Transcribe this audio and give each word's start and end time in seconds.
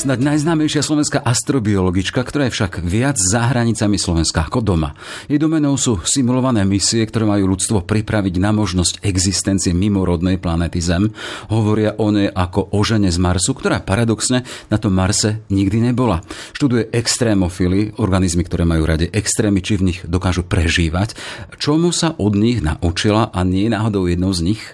Snad 0.00 0.16
najznámejšia 0.16 0.80
slovenská 0.80 1.20
astrobiologička, 1.20 2.24
ktorá 2.24 2.48
je 2.48 2.56
však 2.56 2.80
viac 2.80 3.20
za 3.20 3.52
hranicami 3.52 4.00
Slovenska 4.00 4.48
ako 4.48 4.64
doma. 4.64 4.96
Jej 5.28 5.36
domenou 5.36 5.76
sú 5.76 6.00
simulované 6.08 6.64
misie, 6.64 7.04
ktoré 7.04 7.28
majú 7.28 7.52
ľudstvo 7.52 7.84
pripraviť 7.84 8.40
na 8.40 8.48
možnosť 8.48 9.04
existencie 9.04 9.76
mimorodnej 9.76 10.40
planéty 10.40 10.80
Zem. 10.80 11.12
Hovoria 11.52 12.00
o 12.00 12.08
nej 12.08 12.32
ako 12.32 12.72
o 12.72 12.80
žene 12.80 13.12
z 13.12 13.20
Marsu, 13.20 13.52
ktorá 13.52 13.84
paradoxne 13.84 14.48
na 14.72 14.80
tom 14.80 14.96
Marse 14.96 15.44
nikdy 15.52 15.92
nebola. 15.92 16.24
Študuje 16.56 16.88
extrémofily, 16.96 18.00
organizmy, 18.00 18.48
ktoré 18.48 18.64
majú 18.64 18.88
rade 18.88 19.12
extrémy, 19.12 19.60
či 19.60 19.76
v 19.76 19.92
nich 19.92 20.00
dokážu 20.08 20.48
prežívať. 20.48 21.12
Čomu 21.60 21.92
sa 21.92 22.16
od 22.16 22.40
nich 22.40 22.64
naučila 22.64 23.28
a 23.36 23.44
nie 23.44 23.68
je 23.68 23.76
náhodou 23.76 24.08
jednou 24.08 24.32
z 24.32 24.56
nich? 24.56 24.64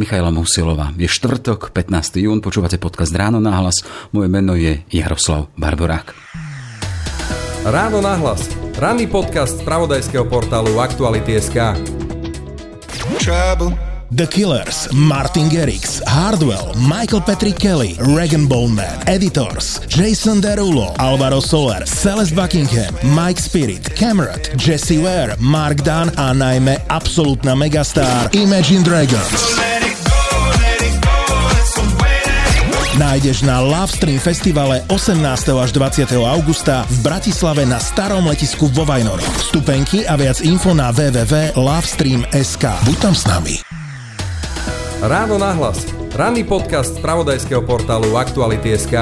Michaela 0.00 0.32
Musilová. 0.32 0.96
Je 0.96 1.12
štvrtok, 1.12 1.76
15. 1.76 2.24
jún, 2.24 2.40
počúvate 2.40 2.80
podcast 2.80 3.12
Ráno 3.12 3.36
na 3.36 3.52
hlas. 3.60 3.84
Moje 4.16 4.32
meno 4.32 4.56
je 4.56 4.61
Jaroslav 4.92 5.46
Barborák. 5.58 6.14
Ráno 7.62 8.02
nahlas. 8.02 8.50
Ranný 8.78 9.06
podcast 9.06 9.58
z 9.58 9.62
pravodajského 9.62 10.24
portálu 10.26 10.80
Aktuality.sk. 10.80 11.56
Trouble. 13.22 13.92
The 14.12 14.26
Killers, 14.26 14.92
Martin 14.92 15.48
Garrix, 15.48 16.02
Hardwell, 16.04 16.76
Michael 16.76 17.24
Patrick 17.24 17.56
Kelly, 17.56 17.96
Regan 18.16 18.44
Bowman, 18.44 19.00
Editors, 19.06 19.80
Jason 19.88 20.40
Derulo, 20.40 20.92
Alvaro 20.98 21.40
Soler, 21.40 21.86
Celeste 21.88 22.34
Buckingham, 22.34 22.92
Mike 23.16 23.40
Spirit, 23.40 23.88
Cameron, 23.96 24.36
Jesse 24.66 24.98
Ware, 24.98 25.36
Mark 25.40 25.80
Dunn 25.80 26.12
a 26.16 26.34
najmä 26.34 26.76
absolútna 26.88 27.54
megastar 27.54 28.28
Imagine 28.36 28.84
Dragons. 28.84 29.91
Nájdeš 32.92 33.48
na 33.48 33.64
Love 33.64 33.88
Stream 33.88 34.20
festivale 34.20 34.84
18. 34.92 35.16
až 35.56 35.72
20. 35.72 36.12
augusta 36.12 36.84
v 36.92 36.96
Bratislave 37.00 37.64
na 37.64 37.80
starom 37.80 38.28
letisku 38.28 38.68
vo 38.68 38.84
Vajnoroch. 38.84 39.24
Vstupenky 39.40 40.04
a 40.04 40.12
viac 40.12 40.44
info 40.44 40.76
na 40.76 40.92
www.lovestream.sk. 40.92 42.64
Buď 42.84 42.96
tam 43.00 43.16
s 43.16 43.24
nami. 43.24 43.54
Ráno 45.00 45.40
nahlas. 45.40 45.88
Ranný 46.12 46.44
podcast 46.44 46.92
z 46.92 47.00
pravodajského 47.00 47.64
portálu 47.64 48.12
Aktuality.sk. 48.12 48.92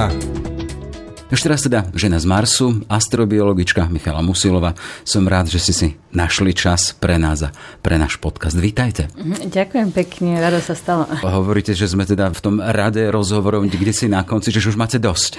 Ešte 1.30 1.46
raz 1.46 1.62
teda 1.62 1.86
žena 1.94 2.18
z 2.18 2.26
Marsu, 2.26 2.82
astrobiologička 2.90 3.86
Michala 3.86 4.18
Musilová. 4.18 4.74
Som 5.06 5.30
rád, 5.30 5.46
že 5.46 5.62
si 5.62 5.70
si 5.70 5.88
našli 6.10 6.50
čas 6.50 6.90
pre 6.90 7.22
nás 7.22 7.46
a 7.46 7.54
pre 7.86 8.02
náš 8.02 8.18
podcast. 8.18 8.58
Vítajte. 8.58 9.06
Ďakujem 9.46 9.94
pekne, 9.94 10.42
rado 10.42 10.58
sa 10.58 10.74
stalo. 10.74 11.06
Hovoríte, 11.22 11.70
že 11.70 11.86
sme 11.86 12.02
teda 12.02 12.34
v 12.34 12.40
tom 12.42 12.58
rade 12.58 13.06
rozhovorov 13.14 13.62
kde 13.62 13.94
si 13.94 14.10
na 14.10 14.26
konci, 14.26 14.50
že 14.50 14.58
už 14.58 14.74
máte 14.74 14.98
dosť. 14.98 15.38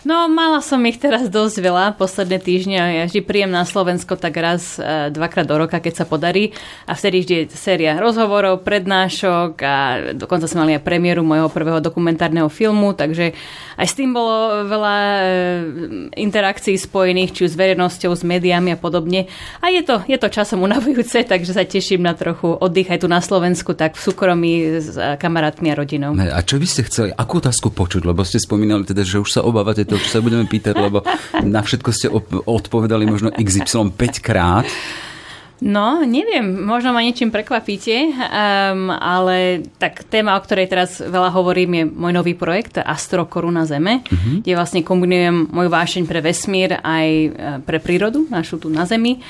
No, 0.00 0.32
mala 0.32 0.64
som 0.64 0.80
ich 0.88 0.96
teraz 0.96 1.28
dosť 1.28 1.56
veľa 1.60 1.84
posledné 2.00 2.40
týždne 2.40 2.76
ja 2.80 3.04
vždy 3.04 3.20
príjem 3.20 3.52
na 3.52 3.68
Slovensko 3.68 4.16
tak 4.16 4.32
raz, 4.40 4.80
e, 4.80 5.12
dvakrát 5.12 5.44
do 5.44 5.60
roka, 5.60 5.76
keď 5.76 6.02
sa 6.02 6.04
podarí. 6.08 6.56
A 6.88 6.96
vtedy 6.96 7.20
vždy 7.20 7.34
je 7.36 7.44
séria 7.52 8.00
rozhovorov, 8.00 8.64
prednášok 8.64 9.52
a 9.60 9.76
dokonca 10.16 10.48
sme 10.48 10.64
mali 10.64 10.72
aj 10.80 10.86
premiéru 10.88 11.20
mojho 11.20 11.52
prvého 11.52 11.84
dokumentárneho 11.84 12.48
filmu, 12.48 12.96
takže 12.96 13.36
aj 13.76 13.86
s 13.86 13.94
tým 13.96 14.16
bolo 14.16 14.64
veľa 14.64 14.96
e, 14.96 15.20
interakcií 16.16 16.80
spojených, 16.80 17.36
či 17.36 17.40
už 17.44 17.52
s 17.52 17.60
verejnosťou, 17.60 18.16
s 18.16 18.24
médiami 18.24 18.72
a 18.72 18.78
podobne. 18.80 19.28
A 19.60 19.68
je 19.68 19.84
to, 19.84 20.00
je 20.08 20.16
to 20.16 20.32
časom 20.32 20.64
unavujúce, 20.64 21.24
takže 21.30 21.52
sa 21.52 21.68
teším 21.68 22.00
na 22.00 22.16
trochu 22.16 22.48
oddych 22.48 22.88
aj 22.88 23.04
tu 23.04 23.08
na 23.12 23.20
Slovensku, 23.20 23.76
tak 23.76 24.00
v 24.00 24.02
súkromí 24.08 24.80
s 24.80 24.96
kamarátmi 25.20 25.68
a 25.72 25.74
rodinou. 25.76 26.16
A 26.16 26.40
čo 26.40 26.56
by 26.56 26.64
ste 26.64 26.88
chceli, 26.88 27.12
akú 27.12 27.44
otázku 27.44 27.68
počuť? 27.68 28.08
Lebo 28.08 28.24
ste 28.24 28.40
spomínali 28.40 28.88
teda, 28.88 29.04
že 29.04 29.20
už 29.20 29.28
sa 29.28 29.44
obávate 29.44 29.89
toho, 29.90 30.00
čo 30.00 30.08
sa 30.08 30.22
budeme 30.22 30.46
pýtať, 30.46 30.74
lebo 30.78 31.02
na 31.42 31.60
všetko 31.60 31.90
ste 31.90 32.06
odpovedali 32.46 33.04
možno 33.10 33.34
XY 33.34 33.90
5 33.98 34.22
krát. 34.22 34.66
No, 35.60 36.00
neviem, 36.08 36.64
možno 36.64 36.96
ma 36.96 37.04
niečím 37.04 37.28
prekvapíte, 37.28 37.92
um, 38.08 38.88
ale 38.88 39.60
tak 39.76 40.08
téma, 40.08 40.32
o 40.32 40.40
ktorej 40.40 40.72
teraz 40.72 41.04
veľa 41.04 41.28
hovorím, 41.36 41.70
je 41.76 41.84
môj 41.84 42.12
nový 42.16 42.32
projekt 42.32 42.80
Astro 42.80 43.28
Koruna 43.28 43.68
Zeme, 43.68 44.00
uh-huh. 44.00 44.40
kde 44.40 44.56
vlastne 44.56 44.80
kombinujem 44.80 45.52
môj 45.52 45.68
vášeň 45.68 46.08
pre 46.08 46.24
vesmír 46.24 46.80
aj 46.80 47.06
e, 47.12 47.28
pre 47.60 47.76
prírodu, 47.76 48.24
našu 48.32 48.56
tu 48.56 48.72
na 48.72 48.88
Zemi. 48.88 49.20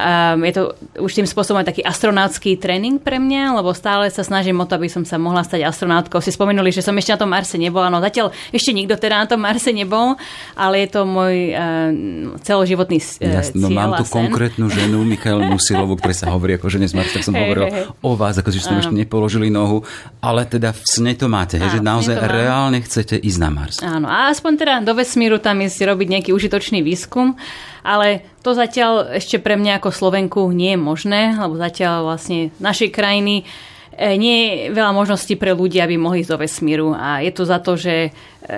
Um, 0.00 0.40
je 0.48 0.52
to 0.56 0.62
už 0.96 1.12
tým 1.12 1.28
spôsobom 1.28 1.60
aj 1.60 1.68
taký 1.76 1.82
astronautský 1.84 2.56
tréning 2.56 2.96
pre 2.96 3.20
mňa, 3.20 3.60
lebo 3.60 3.76
stále 3.76 4.08
sa 4.08 4.24
snažím 4.24 4.56
o 4.60 4.64
to, 4.64 4.80
aby 4.80 4.88
som 4.88 5.04
sa 5.04 5.20
mohla 5.20 5.44
stať 5.44 5.68
astronautkou. 5.68 6.24
Si 6.24 6.32
spomenuli, 6.32 6.72
že 6.72 6.80
som 6.80 6.96
ešte 6.96 7.12
na 7.12 7.20
tom 7.20 7.30
Marse 7.30 7.60
nebola, 7.60 7.92
no 7.92 8.00
zatiaľ 8.00 8.32
ešte 8.50 8.72
nikto 8.72 8.96
teda 8.96 9.22
na 9.22 9.26
tom 9.28 9.44
Marse 9.44 9.70
nebol, 9.76 10.16
ale 10.56 10.86
je 10.86 10.88
to 10.88 11.00
môj 11.04 11.52
uh, 11.52 11.92
celoživotný 12.40 12.98
uh, 12.98 13.44
Jasne, 13.44 13.60
no 13.60 13.68
cieľ 13.68 13.76
mám 13.76 13.90
tu 14.00 14.04
sen. 14.08 14.16
konkrétnu 14.16 14.66
ženu, 14.72 15.04
Michael 15.04 15.44
Musilovú, 15.52 16.00
ktoré 16.00 16.16
sa 16.16 16.32
hovorí 16.32 16.56
ako 16.56 16.72
žene 16.72 16.88
z 16.88 16.96
Marsu, 16.96 17.20
tak 17.20 17.24
som 17.26 17.36
Hej, 17.36 17.42
hovoril 17.44 17.64
hej, 17.68 17.74
hej. 17.84 17.84
o 18.00 18.10
vás, 18.16 18.34
ako 18.40 18.48
že 18.48 18.60
ste 18.64 18.72
ešte 18.80 18.96
nepoložili 18.96 19.52
nohu, 19.52 19.84
ale 20.24 20.48
teda 20.48 20.72
v 20.72 20.80
sne 20.88 21.12
to 21.12 21.28
máte, 21.28 21.60
Áno, 21.60 21.68
že 21.68 21.78
naozaj 21.84 22.16
reálne 22.16 22.80
chcete 22.80 23.20
ísť 23.20 23.38
na 23.38 23.50
Mars. 23.52 23.76
Áno, 23.84 24.08
a 24.08 24.32
aspoň 24.32 24.52
teda 24.56 24.74
do 24.80 24.96
vesmíru 24.96 25.36
tam 25.36 25.60
ísť 25.60 25.84
robiť 25.84 26.06
nejaký 26.08 26.30
užitočný 26.32 26.80
výskum, 26.80 27.36
ale 27.84 28.24
to 28.44 28.52
zatiaľ 28.52 29.16
ešte 29.16 29.40
pre 29.40 29.56
mňa 29.56 29.80
ako 29.80 29.90
Slovenku 29.92 30.40
nie 30.52 30.76
je 30.76 30.80
možné, 30.80 31.36
lebo 31.36 31.56
zatiaľ 31.56 32.08
vlastne 32.08 32.52
našej 32.60 32.92
krajiny 32.92 33.42
e, 33.42 34.14
nie 34.16 34.36
je 34.40 34.52
veľa 34.72 34.92
možností 34.92 35.36
pre 35.36 35.56
ľudí, 35.56 35.80
aby 35.80 35.96
mohli 35.96 36.20
ísť 36.24 36.32
do 36.32 36.40
vesmíru. 36.40 36.88
A 36.92 37.24
je 37.24 37.32
to 37.32 37.42
za 37.48 37.58
to, 37.60 37.76
že 37.76 38.08
e, 38.08 38.10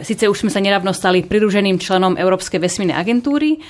síce 0.02 0.26
už 0.26 0.46
sme 0.46 0.50
sa 0.50 0.62
nedávno 0.62 0.90
stali 0.90 1.26
pridruženým 1.26 1.78
členom 1.78 2.18
Európskej 2.18 2.58
vesmírnej 2.58 2.98
agentúry, 2.98 3.62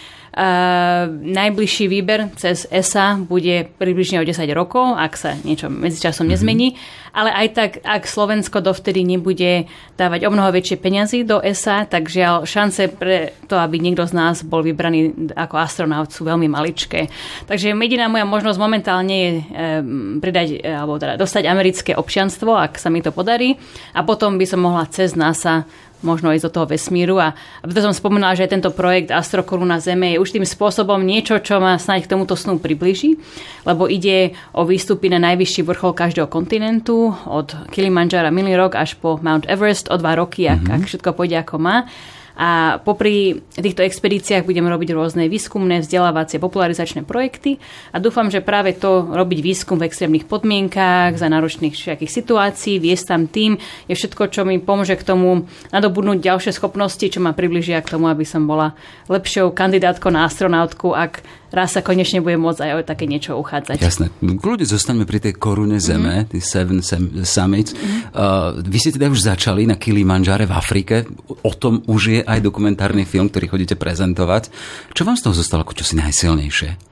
najbližší 1.22 1.93
výber 1.93 2.32
cez 2.41 2.65
ESA 2.72 3.20
bude 3.20 3.69
približne 3.76 4.20
o 4.20 4.25
10 4.25 4.48
rokov, 4.56 4.97
ak 4.97 5.12
sa 5.16 5.37
niečo 5.44 5.69
medzičasom 5.69 6.25
Mhm. 6.25 6.32
nezmení. 6.32 6.69
Ale 7.12 7.28
aj 7.28 7.48
tak, 7.53 7.70
ak 7.84 8.09
Slovensko 8.09 8.65
dovtedy 8.65 9.04
nebude 9.04 9.69
dávať 10.00 10.25
o 10.25 10.32
mnoho 10.32 10.48
väčšie 10.48 10.81
peniazy 10.81 11.28
do 11.28 11.44
ESA, 11.44 11.84
tak 11.84 12.09
žiaľ 12.09 12.48
šance 12.48 12.88
pre 12.97 13.37
to, 13.44 13.60
aby 13.60 13.76
niekto 13.76 14.09
z 14.09 14.16
nás 14.16 14.41
bol 14.41 14.65
vybraný 14.65 15.28
ako 15.37 15.60
astronaut 15.60 16.09
sú 16.09 16.25
veľmi 16.25 16.49
maličké. 16.49 17.12
Takže 17.44 17.76
jediná 17.76 18.09
moja 18.09 18.25
možnosť 18.25 18.56
momentálne 18.56 19.12
je 19.12 19.31
um, 19.37 19.44
pridať, 20.25 20.64
alebo 20.64 20.97
teda 20.97 21.20
dostať 21.20 21.44
americké 21.44 21.93
občianstvo, 21.93 22.56
ak 22.56 22.81
sa 22.81 22.88
mi 22.88 23.04
to 23.04 23.12
podarí. 23.12 23.60
A 23.93 24.00
potom 24.00 24.41
by 24.41 24.49
som 24.49 24.64
mohla 24.64 24.88
cez 24.88 25.12
NASA 25.12 25.69
možno 26.03 26.35
ísť 26.35 26.51
do 26.51 26.55
toho 26.61 26.67
vesmíru. 26.69 27.19
A, 27.19 27.35
a 27.35 27.65
preto 27.65 27.83
som 27.83 27.95
spomínala, 27.95 28.37
že 28.37 28.51
tento 28.51 28.71
projekt 28.75 29.11
Astrokoruna 29.11 29.79
Zeme 29.83 30.15
je 30.15 30.23
už 30.23 30.35
tým 30.35 30.47
spôsobom 30.47 31.01
niečo, 31.01 31.41
čo 31.41 31.59
ma 31.63 31.79
snáď 31.79 32.07
k 32.07 32.13
tomuto 32.15 32.35
snu 32.37 32.59
približí, 32.59 33.19
lebo 33.65 33.87
ide 33.87 34.37
o 34.55 34.67
výstupy 34.67 35.09
na 35.11 35.23
najvyšší 35.23 35.62
vrchol 35.65 35.97
každého 35.97 36.29
kontinentu, 36.29 37.15
od 37.27 37.55
Kilimanjara 37.71 38.29
minulý 38.29 38.59
rok 38.59 38.77
až 38.77 38.99
po 38.99 39.17
Mount 39.23 39.47
Everest 39.49 39.89
o 39.89 39.97
dva 39.97 40.19
roky, 40.19 40.47
ak, 40.47 40.69
ak 40.69 40.83
všetko 40.85 41.15
pôjde 41.15 41.41
ako 41.41 41.57
má. 41.62 41.87
A 42.37 42.81
popri 42.81 43.44
týchto 43.53 43.84
expedíciách 43.84 44.48
budem 44.48 44.65
robiť 44.65 44.97
rôzne 44.97 45.28
výskumné, 45.28 45.84
vzdelávacie, 45.84 46.41
popularizačné 46.41 47.04
projekty 47.04 47.60
a 47.93 48.00
dúfam, 48.00 48.32
že 48.32 48.41
práve 48.41 48.72
to 48.72 49.04
robiť 49.12 49.38
výskum 49.44 49.76
v 49.76 49.87
extrémnych 49.88 50.25
podmienkách, 50.25 51.20
za 51.20 51.28
náročných 51.28 51.76
všakých 51.76 52.09
situácií, 52.09 52.81
viesť 52.81 53.04
tam 53.12 53.22
tým, 53.28 53.60
je 53.87 53.94
všetko, 53.94 54.32
čo 54.32 54.48
mi 54.48 54.56
pomôže 54.56 54.97
k 54.97 55.04
tomu 55.04 55.44
nadobudnúť 55.70 56.25
ďalšie 56.25 56.56
schopnosti, 56.56 57.04
čo 57.04 57.20
ma 57.20 57.37
približia 57.37 57.84
k 57.84 57.93
tomu, 57.98 58.09
aby 58.09 58.25
som 58.25 58.49
bola 58.49 58.72
lepšou 59.12 59.53
kandidátkou 59.53 60.09
na 60.09 60.25
astronautku, 60.25 60.97
ak 60.97 61.42
raz 61.53 61.77
sa 61.77 61.85
konečne 61.85 62.25
bude 62.25 62.41
môcť 62.41 62.61
aj 62.65 62.73
o 62.75 62.81
také 62.83 63.05
niečo 63.05 63.37
uchádzať. 63.37 63.79
Jasné. 63.79 64.09
Kľudne 64.21 64.65
zostaňme 64.65 65.05
pri 65.05 65.29
tej 65.29 65.37
korune 65.37 65.79
Zeme, 65.79 66.25
mm-hmm. 66.25 66.31
tí 66.33 66.39
Seven 66.41 66.81
Summits. 67.23 67.76
Mm-hmm. 67.76 68.00
Uh, 68.17 68.59
vy 68.65 68.79
ste 68.81 68.97
teda 68.97 69.12
už 69.12 69.21
začali 69.23 69.69
na 69.69 69.76
Kilimanjare 69.76 70.49
v 70.49 70.53
Afrike. 70.56 71.05
O 71.44 71.53
tom 71.53 71.85
už 71.85 72.00
je 72.09 72.21
aj 72.25 72.41
dokumentárny 72.41 73.05
film, 73.05 73.29
ktorý 73.29 73.53
chodíte 73.53 73.76
prezentovať. 73.76 74.49
Čo 74.97 75.05
vám 75.05 75.21
z 75.21 75.23
toho 75.29 75.35
zostalo 75.37 75.62
ako 75.62 75.76
čosi 75.79 76.00
najsilnejšie? 76.00 76.91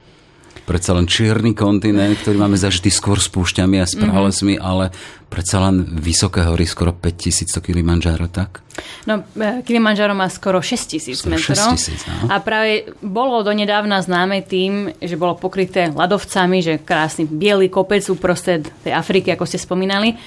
Predsa 0.69 0.95
len 0.95 1.11
čierny 1.11 1.51
kontinent, 1.51 2.15
ktorý 2.23 2.47
máme 2.47 2.55
zažitý 2.55 2.95
skôr 2.95 3.19
s 3.19 3.27
púšťami 3.27 3.83
a 3.83 3.91
s 3.91 3.99
pralesmi, 3.99 4.55
mm-hmm. 4.55 4.71
ale 4.71 4.95
predsa 5.27 5.59
len 5.67 5.83
vysoké 5.99 6.47
hory, 6.47 6.63
skoro 6.63 6.95
5000 6.95 7.51
to 7.51 7.59
Kilimanjaro, 7.59 8.31
tak? 8.31 8.63
No, 9.09 9.25
e, 9.33 9.65
Kilimanjaro 9.65 10.13
má 10.13 10.29
skoro 10.29 10.61
6 10.61 10.91
tisíc 10.97 11.25
Skoro 11.25 11.37
metrov. 11.37 11.73
6 11.77 12.29
000, 12.29 12.29
no. 12.29 12.29
A 12.29 12.37
práve 12.45 12.93
bolo 13.01 13.41
donedávna 13.41 14.05
známe 14.05 14.45
tým, 14.45 14.93
že 15.01 15.17
bolo 15.17 15.41
pokryté 15.41 15.89
ľadovcami, 15.89 16.59
že 16.61 16.83
krásny 16.85 17.25
biely 17.25 17.73
kopec 17.73 18.05
uprostred 18.13 18.69
tej 18.85 18.93
Afriky, 18.93 19.33
ako 19.33 19.49
ste 19.49 19.57
spomínali. 19.57 20.21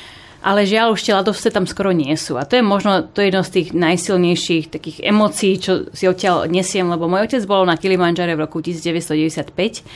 Ale 0.44 0.68
žiaľ, 0.68 0.92
už 0.92 1.08
tie 1.08 1.16
ľadovce 1.16 1.56
tam 1.56 1.64
skoro 1.64 1.96
nie 1.96 2.12
sú. 2.20 2.36
A 2.36 2.44
to 2.44 2.60
je 2.60 2.64
možno 2.66 3.08
to 3.08 3.24
je 3.24 3.32
jedno 3.32 3.48
z 3.48 3.52
tých 3.62 3.68
najsilnejších 3.72 4.76
takých 4.76 4.98
emócií, 5.00 5.56
čo 5.56 5.88
si 5.96 6.04
odtiaľ 6.04 6.52
nesiem, 6.52 6.84
lebo 6.84 7.08
môj 7.08 7.32
otec 7.32 7.44
bol 7.48 7.64
na 7.64 7.80
Kilimanjare 7.80 8.36
v 8.36 8.44
roku 8.44 8.60
1995 8.60 9.88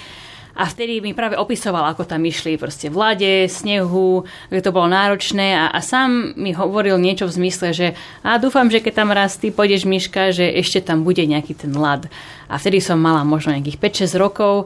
A 0.58 0.66
vtedy 0.66 0.98
mi 1.06 1.14
práve 1.14 1.38
opisoval, 1.38 1.86
ako 1.94 2.10
tam 2.10 2.26
išli 2.26 2.58
proste 2.58 2.90
v 2.90 2.98
lade, 2.98 3.34
snehu, 3.46 4.26
že 4.50 4.66
to 4.66 4.74
bolo 4.74 4.90
náročné 4.90 5.54
a, 5.54 5.70
a 5.70 5.80
sám 5.86 6.34
mi 6.34 6.50
hovoril 6.50 6.98
niečo 6.98 7.30
v 7.30 7.36
zmysle, 7.38 7.78
že 7.78 7.88
a 8.26 8.42
dúfam, 8.42 8.66
že 8.66 8.82
keď 8.82 8.94
tam 9.06 9.14
raz 9.14 9.38
ty 9.38 9.54
pôjdeš, 9.54 9.86
Miška, 9.86 10.34
že 10.34 10.50
ešte 10.50 10.82
tam 10.82 11.06
bude 11.06 11.22
nejaký 11.22 11.54
ten 11.54 11.78
lad. 11.78 12.10
A 12.50 12.58
vtedy 12.58 12.82
som 12.82 12.98
mala 12.98 13.22
možno 13.22 13.54
nejakých 13.54 14.10
5-6 14.10 14.18
rokov 14.18 14.66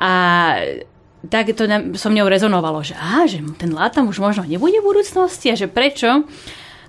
a 0.00 0.12
tak 1.28 1.52
to 1.52 1.66
na- 1.66 1.84
so 1.98 2.08
mňou 2.08 2.30
rezonovalo, 2.30 2.80
že 2.86 2.94
aha, 2.96 3.26
že 3.28 3.42
ten 3.58 3.74
lad 3.74 3.92
tam 3.92 4.08
už 4.08 4.16
možno 4.22 4.46
nebude 4.46 4.78
v 4.80 4.88
budúcnosti 4.88 5.52
a 5.52 5.58
že 5.58 5.68
prečo. 5.68 6.24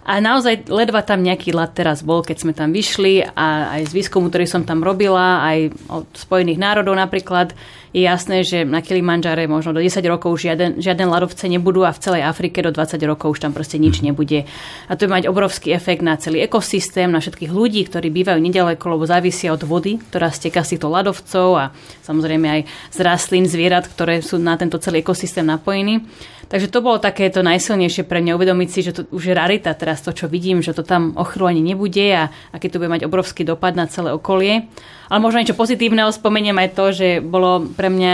A 0.08 0.24
naozaj 0.24 0.72
ledva 0.72 1.04
tam 1.04 1.20
nejaký 1.20 1.52
lat 1.52 1.76
teraz 1.76 2.00
bol, 2.00 2.24
keď 2.24 2.38
sme 2.40 2.56
tam 2.56 2.72
vyšli 2.72 3.28
a 3.28 3.76
aj 3.76 3.92
z 3.92 3.96
výskumu, 4.00 4.32
ktorý 4.32 4.48
som 4.48 4.64
tam 4.64 4.80
robila, 4.80 5.44
aj 5.44 5.76
od 5.92 6.08
Spojených 6.16 6.56
národov 6.56 6.96
napríklad, 6.96 7.52
je 7.92 8.08
jasné, 8.08 8.48
že 8.48 8.64
na 8.64 8.80
Kilimanjare 8.80 9.52
možno 9.52 9.76
do 9.76 9.84
10 9.84 10.00
rokov 10.08 10.40
žiaden, 10.40 10.80
žiaden 10.80 11.12
ľadovce 11.12 11.52
nebudú 11.52 11.84
a 11.84 11.92
v 11.92 12.00
celej 12.00 12.24
Afrike 12.24 12.64
do 12.64 12.72
20 12.72 13.00
rokov 13.04 13.36
už 13.36 13.44
tam 13.44 13.52
proste 13.52 13.76
nič 13.82 14.00
nebude. 14.00 14.48
A 14.88 14.96
to 14.96 15.08
bude 15.08 15.18
mať 15.18 15.26
obrovský 15.28 15.76
efekt 15.76 16.00
na 16.00 16.16
celý 16.16 16.40
ekosystém, 16.46 17.12
na 17.12 17.20
všetkých 17.20 17.52
ľudí, 17.52 17.84
ktorí 17.90 18.08
bývajú 18.08 18.40
nedaleko, 18.40 18.96
lebo 18.96 19.04
závisia 19.04 19.52
od 19.52 19.66
vody, 19.68 20.00
ktorá 20.00 20.32
steká 20.32 20.64
z 20.64 20.78
týchto 20.78 20.88
ľadovcov 20.88 21.48
a 21.60 21.66
samozrejme 22.08 22.48
aj 22.48 22.62
z 22.96 22.98
rastlín, 23.04 23.44
zvierat, 23.44 23.92
ktoré 23.92 24.24
sú 24.24 24.40
na 24.40 24.56
tento 24.56 24.80
celý 24.80 25.04
ekosystém 25.04 25.44
napojení. 25.44 26.08
Takže 26.48 26.72
to 26.72 26.80
bolo 26.80 26.96
takéto 26.96 27.44
najsilnejšie 27.44 28.08
pre 28.08 28.24
mňa 28.24 28.40
uvedomiť 28.40 28.70
si, 28.72 28.80
že 28.80 28.96
to 28.96 29.02
už 29.12 29.24
je 29.32 29.34
rarita 29.36 29.76
teraz 29.76 30.00
to, 30.00 30.16
čo 30.16 30.32
vidím, 30.32 30.64
že 30.64 30.72
to 30.72 30.84
tam 30.88 31.12
o 31.20 31.28
ani 31.28 31.60
nebude 31.60 32.08
a 32.16 32.32
aký 32.56 32.72
to 32.72 32.80
bude 32.80 32.88
mať 32.88 33.04
obrovský 33.04 33.44
dopad 33.44 33.76
na 33.76 33.84
celé 33.92 34.16
okolie. 34.16 34.72
Ale 35.12 35.20
možno 35.20 35.44
niečo 35.44 35.60
pozitívneho 35.60 36.08
spomeniem 36.08 36.56
aj 36.56 36.70
to, 36.72 36.86
že 36.96 37.08
bolo 37.20 37.68
pre 37.76 37.92
mňa 37.92 38.14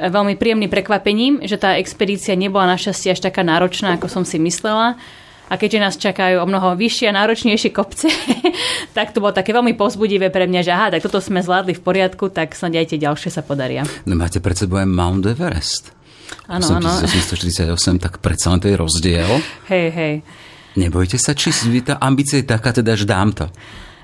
veľmi 0.00 0.36
príjemným 0.36 0.72
prekvapením, 0.72 1.44
že 1.44 1.60
tá 1.60 1.76
expedícia 1.76 2.36
nebola 2.36 2.68
našťastie 2.76 3.12
až 3.16 3.20
taká 3.20 3.44
náročná, 3.44 3.96
ako 3.96 4.08
som 4.08 4.24
si 4.24 4.40
myslela. 4.40 4.96
A 5.50 5.58
keďže 5.58 5.82
nás 5.82 5.98
čakajú 5.98 6.38
o 6.38 6.46
mnoho 6.46 6.78
vyššie 6.78 7.10
a 7.10 7.16
náročnejšie 7.16 7.74
kopce, 7.74 8.06
tak 8.96 9.10
to 9.10 9.18
bolo 9.18 9.34
také 9.34 9.50
veľmi 9.50 9.74
pozbudivé 9.74 10.30
pre 10.30 10.46
mňa, 10.46 10.60
že 10.62 10.70
aha, 10.70 10.94
tak 10.94 11.02
toto 11.02 11.18
sme 11.18 11.42
zvládli 11.42 11.74
v 11.74 11.82
poriadku, 11.82 12.30
tak 12.30 12.54
snad 12.54 12.78
aj 12.78 12.94
tie 12.94 13.02
ďalšie 13.02 13.34
sa 13.34 13.42
podaria. 13.42 13.82
No 14.06 14.14
máte 14.14 14.38
pred 14.38 14.54
sebou 14.54 14.78
aj 14.78 14.86
Mount 14.86 15.26
Everest. 15.26 15.99
Áno, 16.50 16.66
áno. 16.82 16.90
1848, 17.06 18.02
tak 18.02 18.18
predsa 18.18 18.50
len 18.50 18.58
to 18.58 18.68
je 18.70 18.76
rozdiel. 18.76 19.30
Hej, 19.70 19.86
hej. 19.94 20.14
Nebojte 20.78 21.18
sa, 21.18 21.34
či 21.34 21.50
tá 21.82 21.98
ambícia 21.98 22.38
je 22.38 22.46
taká, 22.46 22.70
teda, 22.70 22.94
že 22.94 23.06
dám 23.06 23.34
to. 23.34 23.46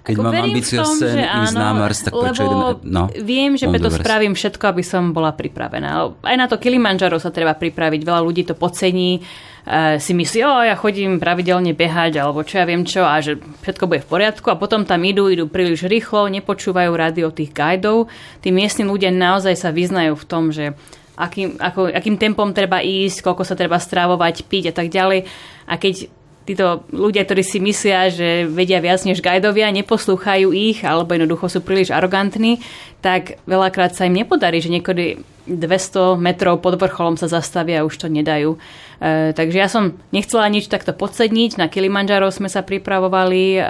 Keď 0.07 0.15
Ako 0.15 0.23
mám 0.23 0.39
ambíciu 0.39 0.79
tom, 0.87 0.95
sen 0.95 1.19
ísť 1.19 1.57
na 1.59 1.75
Mars, 1.75 1.99
tak 2.07 2.15
prečo 2.15 2.47
jeden... 2.47 2.59
No, 2.87 3.11
viem, 3.11 3.59
že 3.59 3.67
preto 3.67 3.91
spravím 3.91 4.39
všetko, 4.39 4.71
aby 4.71 4.83
som 4.87 5.11
bola 5.11 5.35
pripravená. 5.35 6.23
Aj 6.23 6.37
na 6.39 6.47
to 6.47 6.63
Kilimanjaro 6.63 7.19
sa 7.19 7.35
treba 7.35 7.59
pripraviť. 7.59 8.07
Veľa 8.07 8.23
ľudí 8.23 8.47
to 8.47 8.55
podcení, 8.55 9.19
e, 9.19 9.99
si 9.99 10.15
myslí, 10.15 10.47
o, 10.47 10.63
ja 10.63 10.79
chodím 10.79 11.19
pravidelne 11.19 11.75
behať, 11.75 12.23
alebo 12.23 12.47
čo 12.47 12.63
ja 12.63 12.71
viem 12.71 12.87
čo, 12.87 13.03
a 13.03 13.19
že 13.19 13.43
všetko 13.67 13.91
bude 13.91 14.07
v 14.07 14.11
poriadku 14.15 14.47
a 14.47 14.55
potom 14.55 14.87
tam 14.87 15.03
idú, 15.03 15.27
idú 15.27 15.51
príliš 15.51 15.91
rýchlo, 15.91 16.31
nepočúvajú 16.31 16.91
rádio 16.95 17.35
tých 17.35 17.51
guidov. 17.51 18.07
Tí 18.47 18.55
miestni 18.55 18.87
ľudia 18.87 19.11
naozaj 19.11 19.59
sa 19.59 19.75
vyznajú 19.75 20.15
v 20.15 20.29
tom, 20.31 20.55
že 20.55 20.79
akým, 21.17 21.57
ako, 21.57 21.91
akým 21.91 22.21
tempom 22.21 22.53
treba 22.53 22.85
ísť, 22.85 23.25
koľko 23.25 23.43
sa 23.43 23.57
treba 23.57 23.81
strávovať, 23.81 24.45
piť 24.45 24.71
a 24.71 24.75
tak 24.77 24.93
ďalej. 24.93 25.25
A 25.67 25.75
keď 25.81 26.13
títo 26.47 26.87
ľudia, 26.95 27.27
ktorí 27.27 27.43
si 27.43 27.59
myslia, 27.59 28.07
že 28.07 28.47
vedia 28.47 28.79
viac 28.79 29.03
než 29.03 29.19
guidovia, 29.19 29.75
neposlúchajú 29.75 30.55
ich 30.55 30.87
alebo 30.87 31.19
jednoducho 31.19 31.51
sú 31.51 31.59
príliš 31.61 31.91
arogantní, 31.91 32.63
tak 33.03 33.43
veľakrát 33.51 33.99
sa 33.99 34.07
im 34.07 34.15
nepodarí, 34.15 34.63
že 34.63 34.71
niekedy 34.71 35.19
200 35.51 36.15
metrov 36.23 36.63
pod 36.63 36.79
vrcholom 36.79 37.19
sa 37.19 37.27
zastavia 37.27 37.83
a 37.83 37.87
už 37.87 37.99
to 37.99 38.07
nedajú. 38.07 38.55
E, 38.97 39.37
takže 39.37 39.59
ja 39.61 39.69
som 39.69 39.97
nechcela 40.13 40.49
nič 40.49 40.73
takto 40.73 40.97
podcedniť. 40.97 41.61
Na 41.61 41.67
Kilimanjaro 41.69 42.33
sme 42.33 42.49
sa 42.49 42.65
pripravovali, 42.65 43.43
e, 43.57 43.63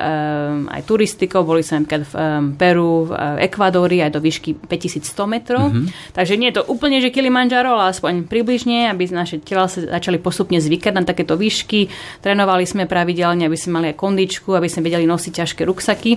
aj 0.70 0.82
turistikou, 0.86 1.42
boli 1.42 1.66
sme 1.66 1.82
napríklad 1.82 2.04
v 2.06 2.14
e, 2.14 2.26
Peru, 2.54 3.10
v 3.10 3.10
e, 3.12 3.50
Ekvadóri 3.50 3.98
aj 4.02 4.14
do 4.14 4.20
výšky 4.22 4.54
5100 4.54 5.26
metrov. 5.26 5.70
Mm-hmm. 5.70 6.14
Takže 6.14 6.34
nie 6.38 6.48
je 6.50 6.56
to 6.62 6.68
úplne, 6.70 7.02
že 7.02 7.10
Kilimanjaro, 7.10 7.74
ale 7.74 7.90
aspoň 7.90 8.30
približne, 8.30 8.90
aby 8.90 9.10
naše 9.10 9.42
tela 9.42 9.66
sa 9.66 9.82
začali 9.82 10.22
postupne 10.22 10.62
zvykať 10.62 10.92
na 10.94 11.02
takéto 11.02 11.34
výšky. 11.34 11.90
Trénovali 12.22 12.64
sme 12.68 12.86
pravidelne, 12.86 13.46
aby 13.50 13.58
sme 13.58 13.82
mali 13.82 13.86
aj 13.92 13.98
kondičku, 13.98 14.54
aby 14.54 14.70
sme 14.70 14.86
vedeli 14.86 15.04
nosiť 15.04 15.32
ťažké 15.42 15.62
ruksaky. 15.66 16.12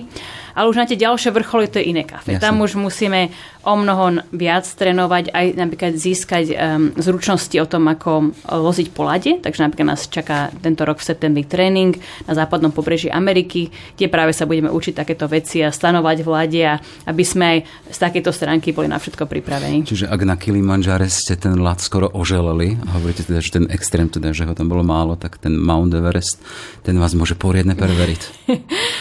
Ale 0.54 0.68
už 0.70 0.78
na 0.78 0.86
tie 0.86 0.98
ďalšie 0.98 1.30
vrcholy 1.30 1.66
to 1.70 1.78
je 1.78 1.90
iné 1.90 2.02
kafe. 2.04 2.36
Jasne. 2.36 2.42
Tam 2.42 2.60
už 2.60 2.76
musíme 2.76 3.30
o 3.60 3.76
mnoho 3.76 4.24
viac 4.32 4.64
trénovať, 4.64 5.36
aj 5.36 5.46
napríklad 5.52 5.92
získať 5.92 6.44
um, 6.48 6.56
zručnosti 6.96 7.52
o 7.60 7.68
tom, 7.68 7.92
ako 7.92 8.32
loziť 8.48 8.88
po 8.96 9.04
lade. 9.04 9.36
Takže 9.44 9.60
napríklad 9.68 9.92
nás 9.92 10.08
čaká 10.08 10.48
tento 10.64 10.88
rok 10.88 10.96
v 10.96 11.08
septembri 11.12 11.44
tréning 11.44 11.92
na 12.24 12.32
západnom 12.32 12.72
pobreží 12.72 13.12
Ameriky, 13.12 13.68
kde 14.00 14.06
práve 14.08 14.32
sa 14.32 14.48
budeme 14.48 14.72
učiť 14.72 14.96
takéto 14.96 15.28
veci 15.28 15.60
a 15.60 15.68
stanovať 15.68 16.16
v 16.24 16.28
lade, 16.28 16.62
a 16.64 16.80
aby 17.04 17.20
sme 17.20 17.44
aj 17.44 17.58
z 17.92 17.98
takéto 18.00 18.32
stránky 18.32 18.72
boli 18.72 18.88
na 18.88 18.96
všetko 18.96 19.28
pripravení. 19.28 19.84
Čiže 19.84 20.08
ak 20.08 20.20
na 20.24 20.40
Kilimanjare 20.40 21.12
ste 21.12 21.36
ten 21.36 21.60
lat 21.60 21.84
skoro 21.84 22.08
oželeli, 22.08 22.80
a 22.80 22.96
hovoríte 22.96 23.28
teda, 23.28 23.44
že 23.44 23.60
ten 23.60 23.68
extrém, 23.68 24.08
teda, 24.08 24.32
že 24.32 24.48
ho 24.48 24.56
tam 24.56 24.72
bolo 24.72 24.80
málo, 24.80 25.20
tak 25.20 25.36
ten 25.36 25.52
Mount 25.52 25.92
Everest, 25.92 26.40
ten 26.80 26.96
vás 26.96 27.12
môže 27.12 27.36
poriadne 27.36 27.76
preveriť. 27.76 28.22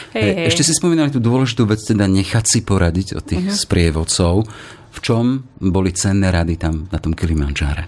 Hej, 0.09 0.25
hej. 0.25 0.45
Ešte 0.49 0.65
si 0.65 0.73
spomínali 0.73 1.13
tú 1.13 1.21
dôležitú 1.21 1.38
vec, 1.45 1.79
teda 1.83 2.09
nechať 2.09 2.45
si 2.47 2.59
poradiť 2.65 3.07
od 3.19 3.23
tých 3.23 3.45
uh-huh. 3.51 3.59
sprievodcov. 3.67 4.33
V 4.89 4.99
čom 5.05 5.45
boli 5.61 5.93
cenné 5.93 6.33
rady 6.33 6.57
tam 6.57 6.89
na 6.89 6.97
tom 6.97 7.13
Kilimanjare? 7.13 7.85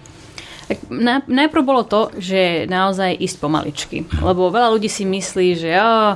Tak 0.69 0.87
na, 0.87 1.19
najprv 1.25 1.63
bolo 1.65 1.83
to, 1.83 2.13
že 2.15 2.69
naozaj 2.69 3.17
ísť 3.19 3.37
pomaličky. 3.41 3.97
Lebo 4.23 4.53
veľa 4.53 4.71
ľudí 4.71 4.87
si 4.87 5.03
myslí, 5.03 5.47
že 5.59 5.75
jo, 5.75 6.15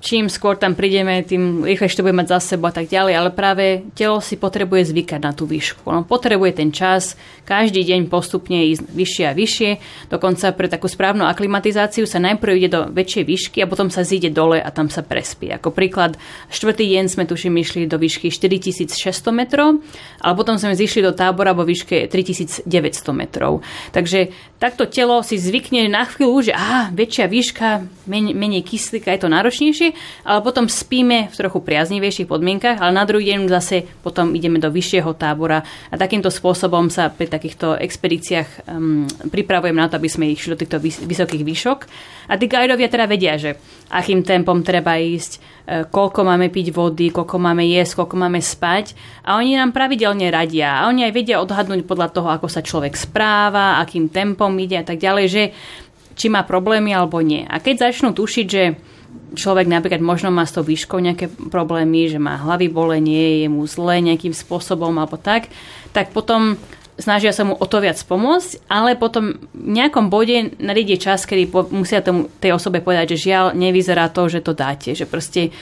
čím 0.00 0.28
skôr 0.30 0.56
tam 0.56 0.76
prídeme, 0.76 1.24
tým 1.24 1.64
rýchlejšie 1.64 1.98
to 2.00 2.06
bude 2.06 2.16
mať 2.16 2.36
za 2.36 2.54
sebou 2.54 2.68
a 2.68 2.74
tak 2.74 2.88
ďalej, 2.88 3.14
ale 3.16 3.30
práve 3.32 3.64
telo 3.96 4.20
si 4.20 4.36
potrebuje 4.38 4.92
zvykať 4.92 5.20
na 5.20 5.32
tú 5.32 5.48
výšku. 5.48 5.88
On 5.88 6.04
potrebuje 6.04 6.62
ten 6.62 6.70
čas, 6.72 7.14
každý 7.46 7.86
deň 7.86 8.10
postupne 8.10 8.66
ísť 8.74 8.82
vyššie 8.90 9.24
a 9.30 9.36
vyššie, 9.36 9.70
dokonca 10.10 10.50
pre 10.54 10.66
takú 10.66 10.90
správnu 10.90 11.24
aklimatizáciu 11.26 12.04
sa 12.04 12.18
najprv 12.18 12.52
ide 12.58 12.68
do 12.72 12.80
väčšej 12.90 13.24
výšky 13.26 13.58
a 13.62 13.70
potom 13.70 13.92
sa 13.92 14.02
zíde 14.02 14.34
dole 14.34 14.58
a 14.58 14.68
tam 14.74 14.90
sa 14.90 15.06
prespí. 15.06 15.50
Ako 15.54 15.70
príklad, 15.70 16.18
štvrtý 16.50 16.86
deň 16.86 17.04
sme 17.06 17.24
tuším 17.28 17.54
išli 17.62 17.86
do 17.86 18.00
výšky 18.00 18.34
4600 18.34 19.30
metrov, 19.30 19.78
ale 20.18 20.34
potom 20.34 20.58
sme 20.58 20.74
zišli 20.74 21.06
do 21.06 21.14
tábora 21.14 21.54
vo 21.54 21.62
výške 21.62 22.10
3900 22.10 22.66
metrov. 23.14 23.62
Takže 23.94 24.34
takto 24.58 24.90
telo 24.90 25.22
si 25.22 25.38
zvykne 25.38 25.86
na 25.86 26.02
chvíľu, 26.02 26.50
že 26.50 26.52
á, 26.54 26.90
väčšia 26.90 27.26
výška, 27.30 27.68
menej, 28.10 28.34
menej 28.34 28.62
kyslíka, 28.66 29.14
je 29.14 29.20
to 29.22 29.30
náročnejšie, 29.30 29.85
ale 30.24 30.40
potom 30.40 30.70
spíme 30.70 31.28
v 31.28 31.34
trochu 31.34 31.58
priaznivejších 31.60 32.30
podmienkach, 32.30 32.80
ale 32.80 32.96
na 32.96 33.04
druhý 33.04 33.36
deň 33.36 33.50
zase 33.50 33.84
potom 34.00 34.32
ideme 34.32 34.56
do 34.56 34.72
vyššieho 34.72 35.12
tábora 35.18 35.66
a 35.90 35.94
takýmto 35.94 36.32
spôsobom 36.32 36.88
sa 36.88 37.12
pri 37.12 37.28
takýchto 37.28 37.76
expedíciách 37.76 38.70
um, 38.70 39.04
pripravujeme 39.28 39.76
na 39.76 39.90
to, 39.90 39.98
aby 40.00 40.08
sme 40.08 40.30
išli 40.30 40.56
do 40.56 40.60
týchto 40.60 40.78
vys- 40.80 41.02
vysokých 41.02 41.44
výšok. 41.44 41.78
A 42.26 42.34
tí 42.34 42.50
guidovia 42.50 42.90
teda 42.90 43.06
vedia, 43.06 43.38
že 43.38 43.54
akým 43.90 44.26
tempom 44.26 44.66
treba 44.66 44.98
ísť, 44.98 45.32
e, 45.38 45.38
koľko 45.86 46.26
máme 46.26 46.50
piť 46.50 46.74
vody, 46.74 47.14
koľko 47.14 47.38
máme 47.38 47.62
jesť, 47.62 48.02
koľko 48.02 48.16
máme 48.18 48.42
spať. 48.42 48.98
A 49.22 49.38
oni 49.38 49.54
nám 49.54 49.70
pravidelne 49.70 50.26
radia. 50.26 50.82
A 50.82 50.90
oni 50.90 51.06
aj 51.06 51.14
vedia 51.14 51.38
odhadnúť 51.38 51.86
podľa 51.86 52.10
toho, 52.10 52.28
ako 52.30 52.50
sa 52.50 52.66
človek 52.66 52.98
správa, 52.98 53.78
akým 53.78 54.10
tempom 54.10 54.50
ide 54.58 54.82
a 54.82 54.86
tak 54.86 54.98
ďalej, 54.98 55.26
že 55.30 55.42
či 56.16 56.26
má 56.26 56.42
problémy 56.42 56.90
alebo 56.96 57.22
nie. 57.22 57.46
A 57.46 57.62
keď 57.62 57.92
začnú 57.92 58.16
tušiť, 58.16 58.46
že 58.48 58.74
človek 59.36 59.68
napríklad 59.68 60.00
možno 60.00 60.32
má 60.32 60.48
s 60.48 60.56
tou 60.56 60.64
výškou 60.64 60.98
nejaké 60.98 61.28
problémy, 61.52 62.08
že 62.08 62.16
má 62.16 62.40
hlavy 62.40 62.72
bolenie, 62.72 63.44
je 63.44 63.48
mu 63.52 63.68
zle 63.68 64.00
nejakým 64.00 64.32
spôsobom 64.32 64.96
alebo 64.96 65.20
tak, 65.20 65.52
tak 65.92 66.10
potom 66.10 66.56
snažia 66.96 67.32
sa 67.32 67.44
mu 67.44 67.54
o 67.54 67.66
to 67.68 67.78
viac 67.84 68.00
pomôcť, 68.00 68.68
ale 68.72 68.96
potom 68.96 69.36
v 69.52 69.70
nejakom 69.76 70.08
bode 70.08 70.56
nadíde 70.56 70.96
čas, 70.96 71.28
kedy 71.28 71.52
po, 71.52 71.68
musia 71.68 72.00
tomu, 72.00 72.32
tej 72.40 72.56
osobe 72.56 72.80
povedať, 72.80 73.14
že 73.14 73.30
žiaľ, 73.30 73.52
nevyzerá 73.52 74.08
to, 74.08 74.32
že 74.32 74.40
to 74.40 74.56
dáte, 74.56 74.96
že 74.96 75.04
proste 75.04 75.52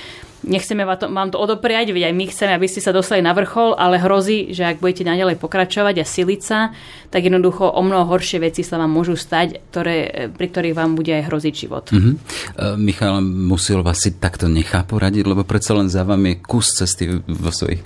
nechceme 0.45 0.85
vám 0.87 1.29
to, 1.33 1.37
odopriať, 1.41 1.91
veď 1.91 2.13
aj 2.13 2.15
my 2.15 2.25
chceme, 2.29 2.53
aby 2.55 2.67
ste 2.69 2.85
sa 2.85 2.93
dostali 2.93 3.25
na 3.25 3.33
vrchol, 3.33 3.75
ale 3.75 3.99
hrozí, 3.99 4.53
že 4.53 4.69
ak 4.69 4.81
budete 4.81 5.09
naďalej 5.09 5.41
pokračovať 5.41 6.01
a 6.01 6.05
siliť 6.05 6.41
sa, 6.45 6.71
tak 7.09 7.27
jednoducho 7.27 7.67
o 7.67 7.81
mnoho 7.81 8.07
horšie 8.07 8.45
veci 8.45 8.61
sa 8.63 8.77
vám 8.77 8.93
môžu 8.93 9.17
stať, 9.17 9.61
ktoré, 9.73 10.29
pri 10.33 10.47
ktorých 10.53 10.77
vám 10.77 10.95
bude 10.95 11.13
aj 11.17 11.27
hroziť 11.27 11.55
život. 11.55 11.85
Mhm. 11.91 12.11
Uh, 12.55 12.77
Michal 12.79 13.25
Musilova 13.25 13.97
si 13.97 14.15
takto 14.17 14.47
nechá 14.47 14.85
poradiť, 14.85 15.25
lebo 15.25 15.43
predsa 15.43 15.75
len 15.75 15.89
za 15.89 16.05
vami 16.05 16.37
je 16.37 16.41
kus 16.45 16.77
cesty 16.77 17.09
vo 17.25 17.51
svojich 17.51 17.81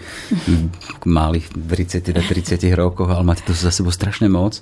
malých 1.07 1.55
30 1.55 2.03
30 2.05 2.61
rokoch, 2.75 3.09
ale 3.09 3.25
máte 3.25 3.47
to 3.47 3.55
za 3.55 3.71
sebou 3.71 3.95
strašne 3.95 4.27
moc 4.27 4.61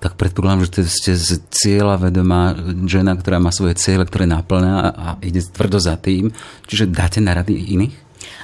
tak 0.00 0.20
predpokladám, 0.20 0.68
že 0.68 0.84
ste 0.84 1.12
cieľa 1.48 1.96
vedomá 1.96 2.52
žena, 2.84 3.16
ktorá 3.16 3.40
má 3.40 3.48
svoje 3.54 3.78
cieľe, 3.80 4.04
ktoré 4.04 4.28
naplňa 4.28 4.74
a 4.92 5.06
ide 5.24 5.40
tvrdo 5.40 5.80
za 5.80 5.96
tým. 5.96 6.34
Čiže 6.68 6.92
dáte 6.92 7.24
na 7.24 7.32
rady 7.32 7.56
iných? 7.56 7.94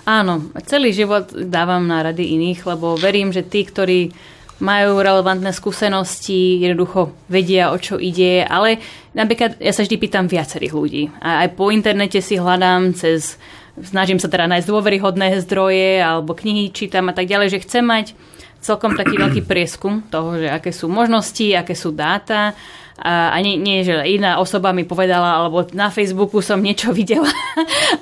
Áno, 0.09 0.49
celý 0.65 0.97
život 0.97 1.31
dávam 1.33 1.85
na 1.85 2.01
rady 2.01 2.25
iných, 2.41 2.65
lebo 2.65 2.97
verím, 2.97 3.31
že 3.31 3.45
tí, 3.45 3.69
ktorí 3.69 4.11
majú 4.61 5.01
relevantné 5.01 5.57
skúsenosti, 5.57 6.61
jednoducho 6.61 7.17
vedia, 7.33 7.73
o 7.73 7.81
čo 7.81 7.97
ide, 7.97 8.45
ale 8.45 8.77
napríklad 9.17 9.57
ja 9.57 9.73
sa 9.73 9.85
vždy 9.85 9.97
pýtam 9.97 10.29
viacerých 10.29 10.77
ľudí. 10.77 11.09
A 11.21 11.45
aj 11.45 11.57
po 11.57 11.73
internete 11.73 12.21
si 12.21 12.37
hľadám 12.37 12.93
cez, 12.93 13.41
snažím 13.81 14.21
sa 14.21 14.29
teda 14.29 14.45
nájsť 14.53 14.69
dôveryhodné 14.69 15.41
zdroje 15.49 16.05
alebo 16.05 16.37
knihy 16.37 16.73
čítam 16.77 17.09
a 17.09 17.17
tak 17.17 17.25
ďalej, 17.25 17.57
že 17.57 17.63
chcem 17.65 17.85
mať 17.85 18.13
celkom 18.61 18.93
taký 18.93 19.17
veľký 19.17 19.43
prieskum 19.49 20.05
toho, 20.13 20.37
že 20.37 20.49
aké 20.53 20.71
sú 20.71 20.87
možnosti, 20.87 21.57
aké 21.57 21.73
sú 21.73 21.97
dáta 21.97 22.53
a, 23.01 23.33
a 23.33 23.37
nie, 23.41 23.57
nie, 23.57 23.81
že 23.81 23.97
iná 24.05 24.37
osoba 24.37 24.77
mi 24.77 24.85
povedala, 24.85 25.41
alebo 25.41 25.65
na 25.73 25.89
Facebooku 25.89 26.45
som 26.45 26.61
niečo 26.61 26.93
videla 27.01 27.33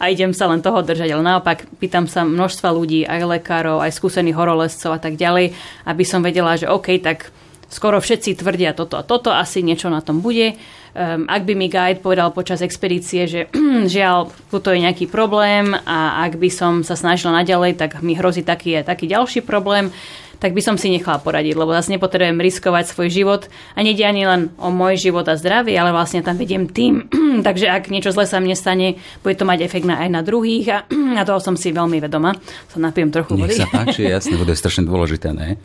a 0.02 0.10
idem 0.10 0.34
sa 0.34 0.50
len 0.50 0.58
toho 0.58 0.82
držať, 0.82 1.14
ale 1.14 1.22
naopak 1.22 1.70
pýtam 1.78 2.10
sa 2.10 2.26
množstva 2.26 2.68
ľudí, 2.74 3.06
aj 3.06 3.38
lekárov, 3.38 3.78
aj 3.78 3.94
skúsených 3.94 4.34
horolezcov 4.34 4.98
a 4.98 5.00
tak 5.00 5.14
ďalej, 5.14 5.54
aby 5.86 6.04
som 6.04 6.20
vedela, 6.20 6.58
že 6.58 6.66
OK, 6.66 6.98
tak 6.98 7.30
skoro 7.70 8.02
všetci 8.02 8.42
tvrdia 8.42 8.74
toto 8.74 8.98
a 8.98 9.06
toto, 9.06 9.30
asi 9.30 9.62
niečo 9.62 9.86
na 9.86 10.02
tom 10.02 10.18
bude. 10.18 10.58
Um, 10.98 11.30
ak 11.30 11.46
by 11.46 11.54
mi 11.54 11.68
guide 11.70 12.02
povedal 12.02 12.34
počas 12.34 12.58
expedície, 12.58 13.30
že 13.30 13.40
žiaľ, 13.94 14.34
tuto 14.50 14.74
je 14.74 14.82
nejaký 14.82 15.06
problém 15.06 15.78
a 15.86 16.26
ak 16.26 16.40
by 16.42 16.50
som 16.50 16.82
sa 16.82 16.98
snažila 16.98 17.38
naďalej, 17.38 17.78
tak 17.78 18.02
mi 18.02 18.18
hrozí 18.18 18.42
taký 18.42 18.82
taký 18.82 19.06
ďalší 19.06 19.46
problém, 19.46 19.94
tak 20.38 20.50
by 20.50 20.60
som 20.60 20.74
si 20.74 20.88
nechala 20.88 21.18
poradiť, 21.18 21.52
lebo 21.52 21.70
zase 21.70 21.90
nepotrebujem 21.90 22.38
riskovať 22.38 22.84
svoj 22.88 23.08
život 23.08 23.42
a 23.72 23.80
nejde 23.80 24.02
ani 24.02 24.22
len 24.22 24.40
o 24.56 24.68
môj 24.68 24.94
život 25.00 25.22
a 25.24 25.34
zdravie, 25.34 25.74
ale 25.74 25.90
vlastne 25.90 26.20
tam 26.20 26.34
vediem 26.34 26.64
tým. 26.64 27.10
Takže 27.46 27.66
ak 27.66 27.86
niečo 27.88 28.08
zle 28.08 28.22
sa 28.22 28.38
mne 28.38 28.54
stane, 28.54 28.94
bude 29.18 29.34
to 29.34 29.42
mať 29.42 29.58
efekt 29.60 29.84
na, 29.84 29.98
aj 29.98 30.08
na 30.08 30.20
druhých 30.20 30.66
a, 30.68 30.78
a 31.18 31.22
toho 31.22 31.38
som 31.38 31.54
si 31.54 31.68
veľmi 31.68 31.98
vedoma. 31.98 32.34
Sa 32.66 32.78
napijem 32.78 33.10
trochu 33.10 33.34
Nech 33.34 33.50
vody. 33.50 33.54
sa 33.56 33.66
páči, 33.66 34.04
jasne, 34.04 34.34
voda 34.34 34.50
je 34.50 34.58
strašne 34.58 34.82
dôležité, 34.82 35.30
ne? 35.30 35.58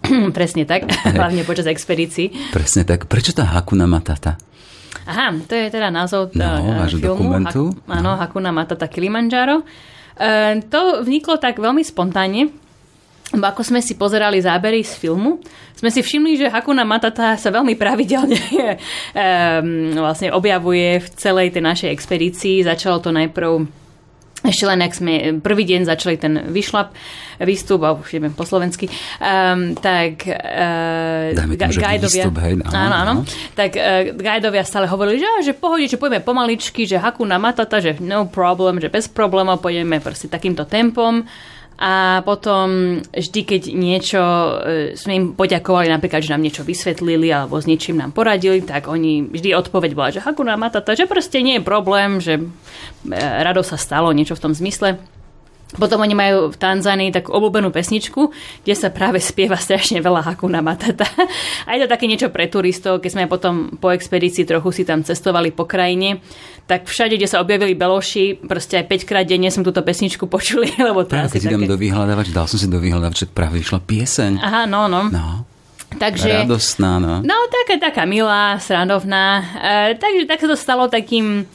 Presne 0.32 0.64
tak, 0.64 0.86
hlavne 1.04 1.42
počas 1.42 1.66
expedícií. 1.66 2.32
Presne 2.50 2.82
tak. 2.82 3.04
Prečo 3.04 3.30
tá 3.32 3.44
Hakuna 3.46 3.84
Matata? 3.84 4.40
Aha, 5.02 5.34
to 5.42 5.52
je 5.52 5.68
teda 5.68 5.88
názov 5.88 6.30
No, 6.32 6.46
vášho 6.78 6.98
filmu. 6.98 7.34
dokumentu. 7.34 7.62
Hak- 7.74 7.90
áno, 7.92 8.14
Hakuna 8.14 8.50
Matata 8.50 8.86
Kilimanjaro. 8.86 9.62
E, 10.14 10.30
to 10.64 11.02
vniklo 11.02 11.36
tak 11.36 11.56
veľmi 11.56 11.80
spontánne, 11.80 12.52
lebo 13.30 13.46
ako 13.46 13.62
sme 13.62 13.78
si 13.78 13.94
pozerali 13.94 14.42
zábery 14.42 14.82
z 14.82 14.98
filmu, 14.98 15.38
sme 15.78 15.88
si 15.88 16.02
všimli, 16.02 16.34
že 16.34 16.52
Hakuna 16.52 16.82
Matata 16.82 17.38
sa 17.38 17.48
veľmi 17.54 17.78
pravidelne 17.78 18.36
um, 18.58 19.94
vlastne 19.96 20.34
objavuje 20.34 20.98
v 20.98 21.08
celej 21.14 21.54
tej 21.54 21.62
našej 21.62 21.90
expedícii. 21.94 22.66
Začalo 22.66 22.98
to 22.98 23.14
najprv 23.14 23.70
ešte 24.40 24.64
len, 24.64 24.80
ak 24.80 24.96
sme 24.96 25.12
prvý 25.44 25.68
deň 25.68 25.84
začali 25.84 26.16
ten 26.16 26.48
vyšlap, 26.48 26.96
výstup, 27.44 27.84
a 27.84 27.92
už 27.92 28.08
ideme 28.08 28.32
po 28.32 28.48
slovensky, 28.48 28.88
um, 29.20 29.76
tak 29.76 30.24
uh, 30.24 31.36
Dajme 31.36 31.60
tomu, 31.60 31.72
že 31.76 31.80
výstup, 32.00 32.36
hej, 32.40 32.56
áno, 32.72 32.94
áno, 32.96 33.12
tak 33.52 33.76
uh, 33.76 34.16
guidovia 34.16 34.64
stále 34.64 34.88
hovorili, 34.88 35.20
že, 35.20 35.52
že 35.52 35.52
pohode, 35.52 35.84
že 35.84 36.00
pôjdeme 36.00 36.24
pomaličky, 36.24 36.88
že 36.88 36.96
Hakuna 36.96 37.36
Matata, 37.36 37.84
že 37.84 38.00
no 38.00 38.32
problem, 38.32 38.80
že 38.80 38.88
bez 38.88 39.12
problémov 39.12 39.60
pôjdeme 39.60 40.00
proste 40.00 40.32
takýmto 40.32 40.64
tempom. 40.64 41.20
A 41.80 42.20
potom 42.28 43.00
vždy, 43.08 43.40
keď 43.46 43.62
niečo, 43.72 44.20
e, 44.20 44.52
sme 45.00 45.12
im 45.16 45.24
poďakovali, 45.32 45.88
napríklad, 45.88 46.20
že 46.20 46.36
nám 46.36 46.44
niečo 46.44 46.60
vysvetlili 46.60 47.32
alebo 47.32 47.56
s 47.56 47.64
niečím 47.64 47.96
nám 47.96 48.12
poradili, 48.12 48.60
tak 48.60 48.84
oni 48.84 49.24
vždy 49.32 49.56
odpoveď 49.56 49.90
bola, 49.96 50.12
že 50.12 50.20
Hakuna 50.20 50.60
Matata, 50.60 50.92
že 50.92 51.08
proste 51.08 51.40
nie 51.40 51.56
je 51.56 51.64
problém, 51.64 52.20
že 52.20 52.36
e, 52.36 52.44
rado 53.16 53.64
sa 53.64 53.80
stalo, 53.80 54.12
niečo 54.12 54.36
v 54.36 54.44
tom 54.44 54.52
zmysle. 54.52 55.00
Potom 55.78 56.02
oni 56.02 56.14
majú 56.18 56.50
v 56.50 56.56
Tanzánii 56.58 57.14
takú 57.14 57.30
obľúbenú 57.30 57.70
pesničku, 57.70 58.34
kde 58.66 58.74
sa 58.74 58.90
práve 58.90 59.22
spieva 59.30 59.54
strašne 59.54 60.02
veľa 60.02 60.26
Hakuna 60.26 60.64
Matata. 60.64 61.06
A 61.66 61.78
je 61.78 61.86
to 61.86 61.92
také 61.92 62.10
niečo 62.10 62.32
pre 62.34 62.50
turistov, 62.50 62.98
keď 62.98 63.10
sme 63.10 63.24
potom 63.30 63.78
po 63.78 63.94
expedícii 63.94 64.42
trochu 64.42 64.74
si 64.74 64.82
tam 64.82 65.06
cestovali 65.06 65.54
po 65.54 65.68
krajine, 65.68 66.18
tak 66.66 66.86
všade, 66.86 67.18
kde 67.18 67.26
sa 67.26 67.42
objavili 67.42 67.74
beloši, 67.74 68.46
proste 68.46 68.78
aj 68.78 68.86
5 68.86 69.08
krát 69.10 69.26
denne 69.26 69.50
sme 69.50 69.66
túto 69.66 69.82
pesničku 69.82 70.30
počuli, 70.30 70.70
lebo 70.88 71.06
Práve 71.06 71.34
keď 71.34 71.40
si 71.42 71.48
dám 71.50 71.62
také... 71.66 71.72
do 71.74 71.78
vyhľadávač, 71.78 72.26
dal 72.30 72.46
som 72.46 72.58
si 72.58 72.66
do 72.70 72.78
vyhľadávača, 72.78 73.30
práve 73.30 73.58
vyšla 73.62 73.78
pieseň. 73.82 74.32
Aha, 74.38 74.62
no, 74.70 74.86
no. 74.86 75.10
No, 75.10 75.46
Takže... 75.98 76.46
radostná, 76.46 77.02
no. 77.02 77.18
No, 77.26 77.36
taká, 77.50 77.82
taká 77.82 78.06
milá, 78.06 78.62
srandovná. 78.62 79.42
E, 79.58 79.98
takže 79.98 80.22
tak 80.30 80.38
sa 80.38 80.46
to 80.46 80.54
stalo 80.54 80.86
takým 80.86 81.50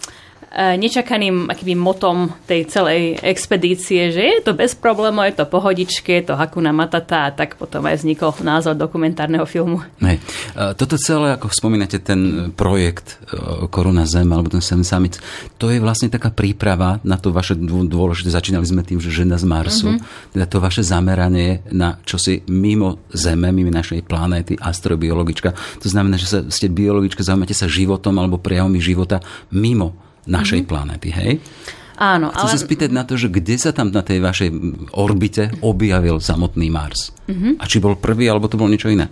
nečakaným 0.55 1.51
akýby 1.51 1.75
motom 1.75 2.31
tej 2.47 2.71
celej 2.71 3.19
expedície, 3.19 4.07
že 4.15 4.23
je 4.23 4.39
to 4.39 4.55
bez 4.55 4.71
problémov, 4.71 5.27
je 5.27 5.43
to 5.43 5.51
pohodičke, 5.51 6.15
je 6.15 6.31
to 6.31 6.39
Hakuna 6.39 6.71
Matata 6.71 7.27
a 7.27 7.33
tak 7.35 7.59
potom 7.59 7.83
aj 7.83 7.99
vznikol 7.99 8.31
názov 8.39 8.79
dokumentárneho 8.79 9.43
filmu. 9.43 9.83
Hej. 9.99 10.23
E, 10.55 10.71
Toto 10.79 10.95
celé, 10.95 11.35
ako 11.35 11.51
spomínate, 11.51 11.99
ten 11.99 12.51
projekt 12.55 13.19
e, 13.27 13.67
Koruna 13.67 14.07
Zem, 14.07 14.31
alebo 14.31 14.47
ten 14.47 14.63
Sem 14.63 14.87
Summit, 14.87 15.19
to 15.59 15.67
je 15.67 15.83
vlastne 15.83 16.07
taká 16.07 16.31
príprava 16.31 17.03
na 17.03 17.19
to 17.19 17.35
vaše 17.35 17.59
dô- 17.59 17.83
dôležité, 17.83 18.31
začínali 18.31 18.63
sme 18.63 18.87
tým, 18.87 19.03
že 19.03 19.11
žena 19.11 19.35
z 19.35 19.43
Marsu, 19.43 19.91
mm-hmm. 19.91 20.39
teda 20.39 20.45
to 20.47 20.63
vaše 20.63 20.87
zameranie 20.87 21.67
na 21.75 21.99
čosi 22.07 22.47
mimo 22.47 23.03
Zeme, 23.11 23.51
mimo 23.51 23.75
našej 23.75 24.07
planéty, 24.07 24.55
astrobiologička. 24.55 25.51
To 25.83 25.87
znamená, 25.91 26.15
že 26.15 26.27
sa, 26.31 26.39
ste 26.47 26.71
biologička, 26.71 27.27
zaujímate 27.27 27.51
sa 27.51 27.67
životom 27.67 28.15
alebo 28.15 28.39
prejavmi 28.39 28.79
života 28.79 29.19
mimo 29.51 30.04
našej 30.25 30.65
mm-hmm. 30.65 30.69
planéty, 30.69 31.09
hej? 31.13 31.41
Áno, 31.95 32.27
Chcem 32.35 32.43
ale 32.43 32.51
sa 32.51 32.59
spýtať 32.59 32.89
na 32.91 33.07
to, 33.07 33.15
že 33.15 33.31
kde 33.31 33.55
sa 33.55 33.71
tam 33.71 33.87
na 33.87 34.03
tej 34.03 34.19
vašej 34.19 34.49
orbite 34.91 35.47
objavil 35.63 36.19
samotný 36.19 36.67
Mars? 36.67 37.15
Mm-hmm. 37.31 37.55
A 37.55 37.63
či 37.71 37.79
bol 37.79 37.95
prvý, 37.95 38.27
alebo 38.27 38.51
to 38.51 38.59
bolo 38.59 38.67
niečo 38.67 38.91
iné? 38.91 39.07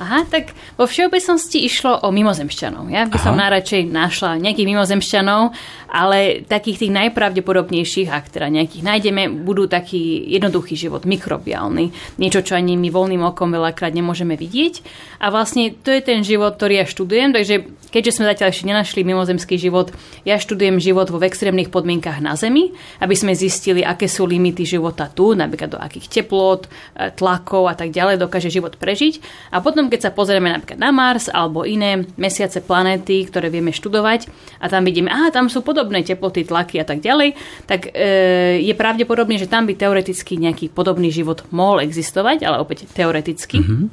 Aha, 0.00 0.24
tak 0.24 0.56
vo 0.80 0.88
všeobecnosti 0.88 1.60
išlo 1.60 2.00
o 2.00 2.08
mimozemšťanov. 2.08 2.88
Ja 2.88 3.04
by 3.04 3.20
som 3.20 3.36
najradšej 3.36 3.92
našla 3.92 4.40
nejakých 4.40 4.72
mimozemšťanov, 4.72 5.52
ale 5.92 6.40
takých 6.48 6.86
tých 6.88 6.92
najpravdepodobnejších, 6.96 8.08
ak 8.08 8.32
teda 8.32 8.48
nejakých 8.48 8.80
nájdeme, 8.80 9.28
budú 9.44 9.68
taký 9.68 10.24
jednoduchý 10.32 10.88
život, 10.88 11.04
mikrobiálny. 11.04 12.16
Niečo, 12.16 12.40
čo 12.40 12.56
ani 12.56 12.80
my 12.80 12.88
voľným 12.88 13.28
okom 13.28 13.52
veľakrát 13.52 13.92
nemôžeme 13.92 14.40
vidieť. 14.40 14.80
A 15.20 15.28
vlastne 15.28 15.76
to 15.76 15.92
je 15.92 16.00
ten 16.00 16.24
život, 16.24 16.56
ktorý 16.56 16.80
ja 16.80 16.86
študujem, 16.88 17.36
takže 17.36 17.68
keďže 17.92 18.16
sme 18.16 18.30
zatiaľ 18.32 18.48
ešte 18.54 18.64
nenašli 18.72 19.00
mimozemský 19.04 19.60
život, 19.60 19.92
ja 20.24 20.40
študujem 20.40 20.80
život 20.80 21.12
vo 21.12 21.20
extrémnych 21.20 21.68
podmienkach 21.68 22.22
na 22.24 22.40
Zemi, 22.40 22.72
aby 23.04 23.12
sme 23.12 23.36
zistili, 23.36 23.84
aké 23.84 24.08
sú 24.08 24.24
limity 24.24 24.64
života 24.64 25.12
tu, 25.12 25.36
napríklad 25.36 25.76
do 25.76 25.78
akých 25.82 26.08
teplot, 26.08 26.64
e, 26.64 27.12
tlakov 27.12 27.68
a 27.68 27.74
tak 27.74 27.92
ďalej 27.92 28.16
dokáže 28.16 28.48
život 28.48 28.78
prežiť. 28.78 29.20
A 29.52 29.60
potom, 29.60 29.89
keď 29.90 30.08
sa 30.08 30.10
pozrieme 30.14 30.48
napríklad 30.48 30.78
na 30.78 30.94
Mars 30.94 31.26
alebo 31.26 31.66
iné 31.66 32.06
mesiace 32.14 32.62
planéty, 32.62 33.26
ktoré 33.26 33.50
vieme 33.50 33.74
študovať 33.74 34.30
a 34.62 34.70
tam 34.70 34.86
vidíme, 34.86 35.10
aha, 35.10 35.34
tam 35.34 35.50
sú 35.50 35.60
podobné 35.66 36.06
teploty, 36.06 36.46
tlaky 36.46 36.80
a 36.80 36.86
tak 36.86 37.02
ďalej, 37.02 37.34
tak 37.66 37.90
e, 37.90 38.62
je 38.62 38.74
pravdepodobne, 38.78 39.36
že 39.36 39.50
tam 39.50 39.66
by 39.66 39.74
teoreticky 39.74 40.38
nejaký 40.38 40.70
podobný 40.70 41.10
život 41.10 41.44
mohol 41.50 41.82
existovať, 41.82 42.46
ale 42.46 42.62
opäť 42.62 42.86
teoreticky. 42.94 43.60
Mm-hmm. 43.60 43.84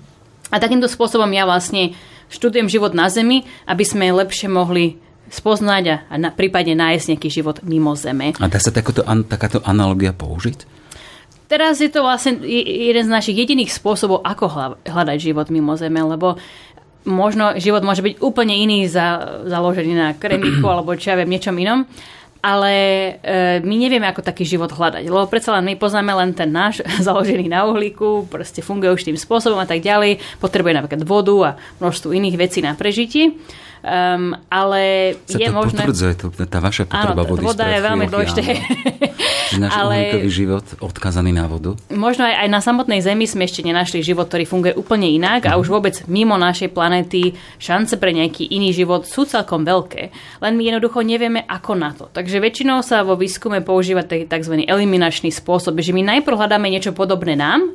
A 0.53 0.55
takýmto 0.61 0.87
spôsobom 0.87 1.27
ja 1.33 1.43
vlastne 1.43 1.97
študujem 2.31 2.71
život 2.71 2.95
na 2.95 3.11
Zemi, 3.11 3.43
aby 3.67 3.83
sme 3.83 4.15
lepšie 4.15 4.47
mohli 4.47 4.95
spoznať 5.27 5.83
a, 5.91 5.95
a 6.07 6.15
na, 6.15 6.29
prípadne 6.31 6.75
nájsť 6.75 7.05
nejaký 7.15 7.29
život 7.31 7.59
mimo 7.67 7.91
Zeme. 7.99 8.31
A 8.39 8.47
dá 8.47 8.59
sa 8.59 8.71
takoto, 8.71 9.03
an, 9.03 9.27
takáto 9.27 9.59
analogia 9.67 10.15
použiť? 10.15 10.76
Teraz 11.47 11.79
je 11.79 11.87
to 11.87 12.03
vlastne 12.03 12.43
je- 12.43 12.91
jeden 12.91 13.07
z 13.07 13.11
našich 13.11 13.39
jediných 13.39 13.71
spôsobov, 13.71 14.19
ako 14.23 14.75
hľadať 14.83 15.17
život 15.19 15.47
mimo 15.47 15.79
Zeme, 15.79 16.03
lebo 16.03 16.35
možno 17.07 17.55
život 17.55 17.81
môže 17.87 18.03
byť 18.03 18.19
úplne 18.19 18.51
iný, 18.51 18.91
za, 18.91 19.39
založený 19.47 19.93
na 19.95 20.09
kremíku 20.11 20.67
alebo 20.71 20.93
čo 20.99 21.15
ja 21.15 21.19
viem, 21.19 21.31
niečom 21.31 21.55
inom, 21.55 21.87
ale 22.43 22.73
e, 23.23 23.59
my 23.63 23.75
nevieme, 23.79 24.05
ako 24.05 24.21
taký 24.21 24.43
život 24.43 24.69
hľadať, 24.69 25.07
lebo 25.07 25.25
predsa 25.31 25.55
len 25.57 25.65
my 25.65 25.75
poznáme 25.79 26.11
len 26.13 26.35
ten 26.35 26.51
náš, 26.51 26.83
založený 27.07 27.47
na 27.47 27.63
uhlíku, 27.65 28.27
proste 28.27 28.59
funguje 28.59 28.93
už 28.93 29.07
tým 29.07 29.17
spôsobom 29.17 29.57
a 29.57 29.67
tak 29.67 29.79
ďalej, 29.79 30.19
potrebuje 30.43 30.73
napríklad 30.77 31.01
vodu 31.07 31.35
a 31.43 31.49
množstvo 31.79 32.11
iných 32.11 32.35
vecí 32.37 32.59
na 32.59 32.75
prežitie. 32.75 33.39
Um, 33.87 34.35
ale 34.51 35.15
Sa 35.31 35.39
je 35.39 35.47
to 35.47 35.55
možné... 35.55 35.79
potvrdzuje, 35.79 36.13
to, 36.19 36.27
tá 36.43 36.59
vaša 36.59 36.91
Áno, 36.91 37.15
potreba 37.15 37.23
tá 37.23 37.29
vody. 37.31 37.43
voda 37.47 37.65
je 37.71 37.79
veľmi 37.79 38.05
dôležité. 38.11 38.41
Že 39.47 39.57
náš 39.63 39.71
Ale- 39.79 39.95
uhlíkový 39.95 40.27
život 40.27 40.65
odkazaný 40.83 41.31
na 41.31 41.47
vodu. 41.47 41.71
Možno 41.87 42.27
aj, 42.27 42.35
aj 42.35 42.47
na 42.51 42.59
samotnej 42.59 42.99
Zemi 42.99 43.23
sme 43.23 43.47
ešte 43.47 43.63
nenašli 43.63 44.03
život, 44.03 44.27
ktorý 44.27 44.43
funguje 44.43 44.73
úplne 44.75 45.07
inak 45.07 45.47
a 45.47 45.55
už 45.55 45.71
vôbec 45.71 46.03
mimo 46.11 46.35
našej 46.35 46.75
planéty 46.75 47.39
šance 47.63 47.95
pre 47.95 48.11
nejaký 48.11 48.51
iný 48.51 48.75
život 48.75 49.07
sú 49.07 49.23
celkom 49.23 49.63
veľké. 49.63 50.11
Len 50.43 50.53
my 50.59 50.63
jednoducho 50.67 50.99
nevieme, 51.07 51.47
ako 51.47 51.71
na 51.79 51.95
to. 51.95 52.11
Takže 52.11 52.43
väčšinou 52.43 52.83
sa 52.83 53.07
vo 53.07 53.15
výskume 53.15 53.63
používa 53.63 54.03
tzv. 54.03 54.67
eliminačný 54.67 55.31
spôsob, 55.31 55.79
že 55.79 55.95
my 55.95 56.03
najprv 56.19 56.35
hľadáme 56.35 56.67
niečo 56.67 56.91
podobné 56.91 57.39
nám 57.39 57.71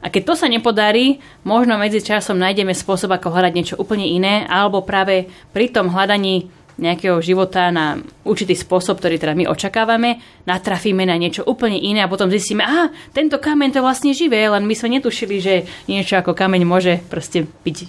a 0.00 0.06
keď 0.08 0.22
to 0.32 0.34
sa 0.34 0.48
nepodarí, 0.48 1.20
možno 1.44 1.76
medzi 1.76 2.00
časom 2.00 2.40
nájdeme 2.40 2.72
spôsob, 2.72 3.12
ako 3.12 3.36
hľadať 3.36 3.52
niečo 3.52 3.76
úplne 3.76 4.08
iné, 4.08 4.48
alebo 4.48 4.80
práve 4.80 5.28
pri 5.52 5.68
tom 5.68 5.92
hľadaní 5.92 6.48
nejakého 6.80 7.20
života 7.20 7.68
na 7.68 8.00
určitý 8.24 8.56
spôsob, 8.56 8.96
ktorý 8.98 9.20
teda 9.20 9.36
my 9.36 9.44
očakávame, 9.52 10.16
natrafíme 10.48 11.04
na 11.04 11.20
niečo 11.20 11.44
úplne 11.44 11.76
iné 11.76 12.00
a 12.00 12.08
potom 12.08 12.32
zistíme, 12.32 12.64
aha, 12.64 12.88
tento 13.12 13.36
kameň 13.36 13.76
to 13.76 13.84
vlastne 13.84 14.16
živé, 14.16 14.48
len 14.48 14.64
my 14.64 14.72
sme 14.72 14.96
netušili, 14.96 15.36
že 15.44 15.54
niečo 15.84 16.16
ako 16.16 16.32
kameň 16.32 16.62
môže 16.64 17.04
proste 17.12 17.44
byť 17.44 17.76
e, 17.76 17.86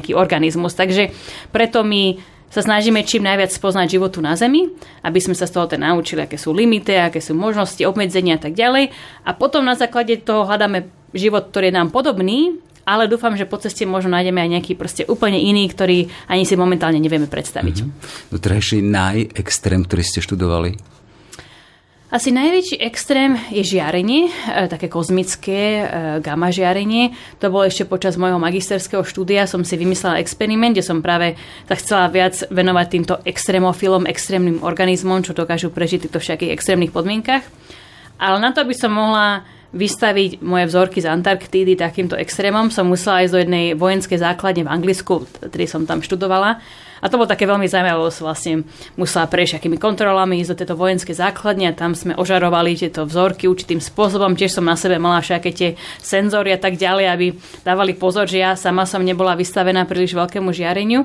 nejaký 0.00 0.16
organizmus. 0.16 0.72
Takže 0.72 1.12
preto 1.52 1.84
my 1.84 2.16
sa 2.48 2.64
snažíme 2.64 3.04
čím 3.04 3.28
najviac 3.28 3.52
spoznať 3.52 3.98
životu 3.98 4.24
na 4.24 4.38
Zemi, 4.40 4.72
aby 5.04 5.18
sme 5.20 5.36
sa 5.36 5.44
z 5.44 5.58
toho 5.58 5.68
teda 5.68 5.92
naučili, 5.92 6.24
aké 6.24 6.40
sú 6.40 6.56
limity, 6.56 6.96
aké 6.96 7.20
sú 7.20 7.36
možnosti, 7.36 7.82
obmedzenia 7.84 8.40
a 8.40 8.42
tak 8.46 8.56
ďalej. 8.56 8.88
A 9.26 9.30
potom 9.36 9.66
na 9.66 9.76
základe 9.76 10.16
toho 10.22 10.48
hľadáme 10.48 11.03
život, 11.14 11.48
ktorý 11.48 11.70
je 11.70 11.78
nám 11.78 11.88
podobný, 11.94 12.58
ale 12.84 13.08
dúfam, 13.08 13.32
že 13.32 13.48
po 13.48 13.56
ceste 13.56 13.88
možno 13.88 14.12
nájdeme 14.12 14.44
aj 14.44 14.50
nejaký 14.60 14.72
proste 14.76 15.02
úplne 15.08 15.40
iný, 15.40 15.64
ktorý 15.72 16.04
ani 16.28 16.44
si 16.44 16.54
momentálne 16.54 17.00
nevieme 17.00 17.26
predstaviť. 17.26 17.76
Mm-hmm. 17.80 18.28
Doterajší 18.28 18.84
najextrém, 18.84 19.88
ktorý 19.88 20.02
ste 20.04 20.20
študovali? 20.20 20.76
Asi 22.14 22.30
najväčší 22.30 22.78
extrém 22.78 23.34
je 23.50 23.74
žiarenie, 23.74 24.30
e, 24.30 24.70
také 24.70 24.86
kozmické 24.86 25.82
e, 25.82 25.84
gamma 26.22 26.54
žiarenie. 26.54 27.10
To 27.42 27.50
bolo 27.50 27.66
ešte 27.66 27.90
počas 27.90 28.14
môjho 28.14 28.38
magisterského 28.38 29.02
štúdia. 29.02 29.50
Som 29.50 29.66
si 29.66 29.74
vymyslela 29.74 30.22
experiment, 30.22 30.78
kde 30.78 30.86
som 30.86 31.02
práve 31.02 31.34
sa 31.66 31.74
chcela 31.74 32.06
viac 32.06 32.38
venovať 32.54 32.86
týmto 32.86 33.14
extrémofilom, 33.26 34.06
extrémnym 34.06 34.62
organizmom, 34.62 35.26
čo 35.26 35.34
dokážu 35.34 35.74
prežiť 35.74 35.98
v 35.98 36.04
týchto 36.06 36.22
všetkých 36.22 36.54
extrémnych 36.54 36.94
podmienkach. 36.94 37.42
Ale 38.22 38.38
na 38.38 38.54
to, 38.54 38.62
aby 38.62 38.78
som 38.78 38.94
mohla 38.94 39.42
vystaviť 39.74 40.40
moje 40.40 40.70
vzorky 40.70 41.02
z 41.02 41.10
Antarktídy 41.10 41.74
takýmto 41.74 42.14
extrémom, 42.14 42.70
som 42.70 42.86
musela 42.86 43.26
ísť 43.26 43.32
do 43.34 43.42
jednej 43.42 43.66
vojenskej 43.74 44.22
základne 44.22 44.62
v 44.64 44.72
Anglicku, 44.72 45.26
ktorý 45.42 45.66
som 45.66 45.82
tam 45.82 45.98
študovala. 46.00 46.62
A 47.04 47.12
to 47.12 47.20
bolo 47.20 47.28
také 47.28 47.44
veľmi 47.44 47.68
zaujímavé, 47.68 48.00
lebo 48.00 48.08
som 48.08 48.24
vlastne 48.24 48.64
musela 48.96 49.28
prejsť 49.28 49.60
akými 49.60 49.76
kontrolami, 49.76 50.40
ísť 50.40 50.56
do 50.56 50.58
tejto 50.64 50.76
vojenské 50.80 51.12
základne 51.12 51.68
a 51.68 51.76
tam 51.76 51.92
sme 51.92 52.16
ožarovali 52.16 52.80
tieto 52.80 53.04
vzorky 53.04 53.44
určitým 53.44 53.76
spôsobom. 53.76 54.32
Tiež 54.32 54.56
som 54.56 54.64
na 54.64 54.72
sebe 54.72 54.96
mala 54.96 55.20
všaké 55.20 55.50
tie 55.52 55.70
senzory 56.00 56.56
a 56.56 56.58
tak 56.62 56.80
ďalej, 56.80 57.06
aby 57.12 57.26
dávali 57.60 57.92
pozor, 57.92 58.24
že 58.24 58.40
ja 58.40 58.56
sama 58.56 58.88
som 58.88 59.04
nebola 59.04 59.36
vystavená 59.36 59.84
príliš 59.84 60.16
veľkému 60.16 60.48
žiareniu. 60.48 61.04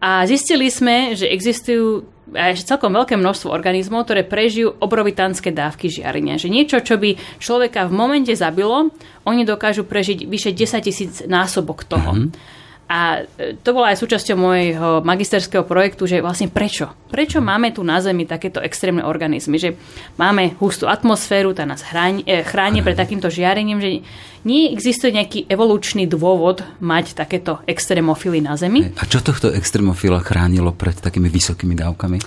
A 0.00 0.28
zistili 0.28 0.68
sme, 0.68 1.16
že 1.16 1.28
existujú 1.28 2.04
aj 2.34 2.66
celkom 2.66 2.94
veľké 2.94 3.18
množstvo 3.18 3.50
organizmov, 3.50 4.06
ktoré 4.06 4.22
prežijú 4.22 4.76
obrovitánske 4.78 5.50
dávky 5.50 5.90
žiarenia. 5.90 6.38
Že 6.38 6.48
niečo, 6.50 6.78
čo 6.82 6.96
by 6.96 7.40
človeka 7.42 7.86
v 7.86 7.96
momente 7.96 8.32
zabilo, 8.34 8.90
oni 9.26 9.42
dokážu 9.42 9.86
prežiť 9.86 10.26
vyše 10.26 10.50
10 10.54 10.86
tisíc 10.86 11.12
násobok 11.26 11.86
toho. 11.86 12.14
Mm-hmm. 12.14 12.59
A 12.90 13.22
e, 13.22 13.54
to 13.54 13.70
bola 13.70 13.94
aj 13.94 14.02
súčasťou 14.02 14.34
môjho 14.34 14.88
magisterského 15.06 15.62
projektu, 15.62 16.10
že 16.10 16.18
vlastne 16.18 16.50
prečo? 16.50 16.90
Prečo 17.06 17.38
máme 17.38 17.70
tu 17.70 17.86
na 17.86 18.02
Zemi 18.02 18.26
takéto 18.26 18.58
extrémne 18.58 19.06
organizmy? 19.06 19.62
Že 19.62 19.78
máme 20.18 20.58
hustú 20.58 20.90
atmosféru, 20.90 21.54
tá 21.54 21.62
nás 21.62 21.86
chráni, 21.86 22.26
e, 22.26 22.42
chráni 22.42 22.82
pred 22.82 22.98
takýmto 22.98 23.30
žiarením, 23.30 23.78
že 23.78 24.02
nie 24.42 24.74
existuje 24.74 25.14
nejaký 25.14 25.46
evolučný 25.46 26.10
dôvod 26.10 26.66
mať 26.82 27.14
takéto 27.14 27.62
extrémofily 27.70 28.42
na 28.42 28.58
Zemi. 28.58 28.90
A 28.98 29.06
čo 29.06 29.22
tohto 29.22 29.54
extrémofila 29.54 30.18
chránilo 30.18 30.74
pred 30.74 30.98
takými 30.98 31.30
vysokými 31.30 31.78
dávkami? 31.78 32.18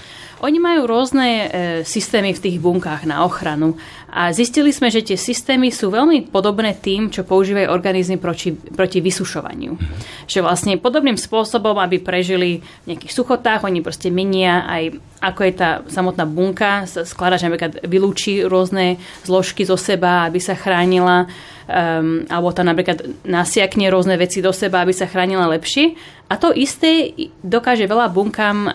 Oni 0.43 0.59
majú 0.59 0.87
rôzne 0.87 1.27
e, 1.27 1.47
systémy 1.87 2.35
v 2.35 2.43
tých 2.43 2.57
bunkách 2.59 3.07
na 3.07 3.23
ochranu 3.23 3.79
a 4.13 4.29
zistili 4.29 4.69
sme, 4.69 4.93
že 4.93 5.01
tie 5.01 5.17
systémy 5.17 5.73
sú 5.73 5.89
veľmi 5.89 6.29
podobné 6.29 6.77
tým, 6.77 7.09
čo 7.09 7.25
používajú 7.25 7.65
organizmy 7.65 8.21
proti, 8.21 8.53
proti 8.53 9.01
vysušovaniu. 9.01 9.73
Mm. 9.73 9.81
Že 10.29 10.39
vlastne 10.45 10.77
podobným 10.77 11.17
spôsobom, 11.17 11.81
aby 11.81 11.97
prežili 11.97 12.61
v 12.85 12.93
nejakých 12.93 13.09
suchotách, 13.09 13.65
oni 13.65 13.81
proste 13.81 14.13
menia 14.13 14.69
aj 14.69 15.01
ako 15.23 15.41
je 15.47 15.53
tá 15.55 15.69
samotná 15.87 16.27
bunka, 16.27 16.83
sa 16.83 17.07
skladá, 17.07 17.39
že 17.39 17.47
napríklad 17.47 17.79
vylúči 17.87 18.43
rôzne 18.43 18.99
zložky 19.23 19.63
zo 19.63 19.79
seba, 19.79 20.27
aby 20.27 20.43
sa 20.43 20.51
chránila 20.51 21.31
um, 21.63 22.27
alebo 22.27 22.51
tam 22.51 22.67
napríklad 22.67 23.23
nasiakne 23.23 23.87
rôzne 23.87 24.19
veci 24.19 24.43
do 24.43 24.51
seba, 24.51 24.83
aby 24.83 24.91
sa 24.91 25.07
chránila 25.07 25.47
lepšie. 25.47 25.95
A 26.27 26.35
to 26.35 26.51
isté 26.51 27.15
dokáže 27.39 27.87
veľa 27.87 28.11
bunkám 28.11 28.57
um, 28.67 28.71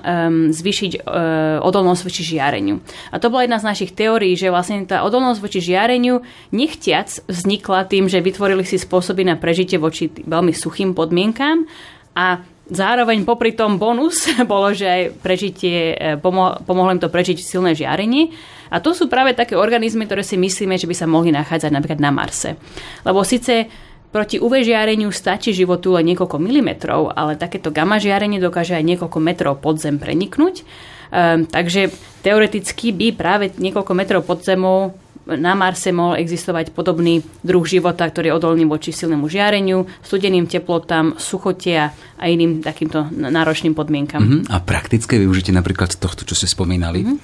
zvýšiť 0.49 1.05
uh, 1.05 1.61
odolnosť 1.61 2.01
voči 2.09 2.23
žiareniu. 2.25 2.81
A 3.13 3.21
to 3.21 3.29
bola 3.29 3.45
jedna 3.45 3.61
z 3.61 3.69
našich 3.69 3.93
teórií, 3.93 4.33
že 4.33 4.49
vlastne 4.49 4.89
tá 4.89 5.05
odolnosť 5.05 5.28
voči 5.37 5.61
žiareniu 5.61 6.25
nechtiac 6.57 7.13
vznikla 7.29 7.85
tým, 7.85 8.09
že 8.09 8.25
vytvorili 8.25 8.65
si 8.65 8.81
spôsoby 8.81 9.29
na 9.29 9.37
prežitie 9.37 9.77
voči 9.77 10.09
veľmi 10.09 10.57
suchým 10.57 10.97
podmienkám 10.97 11.69
a 12.17 12.41
Zároveň 12.69 13.25
popri 13.25 13.57
tom 13.57 13.81
bonus 13.81 14.29
bolo, 14.53 14.77
že 14.77 14.85
aj 14.85 15.03
prežitie, 15.25 15.97
e, 15.97 16.21
pomo- 16.21 16.53
pomohlo 16.69 16.93
im 16.93 17.01
to 17.01 17.09
prežiť 17.09 17.41
silné 17.41 17.73
žiarenie. 17.73 18.29
A 18.69 18.85
to 18.85 18.93
sú 18.93 19.09
práve 19.09 19.33
také 19.33 19.57
organizmy, 19.57 20.05
ktoré 20.05 20.21
si 20.21 20.37
myslíme, 20.37 20.77
že 20.77 20.85
by 20.85 20.93
sa 20.93 21.09
mohli 21.09 21.33
nachádzať 21.33 21.73
napríklad 21.73 22.01
na 22.05 22.13
Marse. 22.13 22.61
Lebo 23.09 23.25
síce 23.25 23.65
proti 24.13 24.37
UV 24.37 24.61
žiareniu 24.61 25.09
stačí 25.09 25.57
životu 25.57 25.97
len 25.97 26.13
niekoľko 26.13 26.37
milimetrov, 26.37 27.17
ale 27.17 27.41
takéto 27.41 27.73
gamma 27.73 27.97
žiarenie 27.97 28.37
dokáže 28.37 28.77
aj 28.77 28.85
niekoľko 28.85 29.19
metrov 29.21 29.55
pod 29.65 29.81
zem 29.81 29.97
preniknúť. 29.97 30.69
Um, 31.09 31.49
takže 31.49 31.89
teoreticky 32.21 32.93
by 32.93 33.17
práve 33.17 33.57
niekoľko 33.57 33.93
metrov 33.97 34.29
pod 34.29 34.45
zemou 34.45 34.93
na 35.37 35.53
Marse 35.53 35.93
mohol 35.93 36.25
existovať 36.25 36.73
podobný 36.73 37.21
druh 37.45 37.65
života, 37.69 38.09
ktorý 38.09 38.33
je 38.33 38.37
odolný 38.39 38.65
voči 38.65 38.97
silnému 38.97 39.29
žiareniu, 39.29 39.85
studeným 40.01 40.49
teplotám, 40.49 41.21
suchotia 41.21 41.93
a 42.17 42.25
iným 42.33 42.65
takýmto 42.65 43.13
náročným 43.13 43.77
podmienkam. 43.77 44.23
Uh-huh. 44.25 44.41
A 44.49 44.65
praktické 44.65 45.21
využitie 45.21 45.53
napríklad 45.53 46.01
tohto, 46.01 46.25
čo 46.25 46.33
ste 46.33 46.49
spomínali? 46.49 47.05
Uh-huh. 47.05 47.21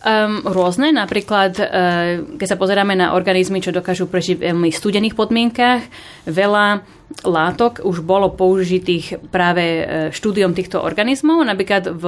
Um, 0.00 0.40
rôzne, 0.48 0.96
napríklad, 0.96 1.52
uh, 1.60 2.24
keď 2.40 2.46
sa 2.48 2.56
pozeráme 2.56 2.96
na 2.96 3.12
organizmy, 3.12 3.60
čo 3.60 3.68
dokážu 3.68 4.08
prežiť 4.08 4.40
v 4.40 4.44
veľmi 4.48 4.72
studených 4.72 5.12
podmienkách, 5.12 5.82
veľa 6.24 6.80
látok 7.26 7.82
už 7.82 8.00
bolo 8.00 8.32
použitých 8.32 9.18
práve 9.28 9.62
e, 9.62 9.84
štúdiom 10.14 10.54
týchto 10.54 10.80
organizmov, 10.80 11.42
napríklad 11.42 11.90
v, 11.90 12.04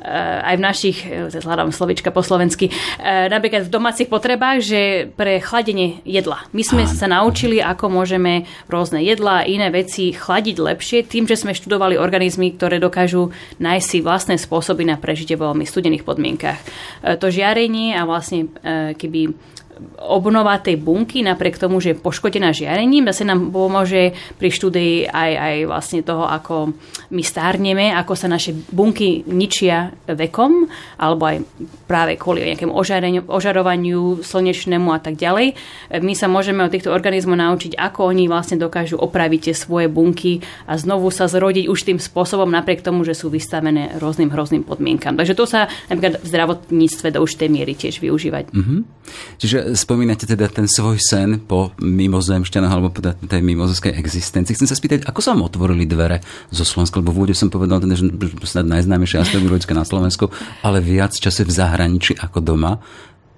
e, 0.00 0.10
aj 0.46 0.54
v 0.56 0.62
našich, 0.62 0.98
zhľadám 1.34 1.74
slovička 1.74 2.14
po 2.14 2.22
slovensky, 2.22 2.70
e, 2.70 2.72
napríklad 3.28 3.66
v 3.66 3.74
domácich 3.74 4.08
potrebách, 4.08 4.62
že 4.62 4.80
pre 5.12 5.42
chladenie 5.42 6.00
jedla. 6.06 6.46
My 6.54 6.62
sme 6.62 6.82
Áno. 6.86 6.94
sa 6.94 7.06
naučili, 7.10 7.58
ako 7.58 7.92
môžeme 7.92 8.46
rôzne 8.70 9.02
jedla 9.02 9.42
a 9.42 9.46
iné 9.48 9.68
veci 9.74 10.14
chladiť 10.14 10.56
lepšie 10.56 10.98
tým, 11.04 11.26
že 11.26 11.36
sme 11.36 11.52
študovali 11.52 11.98
organizmy, 11.98 12.54
ktoré 12.54 12.78
dokážu 12.78 13.34
nájsť 13.58 13.86
si 13.86 13.98
vlastné 14.00 14.36
spôsoby 14.38 14.86
na 14.86 14.96
prežitie 14.96 15.34
v 15.34 15.50
veľmi 15.50 15.66
studených 15.66 16.06
podmienkach. 16.06 16.58
To 17.02 17.26
žiarenie 17.28 17.98
a 17.98 18.06
vlastne 18.06 18.48
keby 18.96 19.34
obnova 20.00 20.56
tej 20.56 20.80
bunky, 20.80 21.20
napriek 21.20 21.60
tomu, 21.60 21.80
že 21.84 21.92
je 21.92 22.00
poškodená 22.00 22.52
žiarením, 22.56 23.04
zase 23.12 23.28
nám 23.28 23.52
pomôže 23.52 24.16
pri 24.40 24.48
štúdii 24.48 25.12
aj, 25.12 25.32
aj 25.36 25.56
vlastne 25.68 26.00
toho, 26.00 26.24
ako 26.24 26.72
my 27.12 27.22
stárneme, 27.22 27.92
ako 27.92 28.12
sa 28.16 28.26
naše 28.26 28.56
bunky 28.72 29.26
ničia 29.28 29.92
vekom, 30.08 30.64
alebo 30.96 31.28
aj 31.28 31.36
práve 31.84 32.16
kvôli 32.16 32.48
nejakému 32.48 32.72
ožarovaniu 33.28 34.24
slnečnému 34.24 34.88
a 34.90 35.00
tak 35.00 35.20
ďalej. 35.20 35.52
My 36.00 36.16
sa 36.16 36.26
môžeme 36.26 36.64
od 36.64 36.72
týchto 36.72 36.90
organizmov 36.90 37.36
naučiť, 37.36 37.76
ako 37.76 38.10
oni 38.16 38.26
vlastne 38.26 38.56
dokážu 38.56 38.96
opraviť 38.96 39.52
tie 39.52 39.54
svoje 39.54 39.92
bunky 39.92 40.40
a 40.64 40.80
znovu 40.80 41.12
sa 41.12 41.28
zrodiť 41.28 41.68
už 41.68 41.80
tým 41.84 41.98
spôsobom, 42.00 42.48
napriek 42.48 42.80
tomu, 42.80 43.04
že 43.04 43.12
sú 43.12 43.28
vystavené 43.28 44.00
rôznym 44.00 44.32
hrozným 44.32 44.64
podmienkam. 44.64 45.14
Takže 45.20 45.36
to 45.36 45.44
sa 45.44 45.68
napríklad 45.92 46.24
v 46.24 46.26
zdravotníctve 46.26 47.06
do 47.12 47.20
už 47.20 47.36
tej 47.36 47.48
miery 47.52 47.76
tiež 47.76 48.00
využívať. 48.00 48.50
Mm-hmm. 48.50 48.80
Čiže 49.38 49.65
spomínate 49.74 50.28
teda 50.28 50.46
ten 50.46 50.68
svoj 50.68 51.00
sen 51.00 51.42
po 51.42 51.74
mimozemšťanoch 51.80 52.72
alebo 52.72 52.92
po 52.92 53.00
tej 53.02 53.42
mimozemskej 53.42 53.96
existencii. 53.96 54.54
Chcem 54.54 54.68
sa 54.68 54.78
spýtať, 54.78 55.08
ako 55.08 55.18
sa 55.24 55.32
vám 55.34 55.48
otvorili 55.48 55.88
dvere 55.88 56.22
zo 56.52 56.62
Slovenska, 56.62 57.02
lebo 57.02 57.10
v 57.10 57.24
úvode 57.24 57.34
som 57.34 57.50
povedal, 57.50 57.82
teda, 57.82 57.96
že 57.98 58.12
snad 58.46 58.68
najznámejšia 58.68 59.24
astrobiologická 59.24 59.74
na 59.74 59.88
Slovensku, 59.88 60.30
ale 60.62 60.78
viac 60.84 61.16
čase 61.16 61.42
v 61.42 61.50
zahraničí 61.50 62.14
ako 62.20 62.38
doma. 62.44 62.78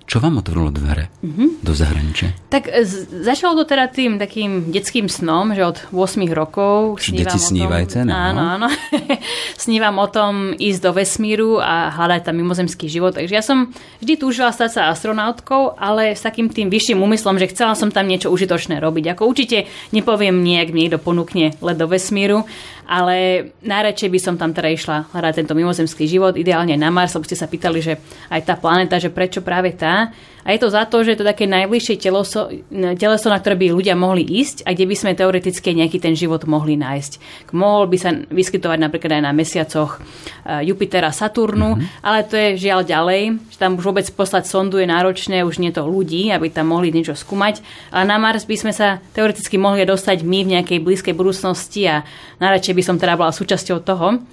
Čo 0.08 0.24
vám 0.24 0.40
otvorilo 0.40 0.72
dvere 0.72 1.12
mm-hmm. 1.20 1.60
do 1.60 1.72
zahraničia? 1.76 2.32
Tak 2.48 2.72
z- 2.80 3.28
začalo 3.28 3.60
to 3.60 3.68
teda 3.68 3.92
tým 3.92 4.16
takým 4.16 4.72
detským 4.72 5.04
snom, 5.04 5.52
že 5.52 5.60
od 5.68 5.78
8 5.92 6.24
rokov 6.32 6.96
snívam 7.04 7.36
Deti 7.36 7.36
snívajte, 7.36 7.98
o 8.02 8.08
tom, 8.08 8.16
áno, 8.16 8.40
áno. 8.56 8.68
snívam 9.68 10.00
o 10.00 10.08
tom 10.08 10.56
ísť 10.56 10.80
do 10.80 10.96
vesmíru 10.96 11.60
a 11.60 11.92
hľadať 11.92 12.24
tam 12.24 12.40
mimozemský 12.40 12.88
život. 12.88 13.20
Takže 13.20 13.36
ja 13.36 13.44
som 13.44 13.68
vždy 14.00 14.16
túžila 14.16 14.48
stať 14.48 14.80
sa 14.80 14.82
astronautkou, 14.88 15.76
ale 15.76 16.16
s 16.16 16.24
takým 16.24 16.48
tým 16.48 16.72
vyšším 16.72 17.04
úmyslom, 17.04 17.36
že 17.36 17.52
chcela 17.52 17.76
som 17.76 17.92
tam 17.92 18.08
niečo 18.08 18.32
užitočné 18.32 18.80
robiť. 18.80 19.12
Ako 19.12 19.28
určite 19.28 19.68
nepoviem 19.92 20.40
nie, 20.40 20.56
ak 20.56 20.72
mi 20.72 20.88
niekto 20.88 20.96
ponúkne 20.96 21.52
let 21.60 21.76
do 21.76 21.84
vesmíru, 21.84 22.48
ale 22.88 23.52
najradšej 23.60 24.08
by 24.08 24.18
som 24.18 24.34
tam 24.40 24.56
teda 24.56 24.72
išla 24.72 25.12
hľadať 25.12 25.44
tento 25.44 25.52
mimozemský 25.52 26.08
život, 26.08 26.40
ideálne 26.40 26.72
na 26.72 26.88
Mars, 26.88 27.12
lebo 27.12 27.28
ste 27.28 27.36
sa 27.36 27.44
pýtali, 27.44 27.84
že 27.84 28.00
aj 28.32 28.48
tá 28.48 28.56
planéta, 28.56 28.96
že 28.96 29.12
prečo 29.12 29.44
práve 29.44 29.76
tá. 29.76 30.08
A 30.48 30.56
je 30.56 30.64
to 30.64 30.72
za 30.72 30.88
to, 30.88 31.04
že 31.04 31.12
je 31.12 31.18
to 31.20 31.28
také 31.28 31.44
najbližšie 31.44 32.00
teleso, 32.00 32.48
teleso, 32.72 33.28
na 33.28 33.36
ktoré 33.36 33.52
by 33.52 33.68
ľudia 33.68 33.92
mohli 33.92 34.24
ísť 34.24 34.64
a 34.64 34.72
kde 34.72 34.88
by 34.88 34.96
sme 34.96 35.12
teoreticky 35.12 35.76
nejaký 35.76 36.00
ten 36.00 36.16
život 36.16 36.48
mohli 36.48 36.72
nájsť. 36.80 37.20
Mohol 37.52 37.84
by 37.92 37.96
sa 38.00 38.16
vyskytovať 38.16 38.78
napríklad 38.80 39.20
aj 39.20 39.22
na 39.28 39.36
mesiacoch 39.36 40.00
eh, 40.00 40.64
Jupitera, 40.64 41.12
Saturnu, 41.12 41.76
mm-hmm. 41.76 42.00
ale 42.00 42.24
to 42.24 42.40
je 42.40 42.64
žiaľ 42.64 42.80
ďalej, 42.80 43.36
že 43.52 43.60
tam 43.60 43.76
už 43.76 43.84
vôbec 43.92 44.08
poslať 44.08 44.48
sondu 44.48 44.80
je 44.80 44.88
náročné, 44.88 45.44
už 45.44 45.60
nie 45.60 45.68
to 45.68 45.84
ľudí, 45.84 46.32
aby 46.32 46.48
tam 46.48 46.72
mohli 46.72 46.88
niečo 46.88 47.12
skúmať. 47.12 47.60
Ale 47.92 48.08
na 48.08 48.16
Mars 48.16 48.48
by 48.48 48.56
sme 48.56 48.72
sa 48.72 49.04
teoreticky 49.12 49.60
mohli 49.60 49.84
dostať 49.84 50.24
my 50.24 50.48
v 50.48 50.52
nejakej 50.56 50.80
blízkej 50.80 51.12
budúcnosti 51.12 51.84
a 51.84 52.08
najradšej 52.40 52.72
by 52.72 52.82
som 52.88 52.96
teda 52.96 53.20
bola 53.20 53.36
súčasťou 53.36 53.84
toho. 53.84 54.24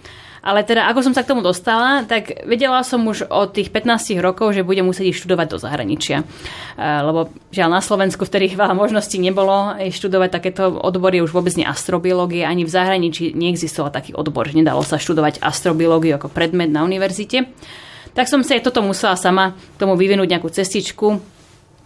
Ale 0.46 0.62
teda, 0.62 0.86
ako 0.86 1.10
som 1.10 1.14
sa 1.18 1.26
k 1.26 1.34
tomu 1.34 1.42
dostala, 1.42 2.06
tak 2.06 2.46
vedela 2.46 2.86
som 2.86 3.02
už 3.02 3.26
od 3.34 3.58
tých 3.58 3.74
15 3.74 4.14
rokov, 4.22 4.54
že 4.54 4.62
budem 4.62 4.86
musieť 4.86 5.18
študovať 5.18 5.48
do 5.50 5.58
zahraničia. 5.58 6.22
E, 6.22 6.26
lebo 6.78 7.34
žiaľ 7.50 7.70
na 7.74 7.82
Slovensku 7.82 8.30
vtedy 8.30 8.54
veľa 8.54 8.78
možností 8.78 9.18
nebolo 9.18 9.74
študovať 9.82 10.30
takéto 10.30 10.70
odbory, 10.70 11.26
už 11.26 11.34
vôbec 11.34 11.58
nie 11.58 11.66
astrobiológie, 11.66 12.46
ani 12.46 12.62
v 12.62 12.70
zahraničí 12.70 13.34
neexistoval 13.34 13.90
taký 13.90 14.14
odbor, 14.14 14.46
že 14.46 14.62
nedalo 14.62 14.86
sa 14.86 15.02
študovať 15.02 15.42
astrobiológiu 15.42 16.22
ako 16.22 16.30
predmet 16.30 16.70
na 16.70 16.86
univerzite. 16.86 17.50
Tak 18.14 18.30
som 18.30 18.46
sa 18.46 18.54
aj 18.54 18.70
toto 18.70 18.86
musela 18.86 19.18
sama 19.18 19.58
tomu 19.82 19.98
vyvinúť 19.98 20.30
nejakú 20.30 20.48
cestičku, 20.54 21.35
E, 21.35 21.35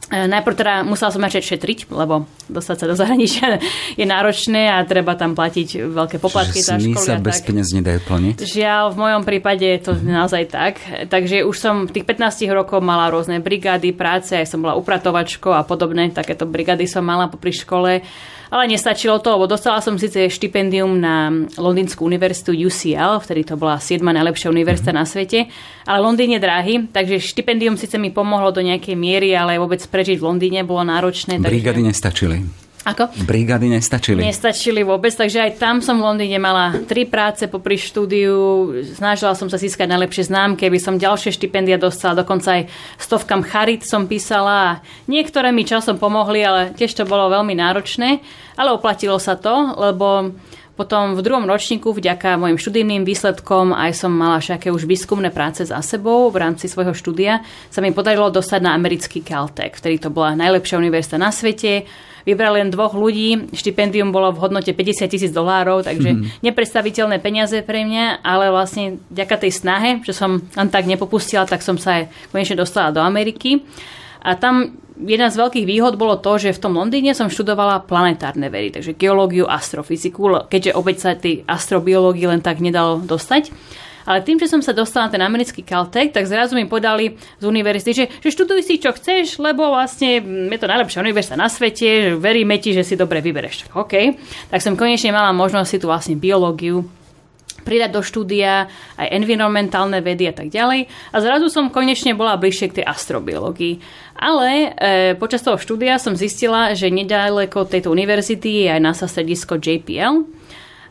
najprv 0.09 0.55
teda 0.57 0.73
musela 0.81 1.13
som 1.13 1.21
začať 1.21 1.55
šetriť, 1.55 1.93
lebo 1.93 2.25
dostať 2.49 2.75
sa 2.81 2.85
do 2.89 2.95
zahraničia 2.97 3.61
je 3.99 4.05
náročné 4.05 4.73
a 4.73 4.81
treba 4.81 5.13
tam 5.13 5.37
platiť 5.37 5.85
veľké 5.85 6.17
poplatky 6.17 6.65
za 6.65 6.81
školy. 6.81 6.97
sa 6.97 7.21
bez 7.21 7.45
peniaz 7.45 7.69
nedajú 7.69 8.01
plniť? 8.09 8.41
Žiaľ, 8.41 8.83
v 8.93 8.97
mojom 8.97 9.23
prípade 9.23 9.65
je 9.65 9.79
to 9.85 9.91
mm-hmm. 9.93 10.09
naozaj 10.09 10.43
tak. 10.49 10.81
Takže 11.13 11.45
už 11.45 11.55
som 11.55 11.85
v 11.85 12.01
tých 12.01 12.05
15 12.09 12.49
rokov 12.49 12.81
mala 12.81 13.13
rôzne 13.13 13.37
brigády, 13.37 13.93
práce, 13.93 14.33
aj 14.33 14.49
som 14.49 14.65
bola 14.65 14.73
upratovačkou 14.75 15.53
a 15.53 15.61
podobné. 15.61 16.09
Takéto 16.09 16.49
brigády 16.49 16.89
som 16.89 17.05
mala 17.05 17.29
popri 17.29 17.53
škole. 17.53 18.01
Ale 18.49 18.65
nestačilo 18.65 19.21
to, 19.21 19.37
lebo 19.37 19.45
dostala 19.45 19.77
som 19.77 20.01
síce 20.01 20.25
štipendium 20.25 20.97
na 20.97 21.29
Londýnsku 21.53 22.01
univerzitu 22.01 22.49
UCL, 22.49 23.21
vtedy 23.21 23.45
to 23.45 23.53
bola 23.61 23.77
7. 23.77 24.01
najlepšia 24.01 24.49
univerzita 24.49 24.89
mm-hmm. 24.89 25.05
na 25.05 25.09
svete, 25.09 25.39
ale 25.85 25.97
Londýn 26.01 26.33
je 26.33 26.41
drahý, 26.41 26.75
takže 26.89 27.21
štipendium 27.21 27.77
síce 27.77 28.01
mi 28.01 28.09
pomohlo 28.09 28.49
do 28.49 28.65
nejakej 28.65 28.97
miery, 28.97 29.37
ale 29.37 29.61
vôbec 29.61 29.81
prežiť 29.85 30.17
v 30.17 30.25
Londýne 30.25 30.65
bolo 30.65 30.81
náročné. 30.81 31.37
Brigady 31.37 31.85
takže... 31.85 31.89
nestačili. 31.93 32.68
Ako? 32.87 33.11
Brigády 33.27 33.67
nestačili. 33.67 34.23
Nestačili 34.23 34.87
vôbec, 34.87 35.11
takže 35.11 35.43
aj 35.43 35.59
tam 35.59 35.83
som 35.83 35.99
v 35.99 36.07
Londýne 36.07 36.39
mala 36.39 36.71
tri 36.87 37.03
práce 37.03 37.43
popri 37.51 37.75
štúdiu. 37.75 38.71
Snažila 38.95 39.35
som 39.35 39.51
sa 39.51 39.59
získať 39.59 39.91
najlepšie 39.91 40.31
známky, 40.31 40.63
aby 40.63 40.79
som 40.79 40.95
ďalšie 40.95 41.35
štipendia 41.35 41.75
dostala. 41.75 42.23
Dokonca 42.23 42.55
aj 42.55 42.71
stovkam 42.95 43.43
charit 43.43 43.83
som 43.83 44.07
písala. 44.07 44.79
Niektoré 45.11 45.51
mi 45.51 45.67
časom 45.67 45.99
pomohli, 45.99 46.39
ale 46.39 46.71
tiež 46.71 46.95
to 46.95 47.03
bolo 47.03 47.27
veľmi 47.27 47.51
náročné. 47.51 48.23
Ale 48.55 48.71
oplatilo 48.71 49.19
sa 49.19 49.35
to, 49.35 49.75
lebo 49.75 50.31
potom 50.79 51.19
v 51.19 51.19
druhom 51.19 51.43
ročníku, 51.43 51.91
vďaka 51.91 52.39
mojim 52.39 52.55
študijným 52.55 53.03
výsledkom, 53.03 53.75
aj 53.75 53.99
som 53.99 54.15
mala 54.15 54.39
všaké 54.39 54.71
už 54.71 54.87
výskumné 54.87 55.27
práce 55.27 55.67
za 55.67 55.83
sebou 55.83 56.31
v 56.31 56.39
rámci 56.39 56.71
svojho 56.71 56.95
štúdia, 56.95 57.43
sa 57.67 57.83
mi 57.83 57.91
podarilo 57.91 58.31
dostať 58.31 58.63
na 58.63 58.71
americký 58.79 59.19
Caltech, 59.19 59.75
vtedy 59.75 59.99
to 59.99 60.07
bola 60.07 60.39
najlepšia 60.39 60.79
univerzita 60.79 61.19
na 61.19 61.35
svete 61.35 61.83
vybrali 62.23 62.63
len 62.63 62.69
dvoch 62.73 62.95
ľudí, 62.95 63.53
štipendium 63.53 64.11
bolo 64.11 64.31
v 64.35 64.41
hodnote 64.41 64.71
50 64.71 65.11
tisíc 65.11 65.31
dolárov, 65.31 65.85
takže 65.85 66.15
mm. 66.15 66.43
nepredstaviteľné 66.43 67.19
peniaze 67.23 67.59
pre 67.63 67.85
mňa, 67.85 68.23
ale 68.25 68.51
vlastne 68.51 68.99
ďaká 69.11 69.39
tej 69.39 69.53
snahe, 69.55 69.99
že 70.03 70.15
som 70.15 70.43
len 70.55 70.69
tak 70.71 70.87
nepopustila, 70.89 71.47
tak 71.47 71.63
som 71.63 71.79
sa 71.79 72.03
aj 72.03 72.03
konečne 72.33 72.59
dostala 72.59 72.91
do 72.91 72.99
Ameriky. 73.03 73.63
A 74.19 74.35
tam 74.35 74.75
jedna 74.99 75.31
z 75.31 75.39
veľkých 75.39 75.65
výhod 75.67 75.95
bolo 75.95 76.19
to, 76.19 76.35
že 76.35 76.55
v 76.55 76.59
tom 76.59 76.75
Londýne 76.75 77.15
som 77.15 77.31
študovala 77.31 77.87
planetárne 77.87 78.51
vedy, 78.51 78.75
takže 78.75 78.99
geológiu, 78.99 79.47
astrofyziku, 79.47 80.51
keďže 80.51 80.75
opäť 80.75 80.97
sa 80.99 81.15
tej 81.15 81.47
astrobiológii 81.47 82.27
len 82.27 82.43
tak 82.43 82.59
nedalo 82.59 82.99
dostať. 82.99 83.51
Ale 84.09 84.25
tým, 84.25 84.41
že 84.41 84.49
som 84.49 84.65
sa 84.65 84.73
dostala 84.73 85.05
na 85.05 85.13
ten 85.13 85.21
americký 85.21 85.61
Caltech, 85.61 86.09
tak 86.09 86.25
zrazu 86.25 86.57
mi 86.57 86.65
podali 86.65 87.13
z 87.37 87.43
univerzity, 87.45 87.91
že, 87.93 88.05
že 88.17 88.33
študuj 88.33 88.65
si 88.65 88.81
čo 88.81 88.89
chceš, 88.89 89.37
lebo 89.37 89.69
vlastne 89.69 90.17
je 90.49 90.57
to 90.57 90.65
najlepšia 90.65 91.05
univerzita 91.05 91.37
na 91.37 91.45
svete, 91.45 91.87
že 92.09 92.11
veríme 92.17 92.57
ti, 92.57 92.73
že 92.73 92.81
si 92.81 92.97
dobre 92.97 93.21
vybereš. 93.21 93.69
OK. 93.77 94.17
Tak 94.49 94.65
som 94.65 94.73
konečne 94.73 95.13
mala 95.13 95.29
možnosť 95.29 95.69
si 95.69 95.77
tu 95.77 95.85
vlastne 95.85 96.17
biológiu 96.17 96.81
pridať 97.61 97.91
do 97.93 98.01
štúdia 98.01 98.65
aj 98.97 99.07
environmentálne 99.13 100.01
vedy 100.01 100.25
a 100.25 100.33
tak 100.33 100.49
ďalej. 100.49 100.89
A 101.13 101.15
zrazu 101.21 101.53
som 101.53 101.69
konečne 101.69 102.17
bola 102.17 102.39
bližšie 102.39 102.73
k 102.73 102.81
tej 102.81 102.85
astrobiológii. 102.89 103.77
Ale 104.17 104.49
e, 104.49 104.67
počas 105.21 105.45
toho 105.45 105.61
štúdia 105.61 106.01
som 106.01 106.17
zistila, 106.17 106.73
že 106.73 106.89
nedaleko 106.89 107.69
tejto 107.69 107.93
univerzity 107.93 108.65
je 108.65 108.73
aj 108.73 108.81
NASA 108.81 109.05
stredisko 109.05 109.61
JPL, 109.61 110.38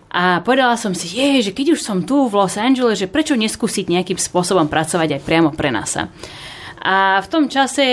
a 0.09 0.41
povedala 0.41 0.81
som 0.81 0.97
si, 0.97 1.13
je, 1.13 1.51
že 1.51 1.53
keď 1.53 1.77
už 1.77 1.81
som 1.85 2.01
tu 2.01 2.29
v 2.29 2.37
Los 2.41 2.57
Angeles, 2.57 2.97
že 2.97 3.13
prečo 3.13 3.37
neskúsiť 3.37 3.93
nejakým 3.93 4.17
spôsobom 4.17 4.65
pracovať 4.65 5.21
aj 5.21 5.25
priamo 5.25 5.53
pre 5.53 5.69
NASA. 5.69 6.09
A 6.79 7.19
v 7.19 7.29
tom 7.29 7.51
čase 7.51 7.85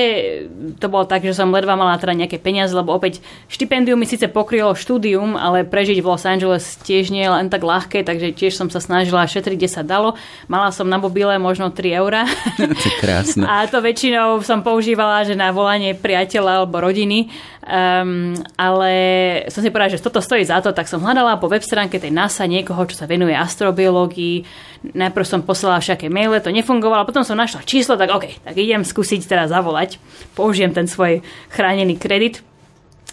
to 0.77 0.87
bolo 0.87 1.09
tak, 1.09 1.25
že 1.25 1.33
som 1.33 1.49
ledva 1.49 1.73
mala 1.73 1.97
teda 1.97 2.13
nejaké 2.13 2.37
peniaze, 2.37 2.71
lebo 2.71 2.93
opäť 2.93 3.19
štipendium 3.49 3.97
mi 3.97 4.05
síce 4.05 4.29
pokrylo 4.29 4.77
štúdium, 4.77 5.33
ale 5.33 5.65
prežiť 5.65 5.97
v 6.01 6.09
Los 6.09 6.25
Angeles 6.25 6.77
tiež 6.85 7.09
nie 7.09 7.25
je 7.25 7.31
len 7.33 7.49
tak 7.49 7.65
ľahké, 7.65 8.05
takže 8.05 8.37
tiež 8.37 8.53
som 8.53 8.69
sa 8.69 8.77
snažila 8.77 9.25
šetriť, 9.25 9.57
kde 9.57 9.69
sa 9.69 9.81
dalo. 9.81 10.13
Mala 10.45 10.69
som 10.69 10.85
na 10.85 11.01
mobile 11.01 11.33
možno 11.41 11.73
3 11.73 12.01
eurá. 12.01 12.23
To 12.55 12.87
je 12.89 12.97
krásne. 12.99 13.45
A 13.45 13.67
to 13.69 13.79
väčšinou 13.79 14.41
som 14.43 14.59
používala, 14.59 15.23
že 15.23 15.37
na 15.37 15.53
volanie 15.53 15.95
priateľa 15.95 16.63
alebo 16.63 16.81
rodiny. 16.81 17.29
Um, 17.65 18.37
ale 18.61 18.91
som 19.49 19.65
si 19.65 19.73
povedala, 19.73 19.97
že 19.97 20.03
toto 20.03 20.21
stojí 20.21 20.45
za 20.45 20.61
to, 20.61 20.69
tak 20.69 20.85
som 20.85 21.01
hľadala 21.01 21.41
po 21.41 21.49
web 21.49 21.65
stránke 21.65 21.97
tej 21.97 22.13
NASA 22.13 22.45
niekoho, 22.45 22.85
čo 22.85 22.93
sa 22.93 23.09
venuje 23.09 23.33
astrobiológii. 23.33 24.45
Najprv 24.93 25.25
som 25.25 25.41
poslala 25.41 25.81
všaké 25.81 26.11
maile, 26.11 26.37
to 26.43 26.53
nefungovalo, 26.53 27.07
potom 27.07 27.25
som 27.25 27.39
našla 27.39 27.65
číslo, 27.65 27.97
tak 27.97 28.13
OK, 28.13 28.43
tak 28.45 28.55
idem 28.59 28.85
skúsiť 28.85 29.25
teda 29.25 29.49
zavolať. 29.49 29.97
Použijem 30.37 30.75
ten 30.75 30.85
svoj 30.85 31.25
chránený 31.49 31.97
kredit. 31.97 32.45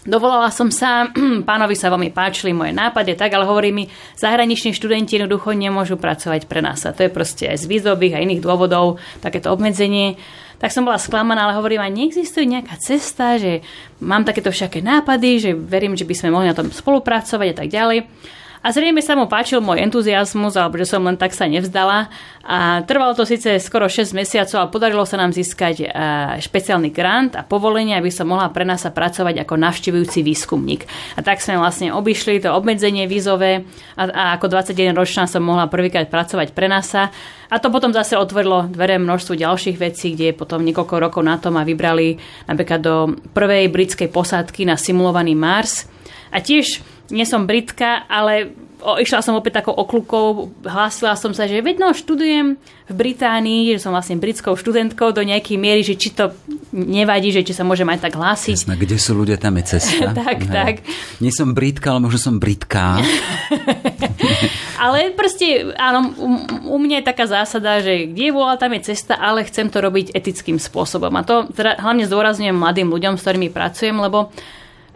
Dovolala 0.03 0.51
som 0.51 0.67
sa, 0.67 1.07
pánovi 1.49 1.79
sa 1.79 1.87
veľmi 1.87 2.11
páčili 2.11 2.51
moje 2.51 2.75
nápady, 2.75 3.15
tak, 3.15 3.31
ale 3.33 3.47
hovorí 3.47 3.71
mi, 3.71 3.87
zahraniční 4.19 4.75
študenti 4.75 5.15
jednoducho 5.15 5.55
nemôžu 5.55 5.95
pracovať 5.95 6.45
pre 6.45 6.59
nás. 6.59 6.83
A 6.83 6.91
to 6.91 7.07
je 7.07 7.11
proste 7.11 7.47
aj 7.47 7.63
z 7.63 7.69
vízových 7.71 8.19
a 8.19 8.23
iných 8.23 8.43
dôvodov 8.43 8.99
takéto 9.23 9.49
obmedzenie 9.49 10.19
tak 10.63 10.71
som 10.71 10.87
bola 10.87 10.95
sklamaná, 10.95 11.43
ale 11.43 11.59
hovorím, 11.59 11.83
a 11.83 11.91
neexistuje 11.91 12.47
nejaká 12.47 12.79
cesta, 12.79 13.35
že 13.35 13.59
mám 13.99 14.23
takéto 14.23 14.47
všaké 14.47 14.79
nápady, 14.79 15.29
že 15.43 15.51
verím, 15.51 15.99
že 15.99 16.07
by 16.07 16.15
sme 16.15 16.31
mohli 16.31 16.47
na 16.47 16.55
tom 16.55 16.71
spolupracovať 16.71 17.47
a 17.51 17.55
tak 17.59 17.67
ďalej. 17.67 18.07
A 18.63 18.71
zrejme 18.71 19.03
sa 19.03 19.19
mu 19.19 19.27
páčil 19.27 19.59
môj 19.59 19.83
entuziasmus, 19.83 20.55
alebo 20.55 20.79
že 20.79 20.87
som 20.87 21.03
len 21.03 21.19
tak 21.19 21.35
sa 21.35 21.51
nevzdala. 21.51 22.07
A 22.47 22.79
trvalo 22.87 23.11
to 23.11 23.27
síce 23.27 23.59
skoro 23.59 23.91
6 23.91 24.15
mesiacov, 24.15 24.55
ale 24.55 24.71
podarilo 24.71 25.03
sa 25.03 25.19
nám 25.19 25.35
získať 25.35 25.83
špeciálny 26.39 26.87
grant 26.95 27.35
a 27.35 27.43
povolenie, 27.43 27.99
aby 27.99 28.07
som 28.07 28.31
mohla 28.31 28.47
pre 28.55 28.63
nás 28.63 28.87
pracovať 28.87 29.43
ako 29.43 29.59
navštevujúci 29.59 30.23
výskumník. 30.23 30.87
A 31.15 31.19
tak 31.19 31.43
sme 31.43 31.59
vlastne 31.59 31.91
obišli 31.91 32.39
to 32.39 32.55
obmedzenie 32.55 33.03
vízové 33.03 33.67
a, 33.99 34.07
a 34.07 34.23
ako 34.39 34.47
21 34.55 34.95
ročná 34.95 35.27
som 35.27 35.43
mohla 35.43 35.67
prvýkrát 35.67 36.07
pracovať 36.07 36.55
pre 36.55 36.71
NASA. 36.71 37.11
A 37.51 37.59
to 37.59 37.67
potom 37.67 37.91
zase 37.91 38.15
otvorilo 38.15 38.71
dvere 38.71 38.95
množstvu 38.95 39.43
ďalších 39.43 39.75
vecí, 39.75 40.15
kde 40.15 40.31
potom 40.31 40.63
niekoľko 40.63 40.95
rokov 41.03 41.19
na 41.19 41.35
to 41.35 41.51
ma 41.51 41.67
vybrali 41.67 42.15
napríklad 42.47 42.79
do 42.79 42.95
prvej 43.35 43.67
britskej 43.67 44.07
posádky 44.07 44.63
na 44.63 44.79
simulovaný 44.79 45.35
Mars. 45.35 45.91
A 46.31 46.39
tiež 46.39 46.92
nie 47.11 47.27
som 47.27 47.43
britka, 47.43 48.07
ale 48.07 48.55
o, 48.83 48.99
išla 48.99 49.23
som 49.23 49.35
opäť 49.35 49.63
takou 49.63 49.75
oklukou, 49.75 50.51
hlásila 50.63 51.15
som 51.15 51.31
sa, 51.31 51.47
že 51.47 51.63
vedno 51.63 51.91
študujem 51.95 52.59
v 52.87 52.93
Británii, 52.93 53.75
že 53.75 53.83
som 53.83 53.95
vlastne 53.95 54.19
britskou 54.19 54.59
študentkou 54.59 55.15
do 55.15 55.23
nejakej 55.23 55.57
miery, 55.59 55.81
že 55.83 55.95
či 55.95 56.11
to 56.11 56.35
nevadí, 56.75 57.31
že 57.31 57.47
či 57.47 57.55
sa 57.55 57.63
môžem 57.63 57.87
aj 57.87 58.07
tak 58.07 58.13
hlásiť. 58.19 58.67
Jasné, 58.67 58.75
kde 58.75 58.97
sú 58.99 59.15
ľudia, 59.15 59.39
tam 59.39 59.55
je 59.59 59.79
cesta. 59.79 60.11
tak, 60.19 60.47
Hej. 60.47 60.51
tak. 60.51 60.75
Nie 61.23 61.31
som 61.31 61.55
britka, 61.55 61.95
ale 61.95 62.07
možno 62.07 62.19
som 62.19 62.35
britká. 62.39 62.99
ale 64.83 65.15
proste, 65.15 65.75
áno, 65.79 66.11
u, 66.19 66.27
u 66.75 66.77
mňa 66.79 67.01
je 67.01 67.09
taká 67.09 67.25
zásada, 67.27 67.79
že 67.79 68.11
kde 68.11 68.31
je 68.31 68.35
vola, 68.35 68.59
tam 68.59 68.75
je 68.75 68.91
cesta, 68.91 69.15
ale 69.15 69.47
chcem 69.47 69.71
to 69.71 69.79
robiť 69.79 70.11
etickým 70.11 70.59
spôsobom. 70.59 71.11
A 71.15 71.23
to 71.23 71.47
teda 71.51 71.79
hlavne 71.79 72.03
zdôrazňujem 72.03 72.55
mladým 72.55 72.91
ľuďom, 72.91 73.15
s 73.15 73.23
ktorými 73.23 73.49
pracujem, 73.51 73.95
lebo 73.95 74.31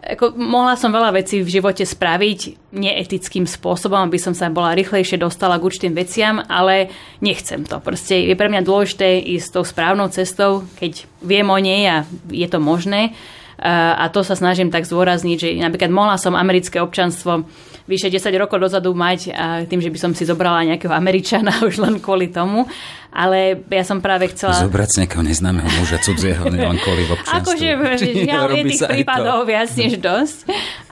ako, 0.07 0.39
mohla 0.39 0.79
som 0.79 0.95
veľa 0.95 1.11
vecí 1.11 1.43
v 1.43 1.59
živote 1.59 1.83
spraviť 1.83 2.71
neetickým 2.71 3.43
spôsobom, 3.43 4.07
aby 4.07 4.15
som 4.15 4.31
sa 4.31 4.47
bola 4.47 4.77
rýchlejšie 4.77 5.19
dostala 5.19 5.59
k 5.59 5.67
určitým 5.67 5.93
veciam, 5.93 6.39
ale 6.47 6.87
nechcem 7.19 7.67
to. 7.67 7.83
Proste 7.83 8.15
je 8.23 8.35
pre 8.39 8.47
mňa 8.47 8.63
dôležité 8.63 9.19
ísť 9.19 9.59
tou 9.59 9.63
správnou 9.67 10.07
cestou, 10.07 10.63
keď 10.79 11.03
viem 11.19 11.47
o 11.51 11.59
nej 11.59 11.83
a 11.91 11.95
je 12.31 12.47
to 12.47 12.63
možné. 12.63 13.11
a 13.57 14.05
to 14.13 14.21
sa 14.21 14.37
snažím 14.37 14.69
tak 14.69 14.85
zdôrazniť, 14.85 15.37
že 15.41 15.49
napríklad 15.57 15.89
mohla 15.89 16.21
som 16.21 16.37
americké 16.37 16.77
občanstvo 16.77 17.43
vyše 17.87 18.11
10 18.11 18.29
rokov 18.35 18.59
dozadu 18.59 18.91
mať 18.91 19.31
a 19.31 19.45
tým, 19.65 19.79
že 19.79 19.89
by 19.89 19.97
som 19.97 20.11
si 20.11 20.27
zobrala 20.27 20.67
nejakého 20.67 20.91
Američana 20.91 21.51
už 21.67 21.81
len 21.81 21.97
kvôli 22.03 22.29
tomu. 22.29 22.67
Ale 23.11 23.63
ja 23.71 23.83
som 23.87 24.03
práve 24.03 24.29
chcela... 24.29 24.53
Zobrať 24.53 24.89
si 24.91 24.97
nejakého 25.03 25.23
neznámeho 25.23 25.69
muža 25.79 25.97
cudzieho, 26.03 26.43
len 26.53 26.77
kvôli 26.79 27.03
v. 27.07 27.11
Akože 27.17 27.67
žiaľ, 28.27 28.51
je 28.53 28.63
tých 28.69 28.81
to. 28.83 28.87
prípadov 28.91 29.47
viac 29.47 29.69
než 29.73 29.97
dosť. 29.97 30.37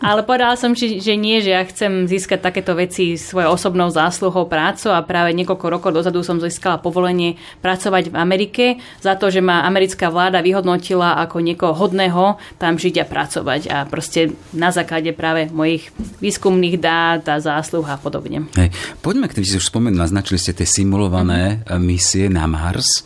Ale 0.02 0.22
povedala 0.26 0.56
som, 0.58 0.74
že, 0.74 1.00
že 1.00 1.14
nie, 1.16 1.40
že 1.40 1.56
ja 1.56 1.64
chcem 1.64 2.06
získať 2.10 2.40
takéto 2.42 2.76
veci 2.76 3.16
svojou 3.16 3.56
osobnou 3.56 3.90
zásluhou 3.92 4.46
prácu 4.48 4.92
a 4.92 5.02
práve 5.04 5.32
niekoľko 5.34 5.66
rokov 5.72 5.92
dozadu 5.96 6.22
som 6.22 6.40
získala 6.42 6.82
povolenie 6.82 7.40
pracovať 7.64 8.12
v 8.12 8.16
Amerike 8.16 8.66
za 9.02 9.16
to, 9.16 9.32
že 9.32 9.44
ma 9.44 9.64
americká 9.64 10.12
vláda 10.12 10.44
vyhodnotila 10.44 11.20
ako 11.24 11.42
niekoho 11.42 11.74
hodného 11.74 12.38
tam 12.60 12.76
žiť 12.76 13.02
a 13.02 13.06
pracovať. 13.06 13.62
A 13.72 13.78
proste 13.88 14.36
na 14.52 14.70
základe 14.70 15.12
práve 15.16 15.48
mojich 15.50 15.90
výskumných 16.20 16.78
dát 16.80 17.24
a 17.28 17.40
zásluh 17.40 17.86
a 17.88 17.96
podobne. 18.00 18.48
Hej. 18.56 18.72
Poďme 19.00 19.30
k 19.32 19.42
tým, 19.42 19.46
že 19.46 19.60
už 19.62 19.70
spomenuli, 19.70 20.00
naznačili 20.00 20.38
ste 20.42 20.52
tie 20.56 20.68
simulované 20.68 21.26
Mhm. 21.36 21.78
Misie 22.06 22.30
na 22.30 22.46
Mars. 22.46 23.02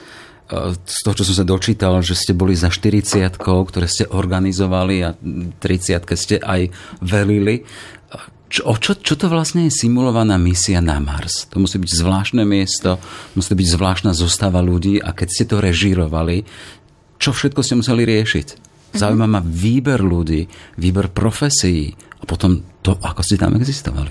E, 0.51 0.75
Z 0.83 1.07
toho, 1.07 1.15
čo 1.15 1.23
som 1.31 1.39
sa 1.39 1.47
dočítal, 1.47 1.95
že 2.03 2.19
ste 2.19 2.35
boli 2.35 2.51
za 2.51 2.67
40 2.67 3.39
ktoré 3.39 3.87
ste 3.87 4.11
organizovali 4.11 4.95
a 5.07 5.15
30 5.15 6.03
ste 6.19 6.35
aj 6.43 6.67
velili. 6.99 7.63
E, 7.63 8.17
Čo, 8.51 8.75
čo, 8.81 8.97
čo 8.99 9.13
to 9.15 9.31
vlastne 9.31 9.69
je 9.69 9.71
simulovaná 9.71 10.35
misia 10.35 10.83
na 10.83 10.99
Mars? 10.99 11.47
To 11.55 11.63
musí 11.63 11.79
byť 11.79 11.91
zvláštne 11.95 12.43
miesto, 12.43 12.99
musí 13.39 13.55
byť 13.55 13.67
zvláštna 13.77 14.11
zostava 14.11 14.59
ľudí 14.59 14.99
a 14.99 15.15
keď 15.15 15.27
ste 15.31 15.45
to 15.47 15.61
režírovali, 15.63 16.43
čo 17.21 17.29
všetko 17.31 17.61
ste 17.63 17.79
museli 17.79 18.03
riešiť? 18.03 18.47
Zaujíma 18.97 19.29
ma 19.29 19.37
výber 19.45 20.01
ľudí, 20.01 20.49
výber 20.81 21.13
profesí 21.13 21.93
a 21.93 22.25
potom 22.25 22.81
to, 22.81 22.97
ako 22.97 23.21
ste 23.21 23.37
tam 23.37 23.53
existovali. 23.53 24.09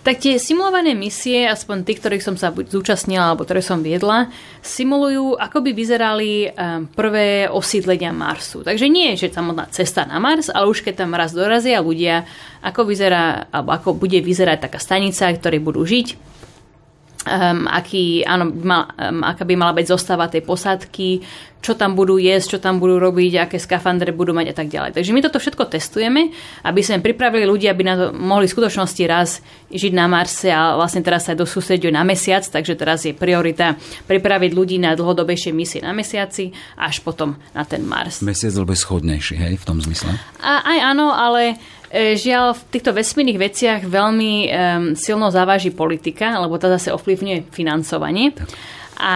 Tak 0.00 0.16
tie 0.16 0.40
simulované 0.40 0.96
misie, 0.96 1.44
aspoň 1.44 1.84
tí, 1.84 1.92
ktorých 1.92 2.24
som 2.24 2.32
sa 2.32 2.48
buď 2.48 2.72
zúčastnila, 2.72 3.28
alebo 3.28 3.44
ktoré 3.44 3.60
som 3.60 3.84
viedla, 3.84 4.32
simulujú, 4.64 5.36
ako 5.36 5.60
by 5.60 5.70
vyzerali 5.76 6.48
um, 6.48 6.88
prvé 6.88 7.52
osídlenia 7.52 8.08
Marsu. 8.08 8.64
Takže 8.64 8.88
nie 8.88 9.12
je, 9.12 9.28
že 9.28 9.36
samotná 9.36 9.68
cesta 9.68 10.08
na 10.08 10.16
Mars, 10.16 10.48
ale 10.48 10.72
už 10.72 10.80
keď 10.80 11.04
tam 11.04 11.12
raz 11.12 11.36
dorazia 11.36 11.84
ľudia, 11.84 12.24
ako 12.64 12.88
vyzerá, 12.88 13.44
alebo 13.52 13.76
ako 13.76 13.92
bude 13.92 14.24
vyzerať 14.24 14.72
taká 14.72 14.80
stanica, 14.80 15.28
v 15.28 15.36
ktorej 15.36 15.60
budú 15.60 15.84
žiť, 15.84 16.16
um, 17.26 17.68
aký, 17.68 18.24
áno, 18.24 18.48
mal, 18.52 18.88
um, 18.96 19.20
aká 19.24 19.44
by 19.44 19.54
mala 19.56 19.76
byť 19.76 19.86
zostava 19.88 20.30
tej 20.30 20.44
posádky, 20.44 21.08
čo 21.60 21.76
tam 21.76 21.92
budú 21.92 22.16
jesť, 22.16 22.56
čo 22.56 22.58
tam 22.58 22.80
budú 22.80 22.96
robiť, 22.96 23.44
aké 23.44 23.60
skafandre 23.60 24.16
budú 24.16 24.32
mať 24.32 24.52
a 24.52 24.54
tak 24.56 24.72
ďalej. 24.72 24.96
Takže 24.96 25.12
my 25.12 25.20
toto 25.20 25.36
všetko 25.36 25.68
testujeme, 25.68 26.32
aby 26.64 26.80
sme 26.80 27.04
pripravili 27.04 27.44
ľudí, 27.44 27.68
aby 27.68 27.82
na 27.84 27.94
to 28.00 28.06
mohli 28.16 28.48
v 28.48 28.54
skutočnosti 28.56 29.02
raz 29.04 29.44
žiť 29.68 29.92
na 29.92 30.08
Marse 30.08 30.48
a 30.48 30.80
vlastne 30.80 31.04
teraz 31.04 31.28
sa 31.28 31.36
dosústreďujú 31.36 31.92
na 31.92 32.00
mesiac, 32.00 32.40
takže 32.48 32.74
teraz 32.80 33.04
je 33.04 33.12
priorita 33.12 33.76
pripraviť 34.08 34.50
ľudí 34.56 34.80
na 34.80 34.96
dlhodobejšie 34.96 35.52
misie 35.52 35.84
na 35.84 35.92
mesiaci 35.92 36.48
až 36.80 37.04
potom 37.04 37.36
na 37.52 37.68
ten 37.68 37.84
Mars. 37.84 38.24
Mesiac 38.24 38.56
je 38.56 38.76
schodnejší, 38.80 39.36
hej, 39.36 39.54
v 39.60 39.64
tom 39.68 39.84
zmysle. 39.84 40.16
A, 40.40 40.64
aj 40.64 40.78
áno, 40.96 41.12
ale 41.12 41.60
žiaľ 41.90 42.54
v 42.54 42.62
týchto 42.70 42.94
vesmírnych 42.94 43.50
veciach 43.50 43.80
veľmi 43.82 44.32
um, 44.46 44.50
silno 44.94 45.26
závaží 45.34 45.74
politika, 45.74 46.38
lebo 46.38 46.54
tá 46.54 46.70
zase 46.70 46.94
ovplyvňuje 46.94 47.50
financovanie. 47.50 48.30
A 49.00 49.14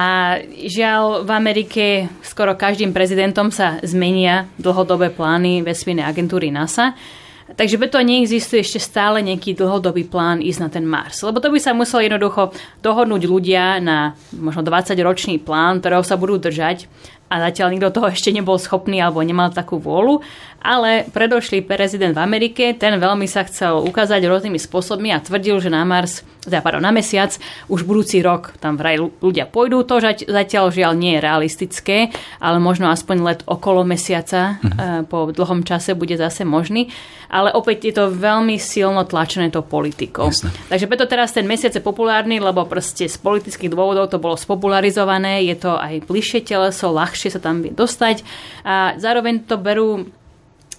žiaľ, 0.64 1.28
v 1.28 1.30
Amerike 1.30 1.84
skoro 2.24 2.56
každým 2.56 2.96
prezidentom 2.96 3.52
sa 3.52 3.78
zmenia 3.84 4.48
dlhodobé 4.56 5.12
plány 5.12 5.60
vesmírnej 5.60 6.08
agentúry 6.08 6.48
NASA. 6.48 6.96
Takže 7.44 7.76
preto 7.76 8.00
neexistuje 8.00 8.64
ešte 8.64 8.80
stále 8.80 9.20
nejaký 9.20 9.52
dlhodobý 9.52 10.08
plán 10.08 10.40
ísť 10.40 10.60
na 10.64 10.68
ten 10.72 10.88
Mars. 10.88 11.20
Lebo 11.20 11.44
to 11.44 11.52
by 11.52 11.60
sa 11.60 11.76
muselo 11.76 12.00
jednoducho 12.00 12.56
dohodnúť 12.80 13.22
ľudia 13.28 13.84
na 13.84 14.16
možno 14.32 14.64
20-ročný 14.64 15.44
plán, 15.44 15.84
ktorého 15.84 16.00
sa 16.00 16.16
budú 16.16 16.40
držať 16.40 16.88
a 17.28 17.40
zatiaľ 17.50 17.76
nikto 17.76 17.90
toho 17.90 18.08
ešte 18.08 18.30
nebol 18.30 18.60
schopný 18.60 19.02
alebo 19.02 19.18
nemal 19.20 19.50
takú 19.50 19.76
vôľu. 19.80 20.24
Ale 20.64 21.05
predošlý 21.12 21.68
prezident 21.68 22.16
v 22.16 22.24
Amerike, 22.24 22.72
ten 22.72 22.96
veľmi 22.96 23.29
sa 23.29 23.44
chcel 23.44 23.85
ukázať 23.85 24.24
rôznymi 24.24 24.57
spôsobmi 24.57 25.12
a 25.12 25.20
tvrdil, 25.20 25.61
že 25.61 25.68
na 25.68 25.85
Mars, 25.85 26.24
teda 26.40 26.64
pardon, 26.64 26.81
na 26.81 26.88
mesiac 26.88 27.37
už 27.68 27.85
budúci 27.85 28.24
rok 28.24 28.57
tam 28.64 28.81
vraj 28.81 28.96
ľudia 28.96 29.44
pôjdu. 29.44 29.85
To 29.85 30.00
zatiaľ 30.24 30.72
žiaľ 30.72 30.96
nie 30.96 31.20
je 31.20 31.24
realistické, 31.24 32.09
ale 32.40 32.64
možno 32.64 32.88
aspoň 32.88 33.16
let 33.20 33.40
okolo 33.44 33.85
mesiaca 33.85 34.57
mm-hmm. 34.57 35.12
po 35.12 35.29
dlhom 35.37 35.68
čase 35.68 35.92
bude 35.92 36.16
zase 36.16 36.48
možný. 36.48 36.88
Ale 37.29 37.53
opäť 37.53 37.92
je 37.92 37.94
to 38.00 38.05
veľmi 38.09 38.57
silno 38.57 39.05
tlačené 39.05 39.53
tou 39.53 39.61
politikou. 39.61 40.33
Takže 40.72 40.88
preto 40.88 41.05
teraz 41.05 41.37
ten 41.37 41.44
mesiac 41.44 41.77
je 41.77 41.85
populárny, 41.85 42.40
lebo 42.40 42.64
proste 42.64 43.05
z 43.05 43.20
politických 43.20 43.68
dôvodov 43.68 44.09
to 44.09 44.16
bolo 44.16 44.40
spopularizované, 44.40 45.44
je 45.44 45.61
to 45.61 45.77
aj 45.77 46.09
bližšie 46.09 46.40
teleso, 46.40 46.88
ľahšie 46.88 47.37
sa 47.37 47.40
tam 47.42 47.61
vie 47.61 47.74
dostať 47.74 48.24
a 48.64 48.96
zároveň 48.96 49.44
to 49.44 49.61
berú 49.61 50.09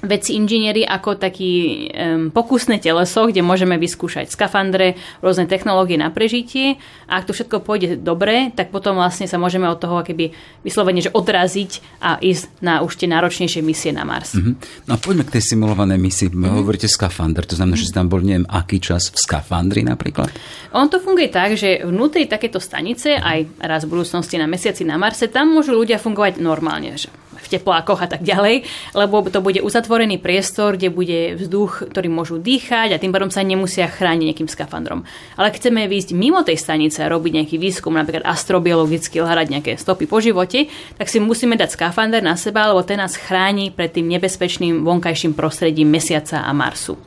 vedci 0.04 0.36
inžinieri 0.36 0.84
ako 0.84 1.16
taký 1.16 1.54
um, 1.94 2.34
pokusné 2.34 2.84
teleso, 2.84 3.30
kde 3.32 3.46
môžeme 3.46 3.80
vyskúšať 3.80 4.28
skafandre, 4.28 5.00
rôzne 5.24 5.48
technológie 5.48 5.96
na 5.96 6.12
prežitie 6.12 6.76
a 7.08 7.22
ak 7.22 7.30
to 7.30 7.36
všetko 7.36 7.64
pôjde 7.64 8.02
dobre, 8.02 8.52
tak 8.52 8.74
potom 8.74 9.00
vlastne 9.00 9.30
sa 9.30 9.40
môžeme 9.40 9.70
od 9.70 9.80
toho 9.80 10.04
keby 10.04 10.36
vyslovene 10.66 11.00
že 11.00 11.14
odraziť 11.14 12.02
a 12.02 12.18
ísť 12.20 12.66
na 12.66 12.82
už 12.84 13.00
tie 13.00 13.08
náročnejšie 13.08 13.62
misie 13.64 13.92
na 13.96 14.04
Mars. 14.04 14.36
Mhm. 14.36 14.52
No 14.90 14.92
a 14.96 14.98
poďme 15.00 15.24
k 15.28 15.40
tej 15.40 15.56
simulovanej 15.56 16.00
misii. 16.02 16.30
Mhm. 16.34 16.60
Hovoríte 16.60 16.90
skafander, 16.92 17.48
to 17.48 17.56
znamená, 17.56 17.80
že 17.80 17.88
si 17.88 17.94
tam 17.96 18.10
bol 18.10 18.20
neviem 18.26 18.48
aký 18.50 18.82
čas 18.82 19.12
v 19.14 19.18
skafandri 19.20 19.86
napríklad? 19.86 20.32
On 20.76 20.88
to 20.92 21.00
funguje 21.00 21.32
tak, 21.32 21.56
že 21.56 21.84
vnútri 21.88 22.28
takéto 22.28 22.60
stanice, 22.60 23.16
aj 23.16 23.60
raz 23.64 23.84
v 23.88 23.96
budúcnosti 23.96 24.36
na 24.36 24.48
mesiaci 24.50 24.84
na 24.84 25.00
Marse, 25.00 25.28
tam 25.32 25.56
môžu 25.56 25.76
ľudia 25.76 26.00
fungovať 26.00 26.40
normálne, 26.42 26.96
že 26.96 27.12
v 27.46 27.62
teplákoch 27.62 28.02
a 28.02 28.10
tak 28.10 28.26
ďalej, 28.26 28.66
lebo 28.98 29.22
to 29.30 29.40
bude 29.46 29.62
uzatvorený 29.62 30.18
priestor, 30.18 30.76
kde 30.76 30.90
bude 30.90 31.20
vzduch, 31.38 31.94
ktorý 31.94 32.10
môžu 32.10 32.42
dýchať 32.42 32.98
a 32.98 33.02
tým 33.02 33.14
pádom 33.14 33.30
sa 33.30 33.46
nemusia 33.46 33.86
chrániť 33.86 34.26
nejakým 34.34 34.50
skafandrom. 34.50 35.06
Ale 35.38 35.54
chceme 35.54 35.86
výjsť 35.86 36.18
mimo 36.18 36.42
tej 36.42 36.58
stanice 36.58 37.06
a 37.06 37.12
robiť 37.14 37.42
nejaký 37.42 37.56
výskum, 37.62 37.94
napríklad 37.94 38.26
astrobiologicky 38.26 39.22
hľadať 39.22 39.48
nejaké 39.54 39.72
stopy 39.78 40.10
po 40.10 40.18
živote, 40.18 40.68
tak 40.98 41.08
si 41.08 41.22
musíme 41.22 41.54
dať 41.54 41.78
skafander 41.78 42.26
na 42.26 42.34
seba, 42.34 42.74
lebo 42.74 42.82
ten 42.82 42.98
nás 42.98 43.14
chráni 43.14 43.70
pred 43.70 43.94
tým 43.94 44.10
nebezpečným 44.10 44.82
vonkajším 44.82 45.38
prostredím 45.38 45.94
Mesiaca 45.94 46.42
a 46.42 46.52
Marsu. 46.52 46.98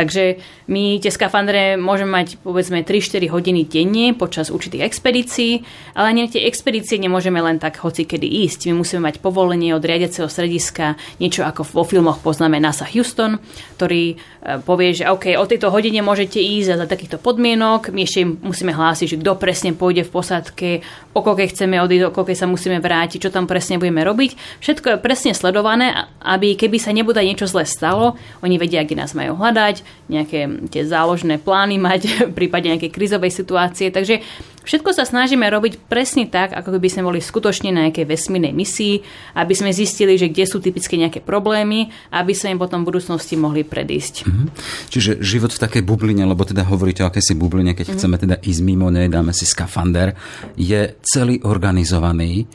Takže 0.00 0.40
my 0.72 0.96
tie 0.96 1.12
skafandre 1.12 1.76
môžeme 1.76 2.16
mať 2.16 2.40
povedzme 2.40 2.80
3-4 2.80 3.28
hodiny 3.28 3.68
denne 3.68 4.16
počas 4.16 4.48
určitých 4.48 4.88
expedícií, 4.88 5.60
ale 5.92 6.16
ani 6.16 6.32
tie 6.32 6.48
expedície 6.48 6.96
nemôžeme 6.96 7.36
len 7.36 7.60
tak 7.60 7.76
hoci 7.84 8.08
kedy 8.08 8.24
ísť. 8.48 8.72
My 8.72 8.80
musíme 8.80 9.04
mať 9.04 9.20
povolenie 9.20 9.76
od 9.76 9.84
riadiaceho 9.84 10.24
strediska, 10.24 10.96
niečo 11.20 11.44
ako 11.44 11.68
vo 11.68 11.84
filmoch 11.84 12.24
poznáme 12.24 12.56
NASA 12.56 12.88
Houston, 12.88 13.36
ktorý 13.76 14.16
e, 14.16 14.64
povie, 14.64 14.96
že 14.96 15.04
OK, 15.04 15.36
o 15.36 15.44
tejto 15.44 15.68
hodine 15.68 16.00
môžete 16.00 16.40
ísť 16.40 16.68
a 16.72 16.80
za 16.80 16.86
takýchto 16.88 17.20
podmienok. 17.20 17.92
My 17.92 18.08
ešte 18.08 18.24
musíme 18.24 18.72
hlásiť, 18.72 19.04
že 19.04 19.20
kto 19.20 19.36
presne 19.36 19.76
pôjde 19.76 20.08
v 20.08 20.14
posádke, 20.16 20.68
o 21.12 21.20
koľkej 21.20 21.52
chceme 21.52 21.76
odísť, 21.76 22.08
o 22.08 22.14
koľkej 22.16 22.40
sa 22.40 22.48
musíme 22.48 22.80
vrátiť, 22.80 23.28
čo 23.28 23.34
tam 23.34 23.44
presne 23.44 23.76
budeme 23.76 24.00
robiť. 24.00 24.64
Všetko 24.64 24.96
je 24.96 25.04
presne 25.04 25.36
sledované, 25.36 26.08
aby 26.24 26.56
keby 26.56 26.80
sa 26.80 26.96
nebude 26.96 27.20
niečo 27.20 27.44
zle 27.44 27.68
stalo, 27.68 28.16
oni 28.40 28.56
vedia, 28.56 28.80
kde 28.80 28.96
nás 28.96 29.12
majú 29.12 29.36
hľadať, 29.36 29.89
nejaké 30.10 30.68
tie 30.68 30.82
záložné 30.82 31.38
plány 31.38 31.78
mať, 31.78 32.00
v 32.30 32.34
prípade 32.34 32.66
nejakej 32.66 32.90
krizovej 32.90 33.30
situácie. 33.30 33.94
Takže 33.94 34.18
všetko 34.66 34.90
sa 34.90 35.06
snažíme 35.06 35.46
robiť 35.46 35.86
presne 35.86 36.26
tak, 36.26 36.50
ako 36.52 36.76
by 36.82 36.88
sme 36.90 37.06
boli 37.06 37.22
skutočne 37.22 37.70
na 37.70 37.88
nejakej 37.88 38.10
vesmírnej 38.10 38.50
misii, 38.50 39.00
aby 39.38 39.54
sme 39.54 39.70
zistili, 39.70 40.18
že 40.18 40.28
kde 40.28 40.44
sú 40.50 40.58
typické 40.58 40.98
nejaké 40.98 41.22
problémy, 41.22 41.94
aby 42.10 42.34
sme 42.34 42.58
im 42.58 42.60
potom 42.60 42.82
v 42.82 42.90
budúcnosti 42.90 43.38
mohli 43.38 43.62
predísť. 43.62 44.26
Mhm. 44.26 44.44
Čiže 44.90 45.22
život 45.22 45.54
v 45.54 45.62
takej 45.62 45.82
bubline, 45.86 46.26
lebo 46.26 46.42
teda 46.42 46.66
hovoríte 46.66 47.06
o 47.06 47.08
akési 47.08 47.38
bubline, 47.38 47.72
keď 47.72 47.94
chceme 47.94 48.18
teda 48.18 48.42
ísť 48.42 48.60
mimo 48.66 48.90
nej, 48.90 49.06
dáme 49.06 49.30
si 49.30 49.46
skafander, 49.46 50.18
je 50.58 50.98
celý 51.06 51.38
organizovaný. 51.46 52.50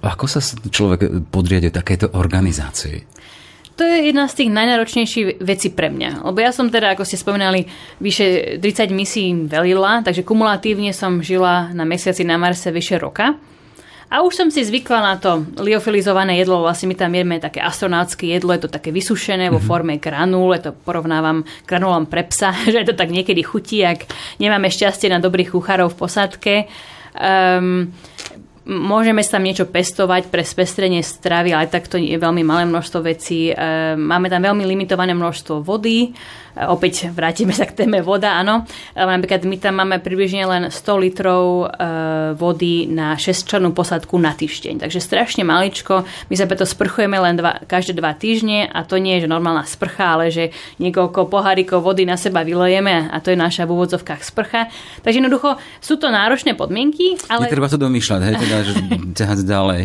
Ako 0.00 0.24
sa 0.24 0.40
človek 0.72 1.28
podriade 1.28 1.68
takéto 1.68 2.08
organizácii? 2.16 3.12
To 3.76 3.82
je 3.88 4.12
jedna 4.12 4.28
z 4.28 4.44
tých 4.44 4.50
najnáročnejších 4.52 5.40
vecí 5.40 5.72
pre 5.72 5.88
mňa. 5.88 6.28
Lebo 6.28 6.38
ja 6.44 6.52
som 6.52 6.68
teda, 6.68 6.92
ako 6.92 7.08
ste 7.08 7.16
spomínali, 7.16 7.64
vyše 8.04 8.60
30 8.60 8.92
misií 8.92 9.32
velila, 9.48 10.04
takže 10.04 10.26
kumulatívne 10.26 10.92
som 10.92 11.24
žila 11.24 11.72
na 11.72 11.88
mesiaci 11.88 12.20
na 12.20 12.36
Marse 12.36 12.68
vyše 12.68 13.00
roka. 13.00 13.32
A 14.12 14.20
už 14.20 14.36
som 14.36 14.48
si 14.52 14.60
zvykla 14.60 15.00
na 15.00 15.16
to 15.16 15.40
liofilizované 15.56 16.36
jedlo, 16.36 16.60
vlastne 16.60 16.92
my 16.92 16.96
tam 17.00 17.16
jeme 17.16 17.40
také 17.40 17.64
astronautské 17.64 18.28
jedlo, 18.28 18.52
je 18.52 18.68
to 18.68 18.76
také 18.76 18.92
vysušené 18.92 19.48
vo 19.48 19.56
forme 19.56 19.96
granul, 19.96 20.52
je 20.52 20.68
to 20.68 20.76
porovnávam 20.84 21.48
granulom 21.64 22.04
pre 22.04 22.28
psa, 22.28 22.52
že 22.68 22.84
to 22.84 22.92
tak 22.92 23.08
niekedy 23.08 23.40
chutí, 23.40 23.80
ak 23.80 24.04
nemáme 24.36 24.68
šťastie 24.68 25.08
na 25.08 25.16
dobrých 25.16 25.56
kuchárov 25.56 25.96
v 25.96 25.96
posádke. 25.96 26.54
Um, 27.16 27.88
Môžeme 28.62 29.26
tam 29.26 29.42
niečo 29.42 29.66
pestovať 29.66 30.30
pre 30.30 30.46
spestrenie 30.46 31.02
stravy, 31.02 31.50
ale 31.50 31.66
tak 31.66 31.90
to 31.90 31.98
je 31.98 32.14
veľmi 32.14 32.46
malé 32.46 32.62
množstvo 32.62 33.02
vecí. 33.02 33.50
E, 33.50 33.54
Máme 33.98 34.30
tam 34.30 34.38
veľmi 34.38 34.62
limitované 34.62 35.18
množstvo 35.18 35.66
vody. 35.66 36.14
E, 36.14 36.62
Opäť 36.70 37.10
vrátime 37.10 37.50
sa 37.50 37.66
k 37.66 37.74
téme 37.74 38.06
voda, 38.06 38.38
áno. 38.38 38.62
Napríklad 38.94 39.42
my 39.50 39.56
tam 39.58 39.82
máme 39.82 39.98
približne 39.98 40.46
len 40.46 40.62
100 40.70 40.78
litrov 40.94 41.42
e, 41.42 41.90
vody 42.38 42.86
na 42.86 43.18
6-člennú 43.18 43.74
posadku 43.74 44.14
na 44.22 44.30
týždeň. 44.30 44.86
Takže 44.86 45.02
strašne 45.02 45.42
maličko. 45.42 46.06
My 46.30 46.34
sa 46.38 46.46
preto 46.46 46.62
sprchujeme 46.62 47.18
len 47.18 47.42
dva, 47.42 47.58
každé 47.66 47.98
dva 47.98 48.14
týždne 48.14 48.70
a 48.70 48.86
to 48.86 49.02
nie 49.02 49.18
je 49.18 49.26
že 49.26 49.32
normálna 49.32 49.66
sprcha, 49.66 50.14
ale 50.14 50.30
že 50.30 50.54
niekoľko 50.78 51.26
pohárikov 51.26 51.82
vody 51.82 52.06
na 52.06 52.14
seba 52.14 52.46
vylejeme 52.46 53.10
a 53.10 53.16
to 53.18 53.34
je 53.34 53.38
naša 53.42 53.66
v 53.66 53.74
úvodzovkách 53.74 54.22
sprcha. 54.22 54.70
Takže 55.02 55.18
jednoducho 55.18 55.58
sú 55.82 55.98
to 55.98 56.14
náročné 56.14 56.54
podmienky, 56.54 57.18
ale... 57.26 57.50
Netreba 57.50 57.66
to 57.66 57.80
domýšľať, 57.80 58.20
hej, 58.28 58.34
teda, 58.38 58.51
že 58.60 58.72
ťahať 59.16 59.38
ďalej. 59.48 59.82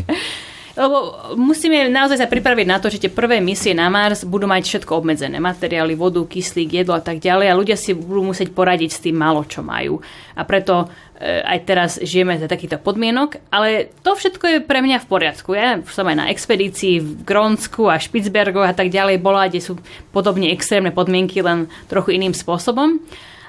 Lebo 0.78 0.98
musíme 1.34 1.90
naozaj 1.90 2.22
sa 2.22 2.30
pripraviť 2.30 2.68
na 2.70 2.78
to, 2.78 2.94
že 2.94 3.02
tie 3.02 3.10
prvé 3.10 3.42
misie 3.42 3.74
na 3.74 3.90
Mars 3.90 4.22
budú 4.22 4.46
mať 4.46 4.62
všetko 4.62 5.02
obmedzené. 5.02 5.42
Materiály, 5.42 5.98
vodu, 5.98 6.22
kyslík, 6.22 6.86
jedlo 6.86 6.94
a 6.94 7.02
tak 7.02 7.18
ďalej. 7.18 7.50
A 7.50 7.58
ľudia 7.58 7.74
si 7.74 7.98
budú 7.98 8.30
musieť 8.30 8.54
poradiť 8.54 8.94
s 8.94 9.02
tým 9.02 9.18
málo, 9.18 9.42
čo 9.50 9.66
majú. 9.66 9.98
A 10.38 10.46
preto 10.46 10.86
e, 11.18 11.42
aj 11.42 11.60
teraz 11.66 11.92
žijeme 11.98 12.38
za 12.38 12.46
takýchto 12.46 12.78
podmienok. 12.78 13.42
Ale 13.50 13.90
to 14.06 14.14
všetko 14.14 14.46
je 14.46 14.58
pre 14.62 14.86
mňa 14.86 15.02
v 15.02 15.10
poriadku. 15.10 15.58
Ja 15.58 15.82
som 15.90 16.06
aj 16.06 16.18
na 16.22 16.30
expedícii 16.30 17.02
v 17.02 17.26
Grónsku 17.26 17.90
a 17.90 17.98
Špicbergoch 17.98 18.70
a 18.70 18.78
tak 18.78 18.94
ďalej 18.94 19.18
bola, 19.18 19.50
kde 19.50 19.66
sú 19.66 19.82
podobne 20.14 20.54
extrémne 20.54 20.94
podmienky, 20.94 21.42
len 21.42 21.66
trochu 21.90 22.14
iným 22.22 22.38
spôsobom. 22.38 23.02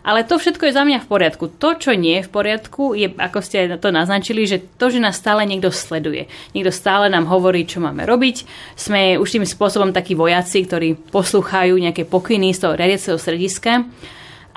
Ale 0.09 0.25
to 0.25 0.41
všetko 0.41 0.65
je 0.65 0.73
za 0.73 0.89
mňa 0.89 1.05
v 1.05 1.11
poriadku. 1.13 1.53
To, 1.61 1.77
čo 1.77 1.93
nie 1.93 2.17
je 2.17 2.25
v 2.25 2.33
poriadku, 2.33 2.97
je, 2.97 3.13
ako 3.13 3.45
ste 3.45 3.77
to 3.77 3.93
naznačili, 3.93 4.49
že 4.49 4.65
to, 4.81 4.89
že 4.89 5.05
nás 5.05 5.21
stále 5.21 5.45
niekto 5.45 5.69
sleduje. 5.69 6.33
Niekto 6.57 6.73
stále 6.73 7.13
nám 7.13 7.29
hovorí, 7.29 7.69
čo 7.69 7.85
máme 7.85 8.09
robiť. 8.09 8.49
Sme 8.73 9.21
už 9.21 9.29
tým 9.29 9.45
spôsobom 9.45 9.93
takí 9.93 10.17
vojaci, 10.17 10.65
ktorí 10.65 10.97
poslúchajú 11.13 11.77
nejaké 11.77 12.09
pokyny 12.09 12.57
z 12.57 12.65
toho 12.65 12.73
riadiaceho 12.73 13.21
strediska. 13.21 13.85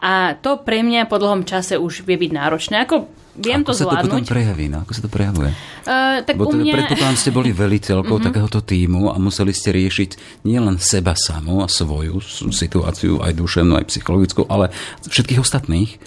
A 0.02 0.34
to 0.34 0.58
pre 0.66 0.82
mňa 0.82 1.06
po 1.06 1.22
dlhom 1.22 1.46
čase 1.46 1.78
už 1.78 2.02
vie 2.10 2.18
byť 2.18 2.32
náročné. 2.34 2.76
Ako 2.82 3.06
viem 3.38 3.62
Ako 3.62 3.70
to 3.70 3.74
sa 3.78 3.86
to 3.86 3.94
potom 3.94 4.26
zvládnuť. 4.26 4.34
prejaví? 4.34 4.66
No? 4.68 4.82
Ako 4.82 4.92
sa 4.98 5.02
to 5.06 5.12
prejavuje? 5.14 5.50
Uh, 5.86 6.26
tak 6.26 6.36
Bo 6.42 6.50
u 6.50 6.58
mňa... 6.58 6.74
predpokladám, 6.74 7.18
ste 7.22 7.32
boli 7.32 7.54
veliteľkou 7.54 8.18
mm-hmm. 8.18 8.28
takéhoto 8.34 8.60
týmu 8.66 9.14
a 9.14 9.16
museli 9.22 9.54
ste 9.54 9.70
riešiť 9.72 10.42
nielen 10.44 10.82
seba 10.82 11.14
samú 11.14 11.62
a 11.62 11.70
svoju 11.70 12.18
situáciu, 12.50 13.22
aj 13.22 13.38
duševnú, 13.38 13.78
aj 13.78 13.86
psychologickú, 13.88 14.50
ale 14.50 14.74
všetkých 15.06 15.40
ostatných. 15.40 16.02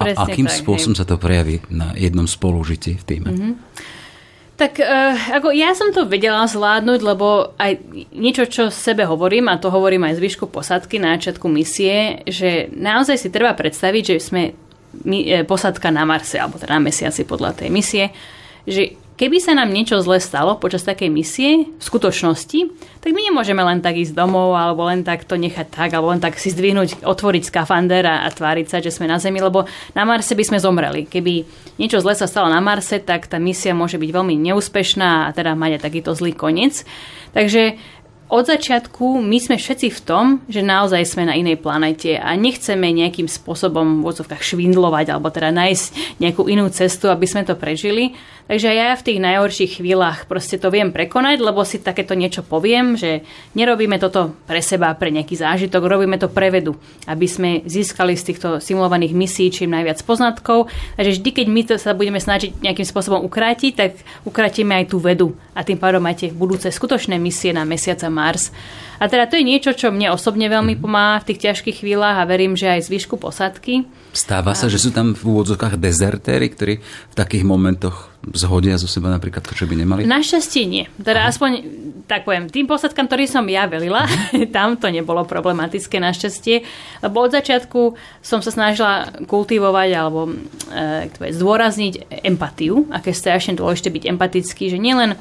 A 0.00 0.12
Presne 0.12 0.32
akým 0.32 0.48
tak, 0.48 0.56
spôsobom 0.64 0.96
hej. 0.96 1.00
sa 1.00 1.08
to 1.08 1.20
prejaví 1.20 1.60
na 1.68 1.92
jednom 1.92 2.24
spolužití 2.24 2.96
v 3.00 3.04
týme? 3.04 3.30
Mm-hmm. 3.32 3.52
Tak 4.60 4.76
uh, 4.76 5.16
ako 5.40 5.56
ja 5.56 5.72
som 5.72 5.88
to 5.88 6.04
vedela 6.04 6.44
zvládnuť, 6.44 7.00
lebo 7.00 7.56
aj 7.56 7.80
niečo, 8.12 8.44
čo 8.44 8.68
sebe 8.68 9.08
hovorím, 9.08 9.48
a 9.48 9.56
to 9.56 9.72
hovorím 9.72 10.04
aj 10.04 10.20
zvyšku 10.20 10.52
posadky 10.52 11.00
na 11.00 11.16
začiatku 11.16 11.48
misie, 11.48 12.20
že 12.28 12.68
naozaj 12.68 13.16
si 13.16 13.32
treba 13.32 13.56
predstaviť, 13.56 14.02
že 14.04 14.16
sme 14.20 14.52
my, 15.08 15.18
e, 15.24 15.48
posadka 15.48 15.88
na 15.88 16.04
Marse, 16.04 16.36
alebo 16.36 16.60
teda 16.60 16.76
na 16.76 16.92
mesiaci 16.92 17.24
podľa 17.24 17.56
tej 17.56 17.72
misie, 17.72 18.12
že 18.68 19.00
keby 19.20 19.36
sa 19.36 19.52
nám 19.52 19.68
niečo 19.68 20.00
zle 20.00 20.16
stalo 20.16 20.56
počas 20.56 20.80
takej 20.88 21.12
misie, 21.12 21.68
v 21.76 21.82
skutočnosti, 21.84 22.72
tak 23.04 23.12
my 23.12 23.20
nemôžeme 23.28 23.60
len 23.60 23.84
tak 23.84 24.00
ísť 24.00 24.16
domov, 24.16 24.56
alebo 24.56 24.88
len 24.88 25.04
tak 25.04 25.28
to 25.28 25.36
nechať 25.36 25.68
tak, 25.68 25.92
alebo 25.92 26.08
len 26.08 26.24
tak 26.24 26.40
si 26.40 26.48
zdvihnúť, 26.48 27.04
otvoriť 27.04 27.52
skafander 27.52 28.08
a, 28.08 28.24
a 28.24 28.28
tváriť 28.32 28.66
sa, 28.72 28.80
že 28.80 28.88
sme 28.88 29.04
na 29.04 29.20
Zemi, 29.20 29.44
lebo 29.44 29.68
na 29.92 30.08
Marse 30.08 30.32
by 30.32 30.44
sme 30.48 30.56
zomreli. 30.56 31.04
Keby 31.04 31.44
niečo 31.76 32.00
zle 32.00 32.16
sa 32.16 32.24
stalo 32.24 32.48
na 32.48 32.64
Marse, 32.64 32.96
tak 33.04 33.28
tá 33.28 33.36
misia 33.36 33.76
môže 33.76 34.00
byť 34.00 34.08
veľmi 34.08 34.40
neúspešná 34.40 35.28
a 35.28 35.34
teda 35.36 35.52
mať 35.52 35.76
aj 35.76 35.84
takýto 35.84 36.16
zlý 36.16 36.32
koniec. 36.32 36.88
Takže 37.36 37.76
od 38.30 38.46
začiatku 38.46 39.18
my 39.26 39.42
sme 39.42 39.58
všetci 39.58 39.90
v 39.90 40.00
tom, 40.06 40.24
že 40.46 40.62
naozaj 40.62 41.02
sme 41.02 41.26
na 41.26 41.34
inej 41.34 41.58
planete 41.58 42.14
a 42.14 42.38
nechceme 42.38 42.94
nejakým 42.94 43.26
spôsobom 43.26 44.06
v 44.06 44.06
odzovkách 44.06 44.38
švindlovať 44.38 45.10
alebo 45.10 45.34
teda 45.34 45.50
nájsť 45.50 46.22
nejakú 46.22 46.46
inú 46.46 46.70
cestu, 46.70 47.10
aby 47.10 47.26
sme 47.26 47.42
to 47.42 47.58
prežili. 47.58 48.14
Takže 48.50 48.66
ja 48.66 48.98
v 48.98 49.06
tých 49.06 49.22
najhorších 49.22 49.78
chvíľach 49.78 50.26
proste 50.26 50.58
to 50.58 50.74
viem 50.74 50.90
prekonať, 50.90 51.38
lebo 51.38 51.62
si 51.62 51.78
takéto 51.78 52.18
niečo 52.18 52.42
poviem, 52.42 52.98
že 52.98 53.22
nerobíme 53.54 53.94
toto 54.02 54.34
pre 54.42 54.58
seba, 54.58 54.90
pre 54.98 55.14
nejaký 55.14 55.38
zážitok, 55.38 55.86
robíme 55.86 56.18
to 56.18 56.26
pre 56.26 56.50
vedu, 56.50 56.74
aby 57.06 57.30
sme 57.30 57.62
získali 57.62 58.18
z 58.18 58.26
týchto 58.34 58.48
simulovaných 58.58 59.14
misií 59.14 59.54
čím 59.54 59.70
najviac 59.70 60.02
poznatkov. 60.02 60.66
Takže 60.98 61.22
vždy, 61.22 61.30
keď 61.30 61.46
my 61.46 61.62
to 61.62 61.74
sa 61.78 61.94
budeme 61.94 62.18
snažiť 62.18 62.58
nejakým 62.58 62.90
spôsobom 62.90 63.22
ukrátiť, 63.22 63.72
tak 63.78 64.02
ukrátime 64.26 64.82
aj 64.82 64.90
tú 64.90 64.98
vedu 64.98 65.38
a 65.54 65.62
tým 65.62 65.78
pádom 65.78 66.02
tie 66.10 66.34
budúce 66.34 66.74
skutočné 66.74 67.22
misie 67.22 67.54
na 67.54 67.62
Mesiac 67.62 68.02
a 68.02 68.10
Mars. 68.10 68.50
A 69.00 69.08
teda 69.08 69.24
to 69.24 69.40
je 69.40 69.48
niečo, 69.48 69.72
čo 69.72 69.88
mne 69.88 70.12
osobne 70.12 70.44
veľmi 70.52 70.76
pomáha 70.76 71.24
v 71.24 71.32
tých 71.32 71.48
ťažkých 71.48 71.80
chvíľach 71.80 72.20
a 72.20 72.28
verím, 72.28 72.52
že 72.52 72.68
aj 72.68 72.84
zvyšku 72.84 73.16
posádky. 73.16 73.88
Stáva 74.12 74.52
sa, 74.52 74.68
že 74.68 74.76
sú 74.76 74.92
tam 74.92 75.16
v 75.16 75.22
úvodzovkách 75.24 75.80
dezertéry, 75.80 76.52
ktorí 76.52 76.74
v 76.84 77.14
takých 77.16 77.48
momentoch 77.48 78.12
zhodia 78.36 78.76
zo 78.76 78.84
seba 78.84 79.08
napríklad 79.08 79.40
to, 79.40 79.56
čo 79.56 79.64
by 79.64 79.80
nemali? 79.80 80.04
Našťastie 80.04 80.68
nie. 80.68 80.84
Teda 81.00 81.24
aspoň, 81.24 81.64
tak 82.04 82.28
poviem, 82.28 82.52
tým 82.52 82.68
posadkám, 82.68 83.08
ktorý 83.08 83.24
som 83.24 83.48
ja 83.48 83.64
velila, 83.64 84.04
tam 84.56 84.76
to 84.76 84.92
nebolo 84.92 85.24
problematické 85.24 85.96
našťastie, 85.96 86.60
lebo 87.00 87.24
od 87.24 87.32
začiatku 87.32 87.96
som 88.20 88.44
sa 88.44 88.52
snažila 88.52 89.08
kultivovať 89.24 89.88
alebo 89.96 90.28
e, 90.28 91.32
zdôrazniť 91.32 92.20
empatiu, 92.28 92.84
aké 92.92 93.16
je 93.16 93.20
strašne 93.24 93.56
dôležité 93.56 93.88
byť 93.88 94.04
empatický, 94.12 94.68
že 94.68 94.76
nielen 94.76 95.16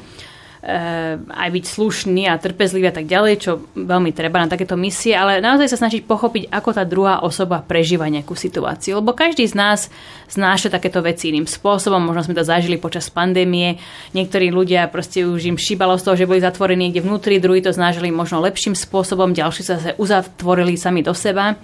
aj 0.59 1.49
byť 1.55 1.65
slušný 1.71 2.27
a 2.27 2.35
trpezlivý 2.35 2.91
a 2.91 2.95
tak 2.95 3.07
ďalej, 3.07 3.33
čo 3.39 3.51
veľmi 3.79 4.11
treba 4.11 4.43
na 4.43 4.51
takéto 4.51 4.75
misie, 4.75 5.15
ale 5.15 5.39
naozaj 5.39 5.71
sa 5.71 5.79
snažiť 5.79 6.03
pochopiť, 6.03 6.51
ako 6.51 6.69
tá 6.75 6.83
druhá 6.83 7.23
osoba 7.23 7.63
prežíva 7.63 8.11
nejakú 8.11 8.35
situáciu. 8.35 8.99
Lebo 8.99 9.15
každý 9.15 9.47
z 9.47 9.55
nás 9.55 9.87
znáša 10.27 10.67
takéto 10.67 10.99
veci 10.99 11.31
iným 11.31 11.47
spôsobom. 11.47 12.03
Možno 12.03 12.27
sme 12.27 12.35
to 12.35 12.43
zažili 12.43 12.75
počas 12.75 13.07
pandémie. 13.07 13.79
Niektorí 14.11 14.51
ľudia 14.51 14.91
proste 14.91 15.23
už 15.23 15.47
im 15.47 15.55
šíbalo 15.55 15.95
z 15.95 16.03
toho, 16.03 16.15
že 16.19 16.27
boli 16.27 16.43
zatvorení 16.43 16.91
niekde 16.91 17.07
vnútri, 17.07 17.39
druhí 17.39 17.63
to 17.63 17.71
znášali 17.71 18.11
možno 18.11 18.43
lepším 18.43 18.75
spôsobom, 18.75 19.31
ďalší 19.31 19.61
sa 19.63 19.79
zase 19.79 19.95
uzatvorili 19.95 20.75
sami 20.75 20.99
do 20.99 21.15
seba. 21.15 21.55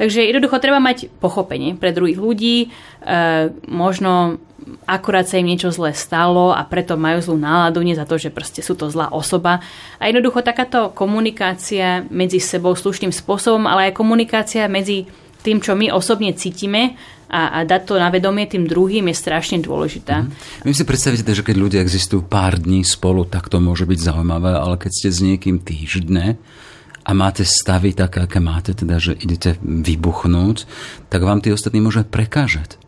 Takže 0.00 0.24
jednoducho 0.24 0.56
treba 0.64 0.80
mať 0.80 1.12
pochopenie 1.20 1.76
pre 1.76 1.92
druhých 1.92 2.16
ľudí, 2.16 2.56
e, 2.64 2.68
možno 3.68 4.40
akurát 4.88 5.28
sa 5.28 5.36
im 5.36 5.52
niečo 5.52 5.68
zlé 5.68 5.92
stalo 5.92 6.56
a 6.56 6.64
preto 6.64 6.96
majú 6.96 7.20
zlú 7.20 7.36
náladu, 7.36 7.84
nie 7.84 7.92
za 7.92 8.08
to, 8.08 8.16
že 8.16 8.32
proste 8.32 8.64
sú 8.64 8.80
to 8.80 8.88
zlá 8.88 9.12
osoba. 9.12 9.60
A 10.00 10.08
jednoducho 10.08 10.40
takáto 10.40 10.96
komunikácia 10.96 12.08
medzi 12.08 12.40
sebou 12.40 12.72
slušným 12.72 13.12
spôsobom, 13.12 13.68
ale 13.68 13.92
aj 13.92 14.00
komunikácia 14.00 14.72
medzi 14.72 15.04
tým, 15.44 15.60
čo 15.60 15.76
my 15.76 15.92
osobne 15.92 16.32
cítime 16.32 16.96
a, 17.28 17.60
a 17.60 17.68
dať 17.68 17.82
to 17.84 17.94
na 18.00 18.08
vedomie 18.08 18.48
tým 18.48 18.64
druhým 18.64 19.04
je 19.12 19.16
strašne 19.20 19.60
dôležitá. 19.60 20.24
Viem 20.64 20.76
si 20.76 20.88
predstaviť, 20.88 21.28
že 21.28 21.44
keď 21.44 21.56
ľudia 21.60 21.80
existujú 21.84 22.24
pár 22.24 22.56
dní 22.56 22.88
spolu, 22.88 23.28
tak 23.28 23.52
to 23.52 23.60
môže 23.60 23.84
byť 23.84 24.00
zaujímavé, 24.00 24.56
ale 24.56 24.80
keď 24.80 24.92
ste 24.96 25.08
s 25.12 25.20
niekým 25.20 25.60
týždne 25.60 26.40
a 27.10 27.12
máte 27.12 27.42
stavy 27.42 27.90
také, 27.90 28.22
aké 28.22 28.38
máte, 28.38 28.70
teda, 28.70 29.02
že 29.02 29.18
idete 29.18 29.58
vybuchnúť, 29.66 30.70
tak 31.10 31.26
vám 31.26 31.42
tí 31.42 31.50
ostatní 31.50 31.82
môže 31.82 32.06
prekážať. 32.06 32.78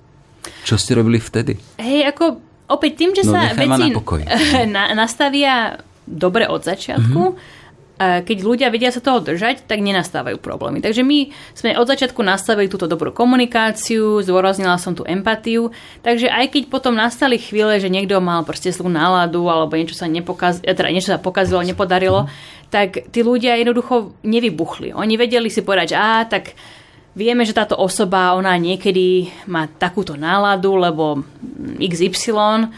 Čo 0.63 0.79
ste 0.79 0.95
robili 0.95 1.19
vtedy? 1.19 1.59
Hej, 1.83 2.15
ako 2.15 2.39
opäť 2.71 3.03
tým, 3.03 3.11
že 3.19 3.27
No, 3.27 3.35
sa 3.35 3.51
veci 3.51 3.91
na 4.75 4.95
nastavia 4.95 5.83
dobre 6.07 6.47
od 6.47 6.63
začiatku, 6.63 7.23
mm-hmm. 7.35 8.23
keď 8.23 8.39
ľudia 8.47 8.71
vedia 8.71 8.95
sa 8.95 9.03
toho 9.03 9.19
držať, 9.19 9.67
tak 9.67 9.83
nenastávajú 9.83 10.39
problémy. 10.39 10.79
Takže 10.79 11.03
my 11.03 11.31
sme 11.59 11.75
od 11.75 11.87
začiatku 11.91 12.23
nastavili 12.23 12.71
túto 12.71 12.87
dobrú 12.87 13.11
komunikáciu, 13.11 14.23
zdôraznila 14.23 14.79
som 14.79 14.95
tú 14.95 15.03
empatiu, 15.03 15.75
takže 16.07 16.31
aj 16.31 16.59
keď 16.59 16.63
potom 16.71 16.95
nastali 16.95 17.43
chvíle, 17.43 17.79
že 17.83 17.91
niekto 17.91 18.23
mal 18.23 18.47
proste 18.47 18.71
zlú 18.71 18.87
náladu 18.87 19.51
alebo 19.51 19.75
niečo 19.75 19.99
sa, 19.99 20.07
nepokaz, 20.07 20.63
teda 20.63 20.95
niečo 20.95 21.11
sa 21.15 21.23
pokazilo, 21.23 21.63
nepodarilo, 21.63 22.31
tak 22.73 23.13
tí 23.13 23.21
ľudia 23.21 23.61
jednoducho 23.61 24.17
nevybuchli. 24.25 24.97
Oni 24.97 25.21
vedeli 25.21 25.53
si 25.53 25.61
povedať, 25.61 25.93
že 25.93 25.99
á, 26.01 26.25
tak 26.25 26.57
Vieme, 27.13 27.45
že 27.45 27.53
táto 27.53 27.77
osoba, 27.77 28.33
ona 28.33 28.57
niekedy 28.57 29.29
má 29.45 29.69
takúto 29.69 30.17
náladu, 30.17 30.81
lebo 30.81 31.21
XY, 31.77 32.73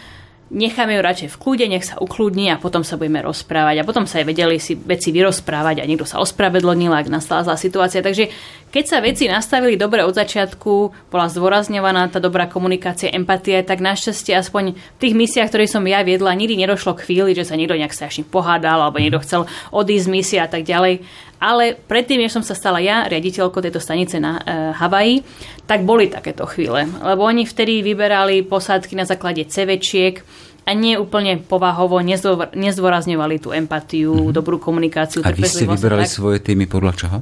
necháme 0.52 0.96
ju 0.96 1.00
radšej 1.00 1.28
v 1.32 1.40
kľude, 1.40 1.66
nech 1.68 1.88
sa 1.88 1.96
ukludní 1.96 2.52
a 2.52 2.60
potom 2.60 2.84
sa 2.84 3.00
budeme 3.00 3.24
rozprávať. 3.24 3.80
A 3.80 3.86
potom 3.88 4.04
sa 4.04 4.20
aj 4.20 4.28
vedeli 4.28 4.60
si 4.60 4.76
veci 4.76 5.08
vyrozprávať 5.14 5.80
a 5.80 5.88
niekto 5.88 6.04
sa 6.04 6.20
ospravedlnil, 6.20 6.92
ak 6.92 7.08
nastala 7.08 7.44
zlá 7.44 7.56
situácia. 7.56 8.04
Takže 8.04 8.28
keď 8.68 8.84
sa 8.84 8.98
veci 8.98 9.30
nastavili 9.30 9.78
dobre 9.78 10.02
od 10.02 10.12
začiatku, 10.12 10.72
bola 11.08 11.30
zdôrazňovaná 11.30 12.10
tá 12.10 12.18
dobrá 12.18 12.50
komunikácia, 12.50 13.12
empatia, 13.14 13.62
tak 13.62 13.80
našťastie 13.80 14.34
aspoň 14.34 14.74
v 14.74 14.98
tých 15.00 15.14
misiách, 15.14 15.48
ktoré 15.48 15.64
som 15.70 15.86
ja 15.86 16.02
viedla, 16.02 16.34
nikdy 16.34 16.58
nedošlo 16.58 16.98
k 16.98 17.06
chvíli, 17.06 17.38
že 17.38 17.46
sa 17.46 17.54
niekto 17.54 17.78
nejak 17.78 17.94
strašne 17.94 18.26
pohádal 18.26 18.82
alebo 18.82 18.98
niekto 18.98 19.22
chcel 19.22 19.46
odísť 19.70 20.04
z 20.04 20.12
misie 20.12 20.38
a 20.42 20.50
tak 20.50 20.66
ďalej. 20.66 21.06
Ale 21.44 21.76
predtým, 21.76 22.24
než 22.24 22.32
som 22.32 22.40
sa 22.40 22.56
stala 22.56 22.80
ja 22.80 23.04
riaditeľkou 23.04 23.60
tejto 23.60 23.76
stanice 23.76 24.16
na 24.16 24.40
e, 24.40 24.72
Havaji, 24.72 25.20
tak 25.68 25.84
boli 25.84 26.08
takéto 26.08 26.48
chvíle. 26.48 26.88
Lebo 26.88 27.20
oni 27.28 27.44
vtedy 27.44 27.84
vyberali 27.84 28.40
posádky 28.48 28.96
na 28.96 29.04
základe 29.04 29.44
CVčiek 29.44 30.24
a 30.64 30.72
nie 30.72 30.96
úplne 30.96 31.36
povahovo 31.44 32.00
nezdôr- 32.00 32.48
nezdôrazňovali 32.56 33.36
tú 33.36 33.52
empatiu, 33.52 34.16
mm-hmm. 34.16 34.32
dobrú 34.32 34.56
komunikáciu. 34.56 35.20
A 35.20 35.36
vy 35.36 35.44
ste 35.44 35.68
trpezlivosť 35.68 35.76
vyberali 35.76 36.04
tak. 36.08 36.16
svoje 36.16 36.38
týmy 36.40 36.64
podľa 36.64 36.92
čoho? 36.96 37.16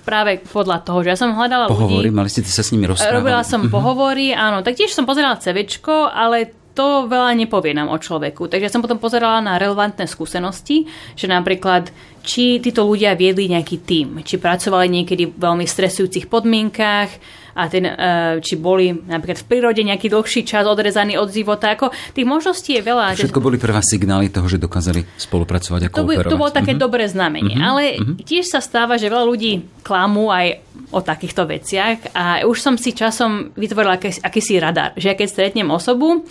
Práve 0.00 0.40
podľa 0.40 0.80
toho, 0.80 1.04
že 1.04 1.12
ja 1.12 1.18
som 1.20 1.36
hľadala 1.36 1.68
Pohovory, 1.68 2.08
ľudí. 2.08 2.16
mali 2.16 2.32
ste 2.32 2.40
sa 2.48 2.64
s 2.64 2.72
nimi 2.72 2.88
rozprávať? 2.88 3.20
Robila 3.20 3.44
som 3.44 3.68
pohovory, 3.68 4.32
áno. 4.32 4.64
Tak 4.64 4.80
tiež 4.80 4.96
som 4.96 5.04
pozerala 5.04 5.36
CVčko, 5.36 6.08
ale 6.08 6.56
to 6.72 7.04
veľa 7.10 7.36
nepovie 7.36 7.76
nám 7.76 7.92
o 7.92 7.98
človeku. 8.00 8.48
Takže 8.48 8.72
som 8.72 8.80
potom 8.80 8.96
pozerala 8.96 9.44
na 9.44 9.60
relevantné 9.60 10.08
skúsenosti, 10.08 10.88
že 11.18 11.26
napríklad, 11.28 11.92
či 12.20 12.58
títo 12.58 12.82
ľudia 12.82 13.12
viedli 13.14 13.48
nejaký 13.48 13.76
tím, 13.80 14.20
či 14.20 14.36
pracovali 14.36 14.86
niekedy 14.88 15.26
v 15.26 15.36
veľmi 15.36 15.64
stresujúcich 15.64 16.26
podmienkách, 16.26 17.40
a 17.50 17.66
ten, 17.66 17.82
e, 17.82 17.92
či 18.40 18.54
boli 18.54 18.94
napríklad 18.94 19.42
v 19.42 19.48
prírode 19.48 19.82
nejaký 19.82 20.06
dlhší 20.06 20.46
čas 20.46 20.62
odrezaný 20.64 21.18
od 21.18 21.28
života. 21.28 21.74
Ako, 21.74 21.90
tých 22.14 22.22
možností 22.22 22.78
je 22.78 22.80
veľa. 22.80 23.18
že- 23.18 23.26
Všetko 23.26 23.42
boli 23.42 23.58
pre 23.58 23.74
vás 23.74 23.84
signály 23.84 24.30
toho, 24.30 24.46
že 24.46 24.56
dokázali 24.56 25.02
spolupracovať 25.18 25.80
a 25.82 25.88
to, 25.90 26.06
by, 26.06 26.14
kooperovať. 26.14 26.30
to 26.30 26.38
bolo 26.38 26.52
také 26.54 26.72
Mhm. 26.72 26.80
dobré 26.80 27.04
znamenie. 27.04 27.58
Mhm, 27.58 27.62
Ale 27.62 27.82
mhm. 27.98 28.12
tiež 28.22 28.46
sa 28.46 28.62
stáva, 28.62 28.94
že 28.94 29.10
veľa 29.10 29.26
ľudí 29.26 29.52
klamú 29.82 30.30
aj 30.30 30.62
o 30.90 31.02
takýchto 31.02 31.42
veciach 31.44 32.14
a 32.14 32.46
už 32.46 32.54
som 32.56 32.74
si 32.74 32.94
časom 32.94 33.50
vytvorila 33.52 33.94
aký, 33.94 34.14
akýsi 34.16 34.54
radar, 34.56 34.94
že 34.94 35.10
ja 35.10 35.18
keď 35.18 35.28
stretnem 35.28 35.68
osobu, 35.68 36.22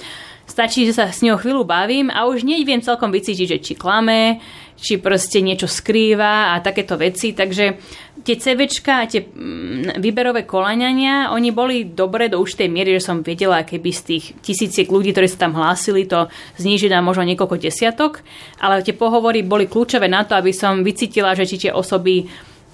stačí, 0.50 0.90
že 0.90 0.98
sa 0.98 1.14
s 1.14 1.22
ňou 1.22 1.38
chvíľu 1.38 1.64
bavím 1.64 2.10
a 2.10 2.26
už 2.26 2.42
neviem 2.42 2.82
celkom 2.82 3.14
vycítiť, 3.14 3.48
že 3.48 3.58
či 3.62 3.74
klame, 3.78 4.42
či 4.80 4.98
proste 4.98 5.44
niečo 5.44 5.68
skrýva 5.70 6.56
a 6.56 6.64
takéto 6.64 6.98
veci. 6.98 7.36
Takže 7.36 7.78
tie 8.24 8.36
CVčka 8.36 9.04
a 9.04 9.08
tie 9.08 9.22
mm, 9.24 10.00
výberové 10.00 10.48
kolaniania, 10.48 11.32
oni 11.36 11.52
boli 11.52 11.92
dobré 11.92 12.32
do 12.32 12.40
určitej 12.40 12.70
miery, 12.72 12.98
že 12.98 13.08
som 13.12 13.22
vedela, 13.22 13.68
keby 13.68 13.90
z 13.92 14.02
tých 14.08 14.26
tisíciek 14.40 14.88
ľudí, 14.88 15.12
ktorí 15.12 15.28
sa 15.28 15.48
tam 15.48 15.54
hlásili, 15.56 16.08
to 16.08 16.32
znížiť 16.58 16.92
na 16.92 17.04
možno 17.04 17.28
niekoľko 17.28 17.60
desiatok. 17.60 18.24
Ale 18.64 18.82
tie 18.82 18.96
pohovory 18.96 19.44
boli 19.44 19.68
kľúčové 19.68 20.08
na 20.08 20.24
to, 20.24 20.36
aby 20.36 20.56
som 20.56 20.82
vycítila, 20.82 21.36
že 21.36 21.46
či 21.46 21.70
tie 21.70 21.72
osoby 21.76 22.28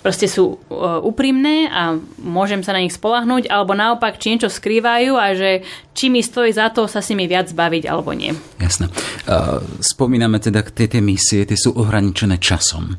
proste 0.05 0.29
sú 0.29 0.61
e, 0.69 0.77
úprimné 1.01 1.65
a 1.65 1.97
môžem 2.21 2.61
sa 2.61 2.77
na 2.77 2.85
nich 2.85 2.93
spolahnúť, 2.93 3.49
alebo 3.49 3.73
naopak, 3.73 4.21
či 4.21 4.37
niečo 4.37 4.53
skrývajú 4.53 5.17
a 5.17 5.33
že 5.33 5.65
či 5.97 6.13
mi 6.13 6.21
stojí 6.21 6.53
za 6.53 6.69
to 6.69 6.85
sa 6.85 7.01
s 7.01 7.09
nimi 7.09 7.25
viac 7.25 7.49
baviť 7.49 7.89
alebo 7.89 8.13
nie. 8.13 8.29
Jasné. 8.61 8.85
Uh, 9.25 9.65
spomíname 9.81 10.37
teda, 10.37 10.61
tie, 10.61 10.85
tie 10.85 11.01
misie, 11.01 11.49
tie 11.49 11.57
sú 11.57 11.73
ohraničené 11.73 12.37
časom. 12.37 12.93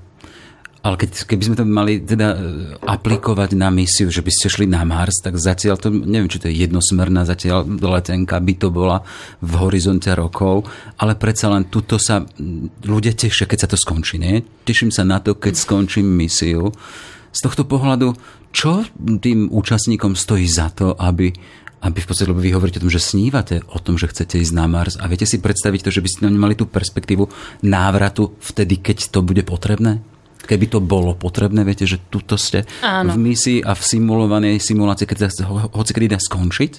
Ale 0.85 0.95
keď, 1.01 1.27
keby 1.27 1.43
sme 1.43 1.57
to 1.59 1.65
mali 1.67 1.99
teda 1.99 2.29
e, 2.31 2.39
aplikovať 2.79 3.59
na 3.59 3.75
misiu, 3.75 4.07
že 4.07 4.23
by 4.23 4.31
ste 4.31 4.47
šli 4.47 4.67
na 4.71 4.87
Mars, 4.87 5.19
tak 5.19 5.35
zatiaľ 5.35 5.81
to, 5.83 5.91
neviem, 5.91 6.31
či 6.31 6.39
to 6.39 6.47
je 6.47 6.63
jednosmerná 6.63 7.27
zatiaľ 7.27 7.67
letenka, 7.67 8.39
by 8.39 8.55
to 8.55 8.69
bola 8.71 9.03
v 9.43 9.53
horizonte 9.59 10.07
rokov, 10.15 10.69
ale 11.01 11.19
predsa 11.19 11.51
len 11.51 11.67
tuto 11.67 11.99
sa 11.99 12.23
ľudia 12.87 13.19
tešia, 13.19 13.51
keď 13.51 13.67
sa 13.67 13.71
to 13.73 13.77
skončí, 13.81 14.21
nie? 14.21 14.47
Teším 14.63 14.95
sa 14.95 15.03
na 15.03 15.19
to, 15.19 15.35
keď 15.35 15.59
skončím 15.59 16.07
misiu. 16.07 16.71
Z 17.35 17.41
tohto 17.45 17.67
pohľadu, 17.67 18.15
čo 18.55 18.87
tým 18.97 19.51
účastníkom 19.51 20.15
stojí 20.15 20.47
za 20.47 20.71
to, 20.71 20.95
aby 20.97 21.35
aby 21.85 22.03
v 22.03 22.09
podstate, 22.09 22.31
lebo 22.33 22.41
vy 22.41 22.57
hovoríte 22.57 22.81
o 22.81 22.85
tom, 22.89 22.95
že 22.95 23.05
snívate 23.05 23.61
o 23.69 23.79
tom, 23.79 24.01
že 24.01 24.09
chcete 24.09 24.41
ísť 24.41 24.55
na 24.57 24.67
Mars 24.67 24.97
a 24.97 25.07
viete 25.07 25.29
si 25.29 25.39
predstaviť 25.39 25.87
to, 25.87 25.91
že 25.93 26.03
by 26.03 26.09
ste 26.09 26.21
mali 26.33 26.57
tú 26.57 26.65
perspektívu 26.67 27.29
návratu 27.63 28.35
vtedy, 28.41 28.81
keď 28.81 29.13
to 29.13 29.21
bude 29.21 29.45
potrebné? 29.45 30.01
Keby 30.47 30.67
to 30.67 30.79
bolo 30.79 31.13
potrebné, 31.13 31.61
viete, 31.63 31.83
že 31.85 31.99
tuto 32.07 32.39
ste 32.39 32.63
Áno. 32.81 33.13
v 33.13 33.19
misii 33.21 33.59
a 33.61 33.75
v 33.75 33.83
simulovanej 33.83 34.57
simulácii, 34.57 35.05
keď 35.05 35.19
sa 35.27 35.45
ho, 35.45 35.67
hoci 35.75 35.91
kedy 35.91 36.07
dá 36.09 36.19
skončiť 36.19 36.73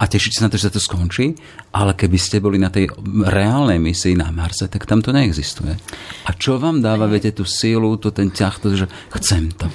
a 0.00 0.08
tešíte 0.08 0.40
sa 0.40 0.48
na 0.48 0.50
to, 0.50 0.56
že 0.56 0.66
sa 0.66 0.74
to 0.74 0.80
skončí, 0.80 1.36
ale 1.70 1.92
keby 1.92 2.16
ste 2.16 2.40
boli 2.40 2.56
na 2.56 2.72
tej 2.72 2.88
reálnej 3.22 3.76
misii 3.76 4.16
na 4.16 4.32
Marse, 4.32 4.66
tak 4.66 4.82
tam 4.82 4.98
to 4.98 5.12
neexistuje. 5.12 5.76
A 6.24 6.30
čo 6.32 6.56
vám 6.56 6.80
dáva, 6.80 7.04
viete, 7.06 7.30
tú 7.30 7.44
sílu, 7.44 7.94
to 7.96 8.10
ten 8.10 8.32
ťah, 8.32 8.54
to, 8.58 8.72
že 8.74 8.88
chcem 9.14 9.52
to. 9.52 9.68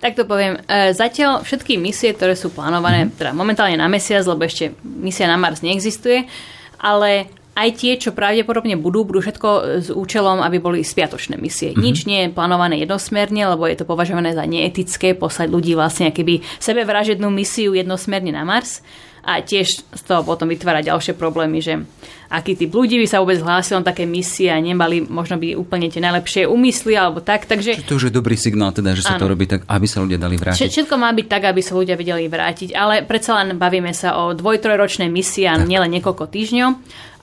Tak 0.00 0.16
to 0.16 0.24
poviem. 0.24 0.60
E, 0.64 0.92
Zatiaľ 0.92 1.44
všetky 1.44 1.76
misie, 1.76 2.12
ktoré 2.12 2.34
sú 2.34 2.48
plánované, 2.48 3.08
Mhm. 3.08 3.12
teda 3.14 3.30
momentálne 3.32 3.76
na 3.76 3.88
mesiac, 3.88 4.24
lebo 4.24 4.42
ešte 4.42 4.72
misia 4.82 5.24
na 5.24 5.36
Mars 5.36 5.60
neexistuje, 5.60 6.28
ale 6.76 7.28
aj 7.54 7.68
tie, 7.78 7.94
čo 7.94 8.10
pravdepodobne 8.10 8.74
budú, 8.74 9.06
budú 9.06 9.22
všetko 9.22 9.48
s 9.80 9.88
účelom, 9.88 10.42
aby 10.42 10.58
boli 10.58 10.82
spiatočné 10.82 11.38
misie. 11.38 11.70
Mhm. 11.70 11.78
Nič 11.78 11.98
nie 12.04 12.26
je 12.26 12.34
plánované 12.34 12.82
jednosmerne, 12.82 13.46
lebo 13.46 13.64
je 13.64 13.78
to 13.78 13.86
považované 13.86 14.34
za 14.34 14.42
neetické 14.42 15.14
poslať 15.14 15.48
ľudí 15.48 15.72
vlastne 15.74 16.10
keby 16.10 16.42
sebevražednú 16.58 17.30
misiu 17.30 17.72
jednosmerne 17.72 18.34
na 18.34 18.42
Mars. 18.42 18.82
A 19.24 19.40
tiež 19.40 19.88
z 19.88 20.02
toho 20.04 20.20
potom 20.20 20.52
vytvára 20.52 20.84
ďalšie 20.84 21.16
problémy, 21.16 21.56
že 21.56 21.80
aký 22.28 22.60
typ 22.60 22.68
ľudí 22.68 23.00
by 23.00 23.08
sa 23.08 23.24
vôbec 23.24 23.40
hlásil 23.40 23.80
na 23.80 23.88
také 23.88 24.04
misie 24.04 24.52
a 24.52 24.60
nemali 24.60 25.00
možno 25.00 25.40
by 25.40 25.56
úplne 25.56 25.88
tie 25.88 26.04
najlepšie 26.04 26.44
úmysly 26.44 26.92
alebo 26.92 27.24
tak. 27.24 27.48
Takže 27.48 27.88
To 27.88 27.96
už 27.96 28.12
je 28.12 28.12
dobrý 28.12 28.36
signál, 28.36 28.76
teda, 28.76 28.92
že 28.92 29.00
sa 29.00 29.16
to 29.16 29.24
Áno. 29.24 29.32
robí 29.32 29.48
tak, 29.48 29.64
aby 29.64 29.86
sa 29.88 30.04
ľudia 30.04 30.20
dali 30.20 30.36
vrátiť. 30.36 30.60
Všet- 30.60 30.72
Všetko 30.76 30.94
má 31.00 31.08
byť 31.08 31.24
tak, 31.24 31.42
aby 31.48 31.60
sa 31.64 31.72
ľudia 31.72 31.96
vedeli 31.96 32.28
vrátiť, 32.28 32.76
ale 32.76 33.00
predsa 33.00 33.40
len 33.40 33.56
bavíme 33.56 33.96
sa 33.96 34.12
o 34.20 34.36
dvoj-trojročnej 34.36 35.08
misii 35.08 35.48
a 35.48 35.56
nielen 35.56 35.88
niekoľko 35.96 36.28
týždňov 36.28 36.70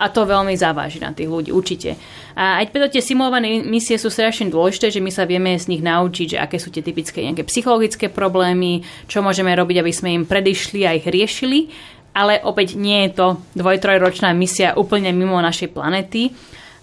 a 0.01 0.09
to 0.09 0.25
veľmi 0.25 0.57
závaží 0.57 0.97
na 0.97 1.13
tých 1.13 1.29
ľudí, 1.29 1.53
určite. 1.53 1.93
A 2.33 2.57
aj 2.65 2.73
preto 2.73 2.97
tie 2.97 3.05
simulované 3.05 3.61
misie 3.61 4.01
sú 4.01 4.09
strašne 4.09 4.49
dôležité, 4.49 4.89
že 4.89 4.97
my 4.97 5.13
sa 5.13 5.29
vieme 5.29 5.53
z 5.53 5.69
nich 5.69 5.85
naučiť, 5.85 6.33
že 6.33 6.41
aké 6.41 6.57
sú 6.57 6.73
tie 6.73 6.81
typické 6.81 7.21
nejaké 7.21 7.45
psychologické 7.45 8.09
problémy, 8.09 8.81
čo 9.05 9.21
môžeme 9.21 9.53
robiť, 9.53 9.77
aby 9.85 9.93
sme 9.93 10.09
im 10.17 10.25
predišli 10.25 10.89
a 10.89 10.97
ich 10.97 11.05
riešili, 11.05 11.69
ale 12.17 12.41
opäť 12.41 12.75
nie 12.75 13.05
je 13.07 13.11
to 13.13 13.27
dvoj-trojročná 13.53 14.33
misia 14.33 14.73
úplne 14.73 15.13
mimo 15.13 15.37
našej 15.37 15.69
planety 15.69 16.33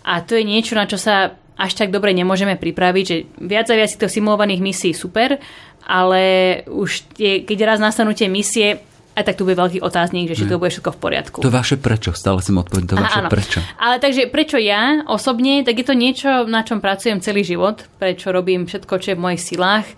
a 0.06 0.22
to 0.22 0.38
je 0.38 0.46
niečo, 0.46 0.78
na 0.78 0.86
čo 0.86 0.96
sa 0.96 1.34
až 1.58 1.74
tak 1.74 1.90
dobre 1.90 2.14
nemôžeme 2.14 2.54
pripraviť, 2.54 3.04
že 3.04 3.16
viac 3.42 3.66
a 3.66 3.74
viac 3.74 3.90
týchto 3.90 4.06
simulovaných 4.06 4.62
misií 4.62 4.94
super, 4.94 5.42
ale 5.82 6.22
už 6.70 7.18
tie, 7.18 7.42
keď 7.42 7.74
raz 7.74 7.78
nastanú 7.82 8.14
tie 8.14 8.30
misie, 8.30 8.78
aj 9.18 9.26
tak 9.26 9.34
tu 9.34 9.42
bude 9.42 9.58
veľký 9.58 9.82
otáznik, 9.82 10.30
že 10.30 10.38
či 10.38 10.44
to 10.46 10.62
bude 10.62 10.70
všetko 10.70 10.94
v 10.94 10.98
poriadku. 11.02 11.38
To 11.42 11.50
vaše 11.50 11.74
prečo, 11.74 12.14
stále 12.14 12.38
som 12.38 12.62
odpovedať, 12.62 12.86
to 12.86 12.94
Aha, 12.94 13.02
vaše 13.02 13.20
áno. 13.26 13.30
prečo. 13.34 13.58
Ale 13.82 13.98
takže 13.98 14.30
prečo 14.30 14.62
ja 14.62 15.02
osobne, 15.10 15.66
tak 15.66 15.74
je 15.74 15.86
to 15.90 15.98
niečo, 15.98 16.46
na 16.46 16.62
čom 16.62 16.78
pracujem 16.78 17.18
celý 17.18 17.42
život, 17.42 17.82
prečo 17.98 18.30
robím 18.30 18.70
všetko, 18.70 18.94
čo 19.02 19.08
je 19.12 19.18
v 19.18 19.24
mojich 19.26 19.42
silách 19.42 19.90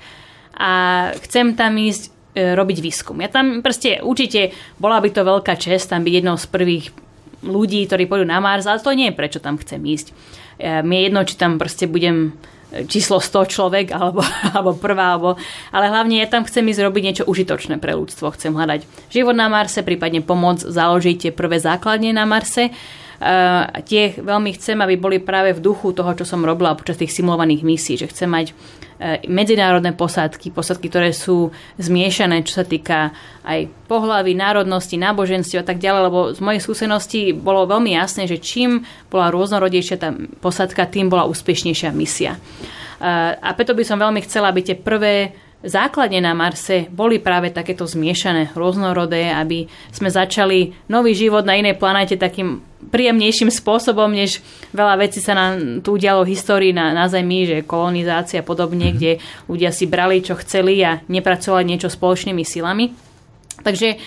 a 0.57 0.71
chcem 1.21 1.53
tam 1.53 1.77
ísť 1.77 2.03
e, 2.33 2.57
robiť 2.57 2.79
výskum. 2.81 3.21
Ja 3.21 3.29
tam 3.29 3.61
proste 3.61 4.01
určite 4.01 4.57
bola 4.81 5.05
by 5.05 5.13
to 5.13 5.21
veľká 5.21 5.61
čest 5.61 5.93
tam 5.93 6.01
byť 6.01 6.15
jednou 6.25 6.41
z 6.41 6.47
prvých 6.49 6.89
ľudí, 7.45 7.85
ktorí 7.85 8.09
pôjdu 8.09 8.25
na 8.25 8.41
Mars, 8.41 8.65
ale 8.65 8.81
to 8.81 8.97
nie 8.97 9.13
je 9.13 9.19
prečo 9.21 9.41
tam 9.41 9.61
chcem 9.61 9.81
ísť. 9.85 10.17
E, 10.57 10.81
Mne 10.81 10.97
je 10.97 11.05
jedno, 11.13 11.21
či 11.29 11.35
tam 11.37 11.61
proste 11.61 11.85
budem 11.85 12.33
číslo 12.87 13.19
100 13.19 13.53
človek, 13.53 13.87
alebo, 13.91 14.23
alebo 14.55 14.77
prvá, 14.79 15.17
alebo, 15.17 15.31
ale 15.75 15.91
hlavne 15.91 16.23
ja 16.23 16.27
tam 16.31 16.47
chcem 16.47 16.67
ísť 16.67 16.81
robiť 16.87 17.03
niečo 17.03 17.25
užitočné 17.27 17.83
pre 17.83 17.97
ľudstvo. 17.99 18.35
Chcem 18.35 18.55
hľadať 18.55 18.87
život 19.11 19.35
na 19.35 19.51
Marse, 19.51 19.83
prípadne 19.83 20.23
pomôcť 20.23 20.71
založiť 20.71 21.17
tie 21.29 21.33
prvé 21.35 21.59
základne 21.59 22.15
na 22.15 22.25
Marse. 22.25 22.71
Uh, 23.21 23.69
tie 23.85 24.17
veľmi 24.17 24.57
chcem, 24.57 24.81
aby 24.81 24.97
boli 24.97 25.21
práve 25.21 25.53
v 25.53 25.61
duchu 25.61 25.93
toho, 25.93 26.09
čo 26.17 26.25
som 26.25 26.41
robila 26.41 26.73
počas 26.73 26.97
tých 26.97 27.13
simulovaných 27.13 27.61
misií, 27.69 28.01
že 28.01 28.09
chcem 28.09 28.25
mať 28.25 28.57
uh, 28.57 29.21
medzinárodné 29.29 29.93
posádky, 29.93 30.49
posádky, 30.49 30.89
ktoré 30.89 31.13
sú 31.13 31.53
zmiešané, 31.77 32.41
čo 32.49 32.57
sa 32.57 32.65
týka 32.65 33.13
aj 33.45 33.69
pohlavy, 33.85 34.33
národnosti, 34.33 34.97
náboženstiev 34.97 35.61
a 35.61 35.69
tak 35.69 35.85
ďalej, 35.85 36.03
lebo 36.09 36.19
z 36.33 36.41
mojej 36.41 36.65
skúsenosti 36.65 37.21
bolo 37.37 37.69
veľmi 37.69 37.93
jasné, 37.93 38.25
že 38.25 38.41
čím 38.41 38.89
bola 39.13 39.29
rôznorodejšia 39.29 40.01
tá 40.01 40.17
posádka, 40.41 40.89
tým 40.89 41.13
bola 41.13 41.29
úspešnejšia 41.29 41.93
misia. 41.93 42.41
Uh, 43.05 43.37
a 43.37 43.53
preto 43.53 43.77
by 43.77 43.85
som 43.85 44.01
veľmi 44.01 44.25
chcela, 44.25 44.49
aby 44.49 44.65
tie 44.65 44.81
prvé 44.81 45.37
základne 45.61 46.25
na 46.25 46.33
Marse 46.33 46.89
boli 46.89 47.21
práve 47.21 47.53
takéto 47.53 47.85
zmiešané, 47.85 48.57
rôznorodé, 48.57 49.29
aby 49.33 49.69
sme 49.93 50.09
začali 50.09 50.73
nový 50.89 51.13
život 51.13 51.45
na 51.45 51.57
inej 51.57 51.77
planete 51.77 52.17
takým 52.17 52.65
príjemnejším 52.89 53.53
spôsobom, 53.53 54.09
než 54.09 54.41
veľa 54.73 55.05
vecí 55.05 55.21
sa 55.21 55.37
nám 55.37 55.85
tu 55.85 56.01
udialo 56.01 56.25
v 56.25 56.33
histórii 56.33 56.73
na, 56.73 56.97
na 56.97 57.13
Zemi, 57.13 57.45
že 57.45 57.69
kolonizácia 57.69 58.41
a 58.41 58.47
podobne, 58.47 58.89
mm-hmm. 58.89 58.97
kde 58.97 59.13
ľudia 59.53 59.71
si 59.71 59.85
brali, 59.85 60.25
čo 60.25 60.41
chceli 60.41 60.81
a 60.81 61.05
nepracovali 61.13 61.69
niečo 61.69 61.93
spoločnými 61.93 62.41
silami. 62.41 62.97
Takže 63.61 64.01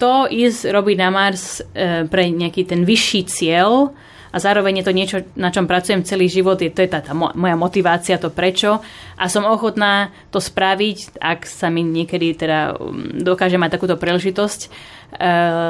to 0.00 0.24
ísť 0.30 0.72
robiť 0.72 0.96
na 0.96 1.10
Mars 1.12 1.60
e, 1.60 2.08
pre 2.08 2.32
nejaký 2.32 2.64
ten 2.64 2.88
vyšší 2.88 3.20
cieľ 3.28 3.92
a 4.28 4.36
zároveň 4.36 4.80
je 4.80 4.84
to 4.84 4.92
niečo, 4.92 5.18
na 5.34 5.48
čom 5.48 5.64
pracujem 5.64 6.04
celý 6.04 6.28
život, 6.28 6.60
je, 6.60 6.68
to 6.68 6.84
je 6.84 6.90
tá, 6.90 7.00
tá 7.00 7.16
mo- 7.16 7.32
moja 7.32 7.56
motivácia, 7.56 8.20
to 8.20 8.28
prečo 8.28 8.80
a 9.18 9.24
som 9.26 9.48
ochotná 9.48 10.14
to 10.30 10.38
spraviť, 10.38 11.18
ak 11.18 11.48
sa 11.48 11.72
mi 11.72 11.82
niekedy 11.82 12.36
teda 12.36 12.76
um, 12.76 13.18
dokáže 13.18 13.58
mať 13.58 13.74
takúto 13.74 13.98
príležitosť, 13.98 14.60
e, 14.62 14.68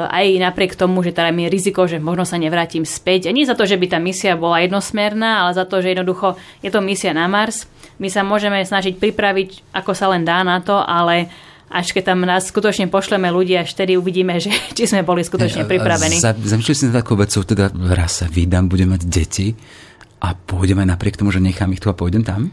aj 0.05 0.25
napriek 0.37 0.77
tomu, 0.77 1.01
že 1.01 1.15
teda 1.15 1.33
mi 1.33 1.49
je 1.49 1.53
riziko, 1.53 1.89
že 1.89 1.97
možno 1.97 2.29
sa 2.29 2.37
nevrátim 2.37 2.85
späť. 2.85 3.25
A 3.25 3.33
nie 3.33 3.49
za 3.49 3.57
to, 3.57 3.65
že 3.65 3.79
by 3.79 3.89
tá 3.89 3.97
misia 3.97 4.37
bola 4.37 4.61
jednosmerná, 4.61 5.47
ale 5.47 5.57
za 5.57 5.65
to, 5.65 5.81
že 5.81 5.97
jednoducho 5.97 6.37
je 6.61 6.69
to 6.69 6.83
misia 6.83 7.09
na 7.09 7.25
Mars. 7.25 7.65
My 7.97 8.07
sa 8.07 8.21
môžeme 8.21 8.61
snažiť 8.61 9.01
pripraviť, 9.01 9.73
ako 9.73 9.91
sa 9.97 10.13
len 10.13 10.23
dá 10.23 10.45
na 10.45 10.61
to, 10.61 10.77
ale 10.77 11.27
až 11.69 11.93
keď 11.93 12.13
tam 12.13 12.25
nás 12.25 12.49
skutočne 12.49 12.89
pošleme 12.89 13.29
ľudí, 13.29 13.53
až 13.53 13.77
vtedy 13.77 13.95
uvidíme, 13.95 14.41
že 14.41 14.49
či 14.77 14.89
sme 14.89 15.05
boli 15.05 15.21
skutočne 15.21 15.69
pripravení. 15.69 16.17
Za- 16.17 16.35
Zamýšľali 16.35 16.77
si 16.77 16.85
nad 16.89 16.97
takou 17.05 17.15
vecou, 17.15 17.41
teda 17.45 17.69
raz 17.93 18.21
sa 18.21 18.27
vydám, 18.27 18.65
budem 18.67 18.89
mať 18.89 19.01
deti 19.05 19.53
a 20.19 20.33
pôjdeme 20.35 20.83
napriek 20.83 21.15
tomu, 21.15 21.29
že 21.29 21.39
nechám 21.39 21.71
ich 21.71 21.79
tu 21.79 21.87
a 21.87 21.95
pôjdem 21.95 22.25
tam? 22.25 22.51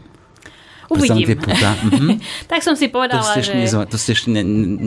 Uvidím. 0.87 1.27
Tie 1.27 1.35
puta, 1.35 1.75
mhm. 1.91 2.15
tak 2.47 2.63
som 2.63 2.79
si 2.79 2.87
To 2.87 2.95
povedala, 2.95 3.19
ste 3.19 3.43
ešte, 3.43 3.59
že... 3.59 3.59
nezva- 3.59 3.87
to 3.91 3.99
ste 3.99 4.15
ešte 4.15 4.31
ne, 4.31 4.39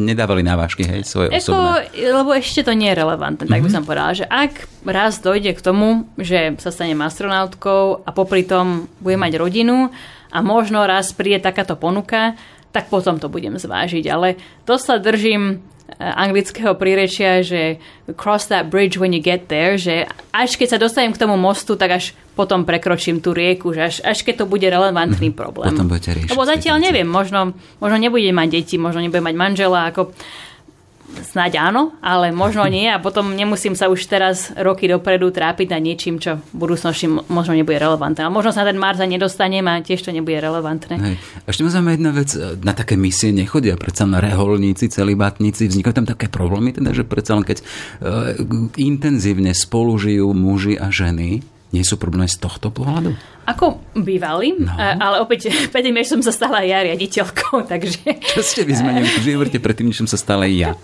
nedávali 0.08 0.40
na 0.40 0.56
vážky, 0.56 0.88
hej, 0.88 1.04
svoje 1.04 1.28
Eko, 1.28 1.52
osobné. 1.52 2.08
lebo 2.08 2.30
ešte 2.32 2.64
to 2.64 2.72
nie 2.72 2.88
je 2.88 2.96
relevantné, 2.96 3.44
tak 3.44 3.60
by 3.60 3.68
som 3.68 3.84
povedala, 3.84 4.16
že 4.16 4.24
ak 4.24 4.64
raz 4.88 5.20
dojde 5.20 5.52
k 5.52 5.60
tomu, 5.60 6.08
že 6.16 6.56
sa 6.56 6.72
stanem 6.72 6.96
astronautkou 7.04 8.00
a 8.08 8.10
popri 8.16 8.48
tom 8.48 8.88
budem 9.04 9.20
mať 9.20 9.36
rodinu 9.36 9.92
a 10.32 10.38
možno 10.40 10.88
raz 10.88 11.12
príde 11.12 11.44
takáto 11.44 11.76
ponuka, 11.76 12.32
tak 12.70 12.86
potom 12.86 13.18
to 13.18 13.26
budem 13.26 13.58
zvážiť. 13.58 14.04
Ale 14.10 14.38
to 14.62 14.78
sa 14.78 15.02
držím 15.02 15.42
e, 15.50 15.54
anglického 15.98 16.78
prírečia, 16.78 17.42
že 17.42 17.82
cross 18.14 18.46
that 18.46 18.70
bridge 18.70 18.94
when 18.98 19.10
you 19.10 19.22
get 19.22 19.50
there, 19.50 19.74
že 19.74 20.06
až 20.30 20.54
keď 20.54 20.76
sa 20.76 20.78
dostanem 20.78 21.10
k 21.10 21.20
tomu 21.20 21.34
mostu, 21.34 21.74
tak 21.74 21.90
až 21.98 22.04
potom 22.38 22.64
prekročím 22.64 23.18
tú 23.18 23.34
rieku, 23.34 23.74
že 23.74 23.80
až, 23.82 23.94
až 24.06 24.18
keď 24.22 24.44
to 24.44 24.46
bude 24.46 24.64
relevantný 24.64 25.34
problém. 25.34 25.74
Potom 25.74 25.90
budete 25.90 26.14
riešiť 26.16 26.30
Lebo 26.32 26.46
zatiaľ 26.46 26.76
neviem, 26.80 27.08
možno, 27.10 27.52
možno 27.82 27.96
nebudem 27.98 28.32
mať 28.32 28.48
deti, 28.48 28.76
možno 28.78 29.02
nebudem 29.02 29.26
mať 29.26 29.36
manžela, 29.36 29.90
ako 29.90 30.14
Snáď 31.20 31.62
áno, 31.62 31.94
ale 32.02 32.30
možno 32.30 32.66
nie 32.70 32.86
a 32.90 33.02
potom 33.02 33.34
nemusím 33.34 33.74
sa 33.74 33.90
už 33.90 34.06
teraz 34.06 34.50
roky 34.54 34.86
dopredu 34.86 35.30
trápiť 35.30 35.70
nad 35.74 35.82
niečím, 35.82 36.22
čo 36.22 36.38
v 36.54 36.54
budúcnosti 36.54 37.10
mo- 37.10 37.26
možno 37.26 37.54
nebude 37.54 37.78
relevantné. 37.78 38.26
A 38.26 38.32
možno 38.32 38.54
sa 38.54 38.62
na 38.62 38.70
ten 38.70 38.78
Mars 38.78 38.98
ani 39.02 39.18
nedostanem 39.18 39.66
a 39.66 39.82
tiež 39.82 40.06
to 40.06 40.10
nebude 40.14 40.38
relevantné. 40.38 40.94
Hej. 40.96 41.16
Ešte 41.46 41.62
ma 41.66 41.70
zaujíma 41.70 41.92
jedna 41.94 42.12
vec, 42.14 42.30
na 42.62 42.72
také 42.72 42.94
misie 42.94 43.30
nechodia 43.34 43.74
predsa 43.74 44.06
na 44.06 44.18
reholníci, 44.22 44.88
celibatníci, 44.90 45.68
vznikajú 45.70 45.94
tam 46.02 46.08
také 46.08 46.26
problémy, 46.30 46.74
teda, 46.74 46.94
že 46.94 47.04
predsa 47.04 47.38
len 47.38 47.44
keď 47.44 47.58
e, 47.60 47.64
intenzívne 48.80 49.52
spolu 49.54 49.98
žijú 50.00 50.30
muži 50.32 50.78
a 50.80 50.88
ženy, 50.88 51.42
nie 51.70 51.86
sú 51.86 51.94
problémy 51.94 52.26
z 52.26 52.42
tohto 52.42 52.74
pohľadu? 52.74 53.14
Ako 53.46 53.82
bývali, 53.98 54.54
No. 54.58 54.70
ale 54.78 55.22
opäť 55.22 55.50
predtým, 55.74 55.94
než 55.94 56.10
som 56.10 56.20
sa 56.22 56.30
stala 56.30 56.62
ja 56.62 56.82
riaditeľkou, 56.82 57.62
takže... 57.72 58.20
Čo 58.20 58.42
ste 58.42 58.62
vy 58.66 58.74
zmenili 58.74 59.06
v 59.06 59.34
živote 59.34 59.58
predtým, 59.58 59.90
než 59.90 60.02
som 60.02 60.10
sa 60.10 60.18
stala 60.18 60.46
ja? 60.50 60.74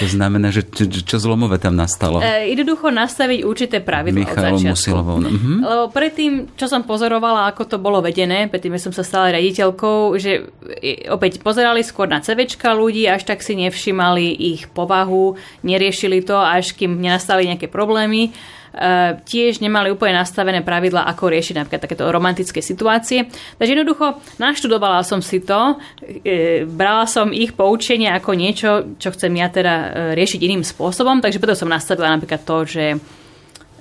To 0.00 0.06
znamená, 0.08 0.48
že 0.48 0.64
čo, 0.64 0.88
čo 0.88 1.16
zlomové 1.20 1.60
tam 1.60 1.76
nastalo? 1.76 2.24
E, 2.24 2.52
jednoducho 2.52 2.88
nastaviť 2.88 3.40
určité 3.44 3.84
pravidlá 3.84 4.16
od 4.16 4.28
Michalom 4.28 4.60
začiatku. 4.60 4.72
Musilovou. 4.72 5.18
Mhm. 5.20 5.52
Lebo 5.60 5.84
predtým, 5.92 6.32
čo 6.56 6.66
som 6.68 6.84
pozorovala, 6.84 7.52
ako 7.52 7.62
to 7.64 7.76
bolo 7.76 8.00
vedené, 8.00 8.48
predtým, 8.48 8.76
než 8.76 8.88
som 8.88 8.94
sa 8.96 9.04
stala 9.04 9.32
riaditeľkou, 9.36 10.16
že 10.16 10.48
e, 10.80 11.04
opäť 11.08 11.40
pozerali 11.44 11.84
skôr 11.84 12.08
na 12.08 12.20
CVčka 12.20 12.72
ľudí, 12.72 13.04
až 13.08 13.28
tak 13.28 13.44
si 13.44 13.56
nevšimali 13.56 14.32
ich 14.56 14.72
povahu, 14.72 15.36
neriešili 15.64 16.24
to, 16.24 16.36
až 16.36 16.72
kým 16.72 16.96
nenastali 16.96 17.44
nejaké 17.48 17.68
problémy. 17.68 18.32
E, 18.70 19.18
tiež 19.26 19.58
nemali 19.58 19.90
úplne 19.90 20.22
nastavené 20.22 20.62
pravidla, 20.62 21.02
ako 21.10 21.26
riešiť 21.34 21.54
napríklad 21.58 21.82
takéto 21.82 22.06
romantické 22.06 22.62
situácie. 22.62 23.26
Takže 23.58 23.74
jednoducho 23.74 24.22
naštudovala 24.38 25.02
som 25.02 25.18
si 25.18 25.42
to, 25.42 25.74
e, 26.22 26.62
brala 26.70 27.10
som 27.10 27.34
ich 27.34 27.50
poučenie 27.58 28.06
ako 28.14 28.30
niečo, 28.38 28.70
čo 29.02 29.10
chcem 29.10 29.34
ja 29.34 29.50
teda 29.50 29.74
e, 29.74 29.86
riešiť 30.14 30.40
iným 30.46 30.62
spôsobom, 30.62 31.18
takže 31.18 31.42
preto 31.42 31.58
som 31.58 31.66
nastavila 31.66 32.14
napríklad 32.14 32.46
to, 32.46 32.56
že 32.62 32.84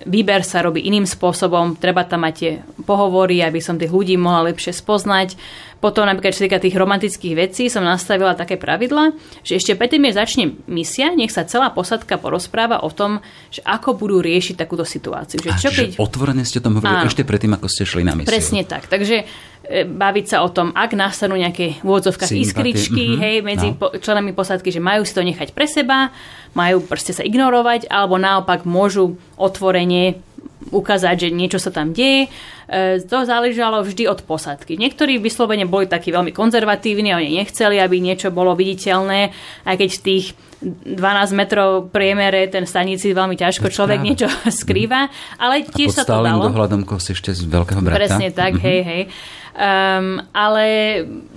výber 0.07 0.41
sa 0.47 0.63
robí 0.63 0.87
iným 0.87 1.03
spôsobom, 1.03 1.75
treba 1.75 2.07
tam 2.07 2.23
mať 2.23 2.33
tie 2.33 2.53
pohovory, 2.87 3.43
aby 3.43 3.59
som 3.59 3.75
tých 3.75 3.91
ľudí 3.91 4.15
mohla 4.15 4.47
lepšie 4.49 4.71
spoznať. 4.71 5.35
Potom 5.79 6.03
napríklad, 6.03 6.35
čo 6.35 6.43
týka 6.43 6.59
tých 6.59 6.75
romantických 6.75 7.35
vecí, 7.39 7.71
som 7.71 7.87
nastavila 7.87 8.35
také 8.35 8.59
pravidla, 8.59 9.15
že 9.47 9.55
ešte 9.55 9.79
predtým, 9.79 10.03
než 10.03 10.19
začne 10.19 10.59
misia, 10.67 11.15
nech 11.15 11.31
sa 11.31 11.47
celá 11.47 11.71
posadka 11.71 12.19
porozpráva 12.19 12.83
o 12.83 12.91
tom, 12.91 13.23
že 13.47 13.63
ako 13.63 13.95
budú 13.95 14.19
riešiť 14.19 14.59
takúto 14.59 14.83
situáciu. 14.83 15.39
Že 15.39 15.51
čo 15.55 15.71
keď... 15.71 15.89
otvorene 15.95 16.43
ste 16.43 16.59
o 16.59 16.63
tom 16.67 16.83
hovorili 16.83 17.07
Áno. 17.07 17.11
ešte 17.11 17.23
predtým, 17.23 17.55
ako 17.55 17.71
ste 17.71 17.87
šli 17.87 18.03
na 18.03 18.11
misiu. 18.11 18.27
Presne 18.27 18.67
tak. 18.67 18.91
Takže 18.91 19.23
e, 19.23 19.25
baviť 19.87 20.25
sa 20.27 20.43
o 20.43 20.51
tom, 20.51 20.75
ak 20.75 20.91
nastanú 20.99 21.39
nejaké 21.39 21.79
v 21.79 21.87
Sympatie, 22.03 22.43
iskričky 22.43 23.05
mhm, 23.15 23.19
hej, 23.23 23.35
medzi 23.39 23.67
no. 23.71 23.79
po, 23.79 23.87
členami 23.95 24.35
posádky, 24.35 24.75
že 24.75 24.83
majú 24.83 25.07
si 25.07 25.15
to 25.15 25.23
nechať 25.23 25.55
pre 25.55 25.63
seba, 25.63 26.11
majú 26.59 26.83
proste 26.83 27.15
sa 27.15 27.23
ignorovať, 27.23 27.87
alebo 27.87 28.19
naopak 28.19 28.67
môžu 28.67 29.15
otvorene 29.39 30.19
ukázať, 30.59 31.15
že 31.15 31.29
niečo 31.31 31.55
sa 31.55 31.71
tam 31.71 31.95
deje. 31.95 32.27
E, 32.67 32.99
To 32.99 33.23
záležalo 33.23 33.79
vždy 33.79 34.11
od 34.11 34.19
posádky. 34.23 34.75
Niektorí 34.75 35.15
vyslovene 35.17 35.63
boli 35.63 35.87
takí 35.87 36.11
veľmi 36.11 36.35
konzervatívni 36.35 37.15
oni 37.15 37.39
nechceli, 37.39 37.79
aby 37.79 38.03
niečo 38.03 38.27
bolo 38.29 38.53
viditeľné, 38.53 39.31
aj 39.63 39.75
keď 39.79 39.89
v 39.89 40.01
tých 40.03 40.25
12 40.59 40.99
metrov 41.31 41.87
priemere 41.87 42.51
ten 42.51 42.67
stanici 42.67 43.15
veľmi 43.15 43.39
ťažko 43.39 43.71
Veď 43.71 43.73
človek 43.79 43.97
práve. 44.03 44.07
niečo 44.11 44.27
skrýva, 44.61 45.07
ale 45.39 45.63
tiež 45.63 45.95
sa 45.95 46.03
to 46.03 46.19
dalo. 46.19 46.51
dohľadom 46.51 46.83
kosi 46.83 47.15
ešte 47.15 47.31
z 47.31 47.47
veľkého 47.47 47.79
brata. 47.79 47.95
Presne 47.95 48.27
tak, 48.35 48.59
hej, 48.59 48.79
hej. 48.83 49.03
Um, 49.59 50.19
ale 50.31 50.65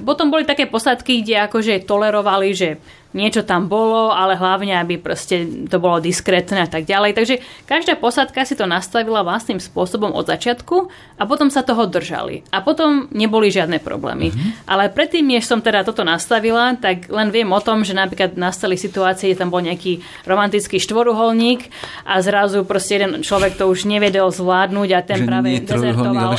potom 0.02 0.30
boli 0.30 0.42
také 0.42 0.66
posadky, 0.66 1.22
kde 1.22 1.42
akože 1.46 1.86
tolerovali, 1.86 2.50
že 2.54 2.78
niečo 3.12 3.44
tam 3.44 3.68
bolo, 3.68 4.12
ale 4.12 4.36
hlavne, 4.36 4.76
aby 4.80 4.96
proste 4.98 5.44
to 5.68 5.76
bolo 5.78 6.00
diskrétne 6.00 6.64
a 6.64 6.68
tak 6.68 6.84
ďalej. 6.84 7.12
Takže 7.16 7.34
každá 7.64 7.96
posadka 7.96 8.44
si 8.44 8.56
to 8.56 8.64
nastavila 8.68 9.22
vlastným 9.22 9.60
spôsobom 9.60 10.12
od 10.12 10.28
začiatku 10.28 10.88
a 11.20 11.22
potom 11.28 11.52
sa 11.52 11.64
toho 11.64 11.86
držali. 11.86 12.44
A 12.50 12.64
potom 12.64 13.06
neboli 13.12 13.52
žiadne 13.52 13.78
problémy. 13.78 14.32
Ale 14.66 14.88
predtým, 14.88 15.24
než 15.24 15.44
som 15.44 15.60
teda 15.60 15.84
toto 15.84 16.02
nastavila, 16.02 16.74
tak 16.76 17.12
len 17.12 17.28
viem 17.30 17.48
o 17.52 17.60
tom, 17.60 17.84
že 17.84 17.92
napríklad 17.92 18.34
nastali 18.34 18.74
situácie, 18.80 19.30
kde 19.32 19.40
tam 19.44 19.52
bol 19.52 19.60
nejaký 19.62 20.00
romantický 20.26 20.80
štvoruholník 20.80 21.68
a 22.08 22.18
zrazu 22.24 22.64
proste 22.64 22.98
jeden 22.98 23.20
človek 23.22 23.60
to 23.60 23.68
už 23.68 23.84
nevedel 23.84 24.32
zvládnuť 24.32 24.88
a 24.96 25.00
ten 25.04 25.20
Že 25.22 25.26
práve 25.28 25.46
nie 25.52 25.60
dezertoval. 25.62 26.34
ale 26.34 26.36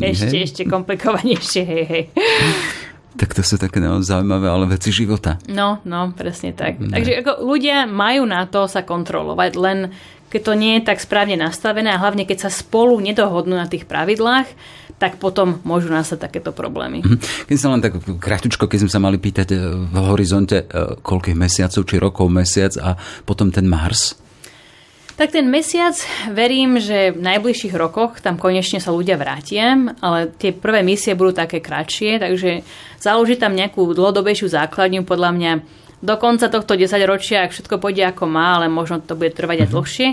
Ešte, 0.00 0.36
hej? 0.38 0.44
ešte 0.46 0.62
komplikovanejšie, 0.64 1.62
hej, 1.66 1.84
hej. 1.84 2.04
Tak 3.16 3.32
to 3.32 3.40
sú 3.40 3.56
také 3.56 3.80
no, 3.80 4.04
zaujímavé, 4.04 4.46
ale 4.48 4.68
veci 4.68 4.92
života. 4.92 5.40
No, 5.48 5.80
no, 5.88 6.12
presne 6.12 6.52
tak. 6.52 6.76
Takže 6.80 7.24
ako 7.24 7.32
ľudia 7.44 7.88
majú 7.88 8.28
na 8.28 8.44
to 8.44 8.68
sa 8.68 8.84
kontrolovať, 8.84 9.52
len 9.56 9.78
keď 10.26 10.40
to 10.42 10.52
nie 10.58 10.72
je 10.76 10.86
tak 10.86 10.98
správne 11.00 11.38
nastavené 11.38 11.94
a 11.94 12.02
hlavne 12.02 12.26
keď 12.28 12.48
sa 12.48 12.50
spolu 12.50 12.98
nedohodnú 12.98 13.56
na 13.56 13.70
tých 13.70 13.86
pravidlách, 13.86 14.46
tak 14.96 15.20
potom 15.20 15.60
môžu 15.62 15.92
nastať 15.92 16.28
takéto 16.28 16.50
problémy. 16.56 17.04
Keď 17.48 17.56
sa 17.56 17.68
len 17.72 17.84
tak 17.84 18.00
kratučko, 18.00 18.64
keď 18.64 18.78
sme 18.84 18.90
sa 18.92 19.00
mali 19.00 19.20
pýtať 19.20 19.48
e, 19.52 19.56
v 19.92 19.96
horizonte, 20.08 20.64
e, 20.64 20.96
koľkých 21.04 21.36
mesiacov 21.36 21.82
či 21.84 21.96
rokov 22.00 22.26
mesiac 22.32 22.72
a 22.80 22.96
potom 23.28 23.52
ten 23.52 23.68
Mars, 23.68 24.16
Tak 25.16 25.32
ten 25.32 25.48
mesiac, 25.48 25.96
verím, 26.28 26.76
že 26.76 27.16
v 27.16 27.24
najbližších 27.24 27.72
rokoch 27.72 28.20
tam 28.20 28.36
konečne 28.36 28.84
sa 28.84 28.92
ľudia 28.92 29.16
vrátia, 29.16 29.72
ale 30.04 30.28
tie 30.36 30.52
prvé 30.52 30.84
misie 30.84 31.16
budú 31.16 31.32
také 31.32 31.64
kratšie, 31.64 32.20
takže 32.20 32.60
založiť 33.00 33.40
tam 33.40 33.56
nejakú 33.56 33.80
dlhodobejšiu 33.96 34.52
základňu, 34.52 35.08
podľa 35.08 35.30
mňa 35.32 35.52
do 36.04 36.14
konca 36.20 36.52
tohto 36.52 36.76
10 36.76 37.00
ročia, 37.08 37.48
ak 37.48 37.56
všetko 37.56 37.80
pôjde 37.80 38.04
ako 38.12 38.28
má, 38.28 38.60
ale 38.60 38.68
možno 38.68 39.00
to 39.00 39.16
bude 39.16 39.32
trvať 39.32 39.64
aj 39.64 39.72
dlhšie. 39.72 40.08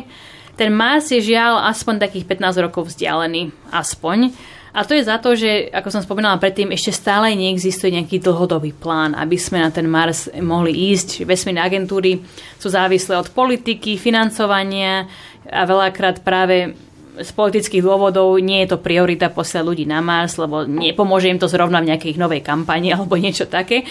Ten 0.55 0.71
Mars 0.71 1.11
je 1.11 1.19
žiaľ 1.19 1.67
aspoň 1.67 1.99
takých 1.99 2.23
15 2.23 2.63
rokov 2.63 2.95
vzdialený. 2.95 3.51
Aspoň. 3.75 4.31
A 4.73 4.81
to 4.89 4.97
je 4.97 5.05
za 5.05 5.21
to, 5.21 5.37
že, 5.37 5.69
ako 5.69 5.89
som 5.93 6.01
spomínala 6.01 6.41
predtým, 6.41 6.73
ešte 6.73 6.89
stále 6.89 7.37
neexistuje 7.37 7.93
nejaký 7.93 8.17
dlhodobý 8.25 8.73
plán, 8.73 9.13
aby 9.13 9.37
sme 9.37 9.61
na 9.61 9.69
ten 9.69 9.85
Mars 9.85 10.33
mohli 10.41 10.73
ísť. 10.89 11.29
Vesmírne 11.29 11.61
agentúry 11.61 12.17
sú 12.57 12.73
závislé 12.73 13.21
od 13.21 13.29
politiky, 13.29 14.01
financovania 14.01 15.05
a 15.45 15.61
veľakrát 15.69 16.25
práve 16.25 16.73
z 17.13 17.29
politických 17.37 17.85
dôvodov 17.85 18.41
nie 18.41 18.65
je 18.65 18.73
to 18.73 18.81
priorita 18.81 19.29
posielať 19.29 19.61
ľudí 19.69 19.85
na 19.85 20.01
Mars, 20.01 20.41
lebo 20.41 20.65
nepomôže 20.65 21.29
im 21.29 21.37
to 21.37 21.45
zrovna 21.45 21.77
v 21.77 21.93
nejakej 21.93 22.17
novej 22.17 22.41
kampani 22.41 22.89
alebo 22.97 23.13
niečo 23.13 23.45
také. 23.45 23.85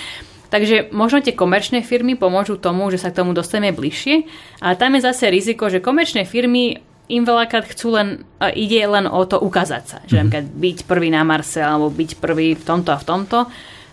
Takže 0.51 0.93
možno 0.93 1.25
tie 1.25 1.33
komerčné 1.33 1.81
firmy 1.81 2.13
pomôžu 2.13 2.61
tomu, 2.61 2.93
že 2.93 3.01
sa 3.01 3.09
k 3.09 3.25
tomu 3.25 3.33
dostaneme 3.33 3.73
bližšie, 3.73 4.29
ale 4.61 4.77
tam 4.77 4.93
je 4.99 5.07
zase 5.07 5.33
riziko, 5.33 5.73
že 5.73 5.81
komerčné 5.81 6.29
firmy 6.29 6.77
im 7.13 7.29
veľakrát 7.29 7.69
chcú 7.69 7.93
len, 7.93 8.25
ide 8.57 8.81
len 8.89 9.05
o 9.05 9.21
to 9.29 9.37
ukázať 9.37 9.83
sa. 9.85 9.99
Že 10.09 10.17
napríklad 10.25 10.47
byť 10.49 10.79
prvý 10.89 11.09
na 11.13 11.23
Marse 11.29 11.61
alebo 11.61 11.93
byť 11.93 12.17
prvý 12.17 12.57
v 12.57 12.65
tomto 12.65 12.91
a 12.91 12.99
v 12.99 13.05
tomto. 13.05 13.39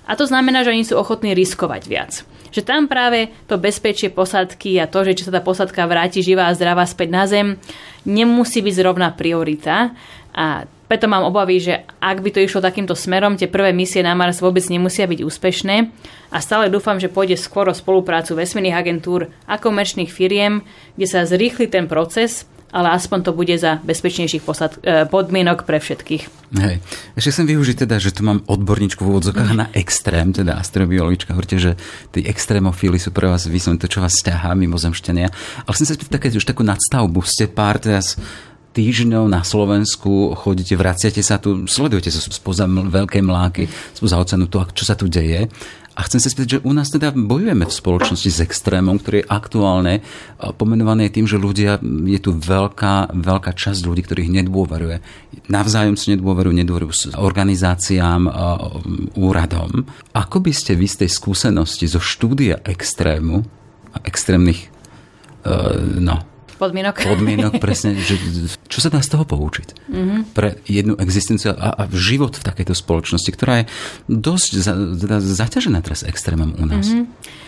A 0.08 0.12
to 0.16 0.24
znamená, 0.24 0.64
že 0.64 0.72
oni 0.72 0.88
sú 0.88 0.96
ochotní 0.96 1.36
riskovať 1.36 1.82
viac. 1.86 2.12
Že 2.50 2.66
tam 2.66 2.90
práve 2.90 3.30
to 3.46 3.62
bezpečie 3.62 4.10
posádky 4.10 4.82
a 4.82 4.90
to, 4.90 5.06
že 5.06 5.22
či 5.22 5.28
sa 5.28 5.36
tá 5.38 5.42
posádka 5.44 5.86
vráti 5.86 6.26
živá 6.26 6.50
a 6.50 6.56
zdravá 6.56 6.82
späť 6.88 7.10
na 7.14 7.24
Zem, 7.30 7.62
nemusí 8.08 8.64
byť 8.64 8.74
zrovna 8.74 9.14
priorita. 9.14 9.94
A 10.34 10.66
preto 10.90 11.06
mám 11.06 11.30
obavy, 11.30 11.62
že 11.62 11.86
ak 12.02 12.26
by 12.26 12.34
to 12.34 12.42
išlo 12.42 12.66
takýmto 12.66 12.98
smerom, 12.98 13.38
tie 13.38 13.46
prvé 13.46 13.70
misie 13.70 14.02
na 14.02 14.18
Mars 14.18 14.42
vôbec 14.42 14.66
nemusia 14.66 15.06
byť 15.06 15.22
úspešné. 15.22 15.76
A 16.34 16.38
stále 16.42 16.74
dúfam, 16.74 16.98
že 16.98 17.14
pôjde 17.14 17.38
skôr 17.38 17.70
o 17.70 17.78
spoluprácu 17.78 18.34
vesmírnych 18.34 18.74
agentúr 18.74 19.30
a 19.46 19.62
komerčných 19.62 20.10
firiem, 20.10 20.66
kde 20.98 21.06
sa 21.06 21.30
zrýchli 21.30 21.70
ten 21.70 21.86
proces 21.86 22.50
ale 22.70 22.94
aspoň 22.94 23.20
to 23.26 23.32
bude 23.34 23.56
za 23.58 23.82
bezpečnejších 23.82 24.46
posad, 24.46 24.78
e, 24.82 25.06
podmienok 25.10 25.66
pre 25.66 25.82
všetkých. 25.82 26.24
Hej. 26.58 26.82
Ešte 27.14 27.30
chcem 27.30 27.48
využiť 27.54 27.86
teda, 27.86 28.02
že 28.02 28.10
tu 28.10 28.26
mám 28.26 28.42
odborníčku 28.50 29.06
v 29.06 29.10
úvodzokách 29.14 29.52
na 29.54 29.70
extrém, 29.78 30.34
teda 30.34 30.58
astrobiologička. 30.58 31.38
Hovoríte, 31.38 31.62
že 31.62 31.72
tí 32.10 32.26
extrémofíly 32.26 32.98
sú 32.98 33.14
pre 33.14 33.30
vás 33.30 33.46
vyslovene 33.46 33.82
to, 33.82 33.90
čo 33.90 34.02
vás 34.02 34.18
ťahá 34.22 34.58
mimozemšťania. 34.58 35.28
Ale 35.66 35.74
chcem 35.78 35.86
sa 35.86 35.94
spýtať 35.94 36.14
také, 36.14 36.34
už 36.34 36.50
takú 36.50 36.66
nadstavbu. 36.66 37.22
Ste 37.22 37.50
pár 37.50 37.78
teraz 37.78 38.18
týždňov 38.80 39.28
na 39.28 39.44
Slovensku, 39.44 40.32
chodíte, 40.40 40.80
vraciate 40.80 41.20
sa 41.20 41.36
tu, 41.36 41.68
sledujete 41.68 42.08
sa 42.08 42.24
spoza 42.24 42.64
veľkej 42.72 43.20
mláky, 43.20 43.68
spoza 43.92 44.16
oceánu 44.16 44.48
to, 44.48 44.64
čo 44.72 44.88
sa 44.88 44.96
tu 44.96 45.12
deje. 45.12 45.52
A 46.00 46.08
chcem 46.08 46.24
sa 46.24 46.32
spýtať, 46.32 46.48
že 46.48 46.64
u 46.64 46.72
nás 46.72 46.88
teda 46.88 47.12
bojujeme 47.12 47.68
v 47.68 47.76
spoločnosti 47.76 48.32
s 48.32 48.40
extrémom, 48.40 49.04
ktorý 49.04 49.20
je 49.20 49.28
aktuálne 49.28 49.94
a 50.40 50.56
pomenovaný 50.56 51.12
tým, 51.12 51.28
že 51.28 51.36
ľudia, 51.36 51.76
je 51.84 52.20
tu 52.24 52.32
veľká, 52.32 53.12
veľká 53.20 53.52
časť 53.52 53.84
ľudí, 53.84 54.08
ktorých 54.08 54.32
nedôveruje. 54.32 55.04
Navzájom 55.52 56.00
si 56.00 56.16
nedôverujú, 56.16 56.56
nedôverujú 56.56 56.94
s 56.96 57.04
organizáciám, 57.20 58.32
a, 58.32 58.32
úradom. 59.20 59.84
Ako 60.16 60.40
by 60.40 60.56
ste 60.56 60.80
vy 60.80 60.88
z 60.88 61.04
tej 61.04 61.10
skúsenosti 61.12 61.84
zo 61.92 62.00
štúdia 62.00 62.64
extrému 62.64 63.44
a 63.92 63.98
extrémnych 64.08 64.72
e, 65.44 65.60
no, 66.00 66.29
Podmienok. 66.60 66.96
podmienok, 67.16 67.64
presne, 67.64 67.96
že, 67.96 68.20
čo 68.68 68.80
sa 68.84 68.92
dá 68.92 69.00
z 69.00 69.16
toho 69.16 69.24
poučiť 69.24 69.88
mm-hmm. 69.88 70.20
pre 70.36 70.60
jednu 70.68 71.00
existenciu 71.00 71.56
a, 71.56 71.72
a 71.72 71.84
život 71.96 72.36
v 72.36 72.44
takejto 72.44 72.76
spoločnosti, 72.76 73.32
ktorá 73.32 73.64
je 73.64 73.66
dosť 74.12 74.52
za, 74.60 74.74
teda 74.76 75.18
zaťažená 75.24 75.80
teraz 75.80 76.04
extrémom 76.04 76.60
u 76.60 76.66
nás. 76.68 76.92
Mm-hmm. 76.92 77.48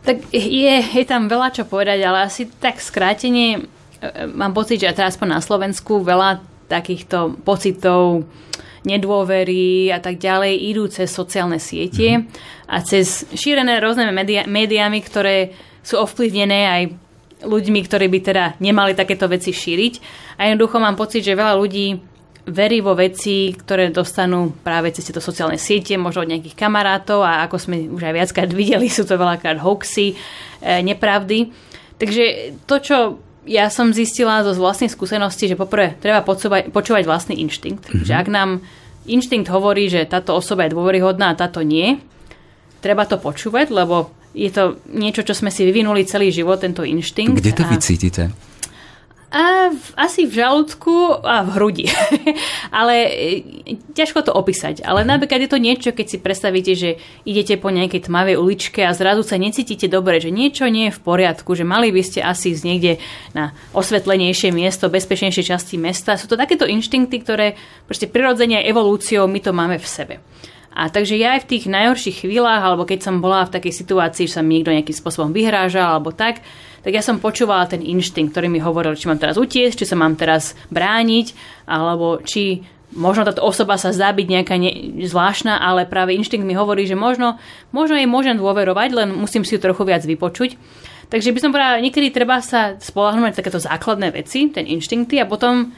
Tak 0.00 0.16
je, 0.32 0.74
je 0.84 1.04
tam 1.08 1.32
veľa 1.32 1.56
čo 1.56 1.64
povedať, 1.64 2.04
ale 2.04 2.28
asi 2.28 2.52
tak 2.52 2.84
skrátenie 2.84 3.48
e, 3.56 3.60
mám 4.28 4.52
pocit, 4.52 4.80
že 4.80 4.92
teraz 4.92 5.16
aspoň 5.16 5.28
na 5.36 5.40
Slovensku 5.40 6.04
veľa 6.04 6.44
takýchto 6.68 7.40
pocitov 7.40 8.28
nedôvery 8.84 9.92
a 9.92 10.00
tak 10.00 10.16
ďalej 10.16 10.52
idú 10.72 10.88
cez 10.88 11.12
sociálne 11.12 11.60
siete 11.60 12.20
mm. 12.20 12.22
a 12.68 12.76
cez 12.80 13.28
šírené 13.32 13.76
rôznymi 13.80 14.12
média, 14.12 14.42
médiami, 14.48 15.04
ktoré 15.04 15.52
sú 15.84 16.00
ovplyvnené 16.00 16.60
aj 16.68 16.82
ľuďmi, 17.44 17.80
ktorí 17.84 18.06
by 18.08 18.18
teda 18.20 18.44
nemali 18.60 18.92
takéto 18.92 19.26
veci 19.26 19.52
šíriť. 19.52 19.94
A 20.40 20.48
jednoducho 20.48 20.76
mám 20.80 20.96
pocit, 20.96 21.24
že 21.24 21.38
veľa 21.38 21.56
ľudí 21.56 22.00
verí 22.48 22.80
vo 22.80 22.96
veci, 22.96 23.52
ktoré 23.52 23.92
dostanú 23.92 24.52
práve 24.64 24.90
cez 24.90 25.04
tieto 25.06 25.20
sociálne 25.20 25.60
siete, 25.60 25.94
možno 26.00 26.24
od 26.24 26.30
nejakých 26.32 26.56
kamarátov 26.56 27.20
a 27.22 27.44
ako 27.46 27.56
sme 27.60 27.76
už 27.92 28.02
aj 28.02 28.14
viackrát 28.16 28.50
videli, 28.60 28.88
sú 28.88 29.04
to 29.04 29.20
veľakrát 29.20 29.60
hoaxy, 29.60 30.12
e, 30.12 30.16
nepravdy. 30.80 31.52
Takže 32.00 32.56
to, 32.64 32.76
čo 32.80 32.96
ja 33.44 33.68
som 33.72 33.92
zistila 33.92 34.44
zo 34.44 34.56
vlastnej 34.56 34.88
skúsenosti, 34.92 35.48
že 35.48 35.56
poprvé 35.56 35.96
treba 36.00 36.24
počúvať, 36.24 36.72
počúvať 36.72 37.04
vlastný 37.08 37.40
inštinkt. 37.40 37.88
Mm-hmm. 37.88 38.04
Že 38.08 38.14
ak 38.16 38.28
nám 38.28 38.50
inštinkt 39.08 39.48
hovorí, 39.48 39.88
že 39.88 40.08
táto 40.08 40.36
osoba 40.36 40.68
je 40.68 40.76
dôveryhodná 40.76 41.32
a 41.32 41.38
táto 41.38 41.64
nie, 41.64 42.00
treba 42.84 43.04
to 43.08 43.16
počúvať, 43.20 43.72
lebo 43.72 44.12
je 44.34 44.50
to 44.50 44.78
niečo, 44.90 45.26
čo 45.26 45.34
sme 45.34 45.50
si 45.50 45.66
vyvinuli 45.66 46.06
celý 46.06 46.30
život, 46.30 46.62
tento 46.62 46.86
inštinkt. 46.86 47.42
Kde 47.42 47.52
to 47.54 47.64
a... 47.66 47.70
vy 47.70 47.76
cítite? 47.82 48.22
A 49.30 49.70
v, 49.70 49.86
asi 49.94 50.26
v 50.26 50.42
žalúdku 50.42 51.22
a 51.22 51.46
v 51.46 51.48
hrudi. 51.54 51.86
Ale 52.74 52.94
e, 53.06 53.38
ťažko 53.94 54.26
to 54.26 54.34
opísať. 54.34 54.82
Ale 54.82 55.06
napríklad 55.06 55.46
je 55.46 55.50
to 55.54 55.62
niečo, 55.62 55.90
keď 55.94 56.06
si 56.10 56.18
predstavíte, 56.18 56.74
že 56.74 56.98
idete 57.22 57.54
po 57.54 57.70
nejakej 57.70 58.10
tmavej 58.10 58.34
uličke 58.34 58.82
a 58.82 58.90
zrazu 58.90 59.22
sa 59.22 59.38
necítite 59.38 59.86
dobre, 59.86 60.18
že 60.18 60.34
niečo 60.34 60.66
nie 60.66 60.90
je 60.90 60.98
v 60.98 61.02
poriadku, 61.06 61.54
že 61.54 61.62
mali 61.62 61.94
by 61.94 62.02
ste 62.02 62.26
asi 62.26 62.58
ísť 62.58 62.64
niekde 62.66 62.98
na 63.30 63.54
osvetlenejšie 63.70 64.50
miesto, 64.50 64.90
bezpečnejšie 64.90 65.46
časti 65.46 65.78
mesta. 65.78 66.18
Sú 66.18 66.26
to 66.26 66.34
takéto 66.34 66.66
inštinkty, 66.66 67.22
ktoré 67.22 67.54
proste 67.86 68.10
prirodzene 68.10 68.66
evolúciou 68.66 69.30
my 69.30 69.38
to 69.38 69.54
máme 69.54 69.78
v 69.78 69.86
sebe. 69.86 70.14
A 70.70 70.86
takže 70.86 71.18
ja 71.18 71.34
aj 71.34 71.44
v 71.44 71.50
tých 71.50 71.64
najhorších 71.66 72.22
chvíľach, 72.22 72.62
alebo 72.62 72.86
keď 72.86 73.02
som 73.02 73.18
bola 73.18 73.42
v 73.42 73.58
takej 73.58 73.74
situácii, 73.74 74.30
že 74.30 74.38
sa 74.38 74.42
mi 74.46 74.58
niekto 74.58 74.70
nejakým 74.70 74.94
spôsobom 74.94 75.34
vyhrážal, 75.34 75.98
alebo 75.98 76.14
tak, 76.14 76.40
tak 76.80 76.92
ja 76.94 77.02
som 77.02 77.18
počúvala 77.18 77.66
ten 77.66 77.82
inštinkt, 77.82 78.30
ktorý 78.30 78.46
mi 78.46 78.62
hovoril, 78.62 78.94
či 78.94 79.10
mám 79.10 79.18
teraz 79.18 79.34
utiesť, 79.34 79.82
či 79.82 79.88
sa 79.90 79.98
mám 79.98 80.14
teraz 80.14 80.54
brániť, 80.70 81.34
alebo 81.66 82.22
či 82.22 82.62
možno 82.94 83.26
táto 83.26 83.42
osoba 83.42 83.78
sa 83.78 83.94
zdá 83.94 84.10
byť 84.10 84.26
nejaká 84.26 84.54
ne- 84.58 85.06
zvláštna, 85.06 85.58
ale 85.58 85.86
práve 85.86 86.14
inštinkt 86.14 86.46
mi 86.46 86.58
hovorí, 86.58 86.86
že 86.86 86.98
možno, 86.98 87.38
možno 87.70 87.98
jej 87.98 88.06
môžem 88.06 88.38
dôverovať, 88.38 88.88
len 88.94 89.08
musím 89.14 89.46
si 89.46 89.58
ju 89.58 89.60
trochu 89.62 89.82
viac 89.86 90.02
vypočuť. 90.02 90.58
Takže 91.10 91.34
by 91.34 91.38
som 91.42 91.50
povedala, 91.50 91.82
niekedy 91.82 92.14
treba 92.14 92.38
sa 92.38 92.78
spolahnúť 92.78 93.34
na 93.34 93.34
takéto 93.34 93.58
základné 93.58 94.14
veci, 94.14 94.46
ten 94.46 94.62
inštinkty 94.62 95.18
a 95.18 95.26
potom 95.26 95.74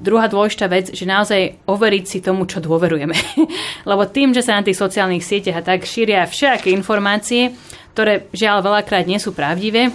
druhá 0.00 0.32
dôležitá 0.32 0.64
vec, 0.64 0.96
že 0.96 1.04
naozaj 1.04 1.60
overiť 1.68 2.04
si 2.08 2.18
tomu, 2.24 2.48
čo 2.48 2.64
dôverujeme. 2.64 3.12
Lebo 3.90 4.08
tým, 4.08 4.32
že 4.32 4.40
sa 4.40 4.56
na 4.56 4.64
tých 4.64 4.80
sociálnych 4.80 5.24
sieťach 5.24 5.60
a 5.60 5.66
tak 5.74 5.84
šíria 5.84 6.24
všaké 6.24 6.72
informácie, 6.72 7.52
ktoré 7.92 8.30
žiaľ 8.32 8.64
veľakrát 8.64 9.04
nie 9.04 9.20
sú 9.20 9.36
pravdivé, 9.36 9.92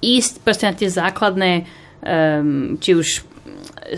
ísť 0.00 0.40
proste 0.40 0.64
na 0.64 0.72
tie 0.72 0.88
základné, 0.88 1.68
um, 2.00 2.80
či 2.80 2.96
už 2.96 3.08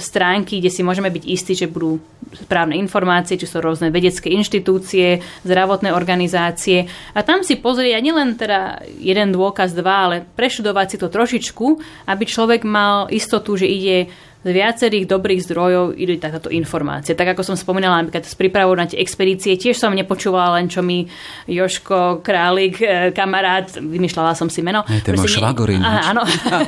stránky, 0.01 0.59
kde 0.59 0.73
si 0.73 0.81
môžeme 0.81 1.13
byť 1.13 1.25
istí, 1.29 1.53
že 1.53 1.69
budú 1.69 2.01
správne 2.33 2.81
informácie, 2.81 3.37
či 3.37 3.45
sú 3.45 3.61
rôzne 3.61 3.93
vedecké 3.93 4.33
inštitúcie, 4.33 5.21
zdravotné 5.45 5.93
organizácie 5.93 6.89
a 7.13 7.21
tam 7.21 7.45
si 7.45 7.61
pozrieť 7.61 8.01
nielen 8.01 8.41
teda 8.41 8.81
jeden 8.97 9.37
dôkaz, 9.37 9.77
dva, 9.77 10.09
ale 10.09 10.17
preštudovať 10.25 10.87
si 10.89 10.97
to 10.97 11.13
trošičku, 11.13 11.67
aby 12.09 12.25
človek 12.25 12.65
mal 12.65 13.13
istotu, 13.13 13.61
že 13.61 13.69
ide 13.69 14.09
z 14.43 14.51
viacerých 14.51 15.07
dobrých 15.07 15.41
zdrojov 15.47 15.95
ide 15.95 16.19
takáto 16.19 16.51
informácia. 16.51 17.15
Tak 17.15 17.39
ako 17.39 17.43
som 17.47 17.57
spomínala 17.57 18.03
napríklad 18.03 18.27
s 18.27 18.35
prípravou 18.35 18.75
na 18.75 18.91
tie 18.91 18.99
expedície, 18.99 19.55
tiež 19.55 19.79
som 19.79 19.95
nepočúvala 19.95 20.59
len, 20.59 20.67
čo 20.67 20.83
mi 20.83 21.07
Joško 21.47 22.27
Králik, 22.27 22.83
e, 22.83 23.15
kamarát, 23.15 23.71
vymýšľala 23.79 24.35
som 24.35 24.51
si 24.51 24.59
meno. 24.61 24.83
Hej, 24.91 25.07
to 25.07 25.09
je 25.15 25.19
môj 25.23 25.31
vieš. 25.31 25.39
áno. 26.11 26.23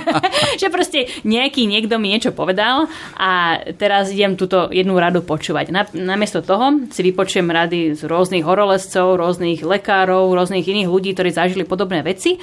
že 0.61 0.71
proste 0.71 1.11
nejaký 1.27 1.67
niekto 1.67 1.99
mi 1.99 2.15
niečo 2.15 2.31
povedal 2.31 2.87
a 3.19 3.59
teraz 3.75 4.15
idem 4.15 4.39
túto 4.39 4.71
jednu 4.71 4.95
radu 4.95 5.27
počúvať. 5.27 5.75
Na, 5.75 5.83
namiesto 5.91 6.47
toho 6.47 6.87
si 6.95 7.03
vypočujem 7.03 7.51
rady 7.51 7.99
z 7.99 8.07
rôznych 8.07 8.47
horolezcov, 8.47 9.19
rôznych 9.19 9.67
lekárov, 9.67 10.31
rôznych 10.31 10.63
iných 10.63 10.87
ľudí, 10.87 11.11
ktorí 11.19 11.35
zažili 11.35 11.67
podobné 11.67 12.07
veci 12.07 12.39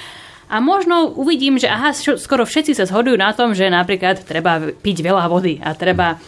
a 0.51 0.59
možno 0.59 1.15
uvidím, 1.15 1.55
že 1.55 1.71
aha, 1.71 1.95
skoro 1.95 2.43
všetci 2.43 2.75
sa 2.75 2.83
zhodujú 2.83 3.15
na 3.15 3.31
tom, 3.31 3.55
že 3.55 3.71
napríklad 3.71 4.27
treba 4.27 4.59
piť 4.59 4.97
veľa 4.99 5.31
vody 5.31 5.63
a 5.63 5.71
treba 5.71 6.19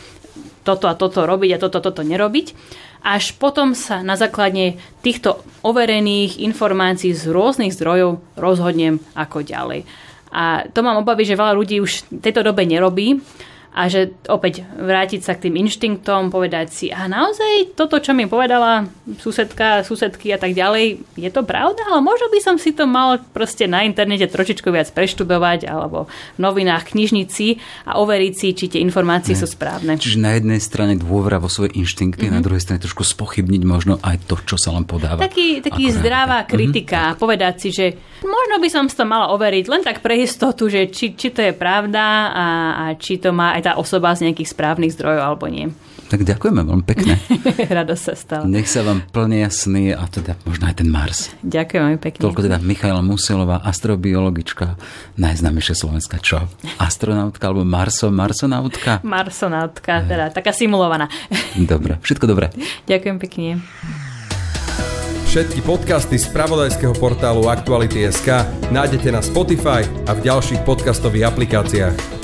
toto 0.63 0.88
a 0.88 0.95
toto 0.95 1.28
robiť 1.28 1.59
a 1.59 1.61
toto, 1.61 1.84
toto 1.84 2.07
nerobiť. 2.07 2.55
Až 3.03 3.36
potom 3.36 3.76
sa 3.76 3.99
na 3.99 4.15
základe 4.15 4.80
týchto 5.03 5.43
overených 5.59 6.39
informácií 6.39 7.11
z 7.11 7.28
rôznych 7.28 7.76
zdrojov 7.76 8.24
rozhodnem 8.39 9.03
ako 9.11 9.43
ďalej. 9.43 9.84
A 10.32 10.71
to 10.71 10.80
mám 10.88 11.03
obavy, 11.03 11.28
že 11.28 11.36
veľa 11.36 11.51
ľudí 11.51 11.84
už 11.84 12.07
v 12.07 12.24
tejto 12.24 12.47
dobe 12.47 12.63
nerobí 12.63 13.19
a 13.74 13.89
že 13.89 14.13
opäť 14.30 14.61
vrátiť 14.78 15.26
sa 15.26 15.34
k 15.34 15.49
tým 15.49 15.57
inštinktom, 15.65 16.30
povedať 16.30 16.67
si, 16.69 16.88
a 16.93 17.09
naozaj 17.09 17.74
toto, 17.74 17.97
čo 17.97 18.13
mi 18.13 18.30
povedala 18.30 18.86
susedka, 19.17 19.82
susedky 19.82 20.30
a 20.30 20.38
tak 20.38 20.53
ďalej, 20.53 21.01
je 21.17 21.30
to 21.34 21.41
pravda, 21.41 21.82
ale 21.89 22.05
možno 22.05 22.30
by 22.30 22.39
som 22.39 22.55
si 22.61 22.69
to 22.71 22.86
mal 22.86 23.17
proste 23.34 23.65
na 23.65 23.82
internete 23.82 24.30
trošičku 24.30 24.69
viac 24.69 24.93
preštudovať 24.93 25.65
alebo 25.65 26.05
v 26.38 26.39
novinách, 26.39 26.93
knižnici 26.93 27.57
a 27.89 27.97
overiť 27.97 28.34
si, 28.38 28.47
či 28.53 28.65
tie 28.69 28.80
informácie 28.86 29.34
sú 29.34 29.49
správne. 29.49 29.97
Čiže 29.97 30.21
na 30.21 30.38
jednej 30.38 30.61
strane 30.61 30.93
dôvera 30.93 31.41
vo 31.41 31.49
svoje 31.49 31.74
inštinkty, 31.74 32.30
mm-hmm. 32.30 32.38
na 32.38 32.45
druhej 32.45 32.61
strane 32.61 32.78
trošku 32.78 33.01
spochybniť 33.01 33.61
možno 33.65 33.97
aj 34.05 34.21
to, 34.30 34.38
čo 34.45 34.55
sa 34.61 34.69
len 34.78 34.86
podáva. 34.86 35.26
Taký, 35.26 35.65
taký 35.65 35.89
Ako 35.89 35.97
zdravá 35.97 36.45
realita. 36.45 36.53
kritika 36.53 36.99
a 37.09 37.17
povedať 37.17 37.53
si, 37.57 37.69
že 37.74 37.86
možno 38.21 38.61
by 38.61 38.69
som 38.69 38.86
si 38.86 38.95
to 38.95 39.05
mala 39.09 39.34
overiť 39.34 39.65
len 39.65 39.82
tak 39.82 40.05
pre 40.05 40.21
istotu, 40.21 40.69
že 40.69 40.88
či, 40.93 41.17
či 41.17 41.34
to 41.34 41.41
je 41.41 41.51
pravda 41.57 42.32
a, 42.32 42.45
a 42.78 42.84
či 42.95 43.17
to 43.17 43.34
má 43.34 43.57
aj 43.57 43.62
tá 43.64 43.80
osoba 43.80 44.11
z 44.14 44.28
nejakých 44.30 44.51
správnych 44.51 44.93
zdrojov 44.93 45.24
alebo 45.24 45.47
nie. 45.47 45.72
Tak 46.11 46.30
ďakujeme 46.30 46.61
veľmi 46.61 46.86
pekne. 46.86 47.18
Rado 47.74 47.97
sa 47.97 48.14
stala. 48.14 48.45
Nech 48.45 48.70
sa 48.70 48.86
vám 48.86 49.01
plnia 49.09 49.49
sny 49.49 49.97
a 49.97 50.05
teda 50.05 50.38
možno 50.45 50.70
aj 50.70 50.76
ten 50.84 50.89
Mars. 50.91 51.34
Ďakujem 51.41 51.82
veľmi 51.82 52.01
pekne. 52.03 52.22
Toľko 52.22 52.41
teda 52.45 52.57
Michaela 52.61 53.01
Musilová, 53.01 53.66
astrobiologička, 53.66 54.78
najznámejšia 55.18 55.74
slovenská 55.74 56.22
čo? 56.22 56.45
Astronautka 56.78 57.49
alebo 57.49 57.66
Marso, 57.66 58.14
marsonautka? 58.14 59.01
Marsonautka, 59.01 60.05
teda 60.05 60.30
taká 60.30 60.53
simulovaná. 60.53 61.09
Dobre, 61.72 61.97
všetko 62.05 62.30
dobré. 62.30 62.53
Ďakujem 62.86 63.18
pekne. 63.18 63.49
Všetky 65.34 65.66
podcasty 65.66 66.22
z 66.22 66.30
pravodajského 66.30 66.93
portálu 66.93 67.49
Aktuality.sk 67.49 68.45
nájdete 68.70 69.09
na 69.09 69.18
Spotify 69.26 69.82
a 70.05 70.14
v 70.14 70.30
ďalších 70.30 70.61
podcastových 70.61 71.34
aplikáciách. 71.34 72.22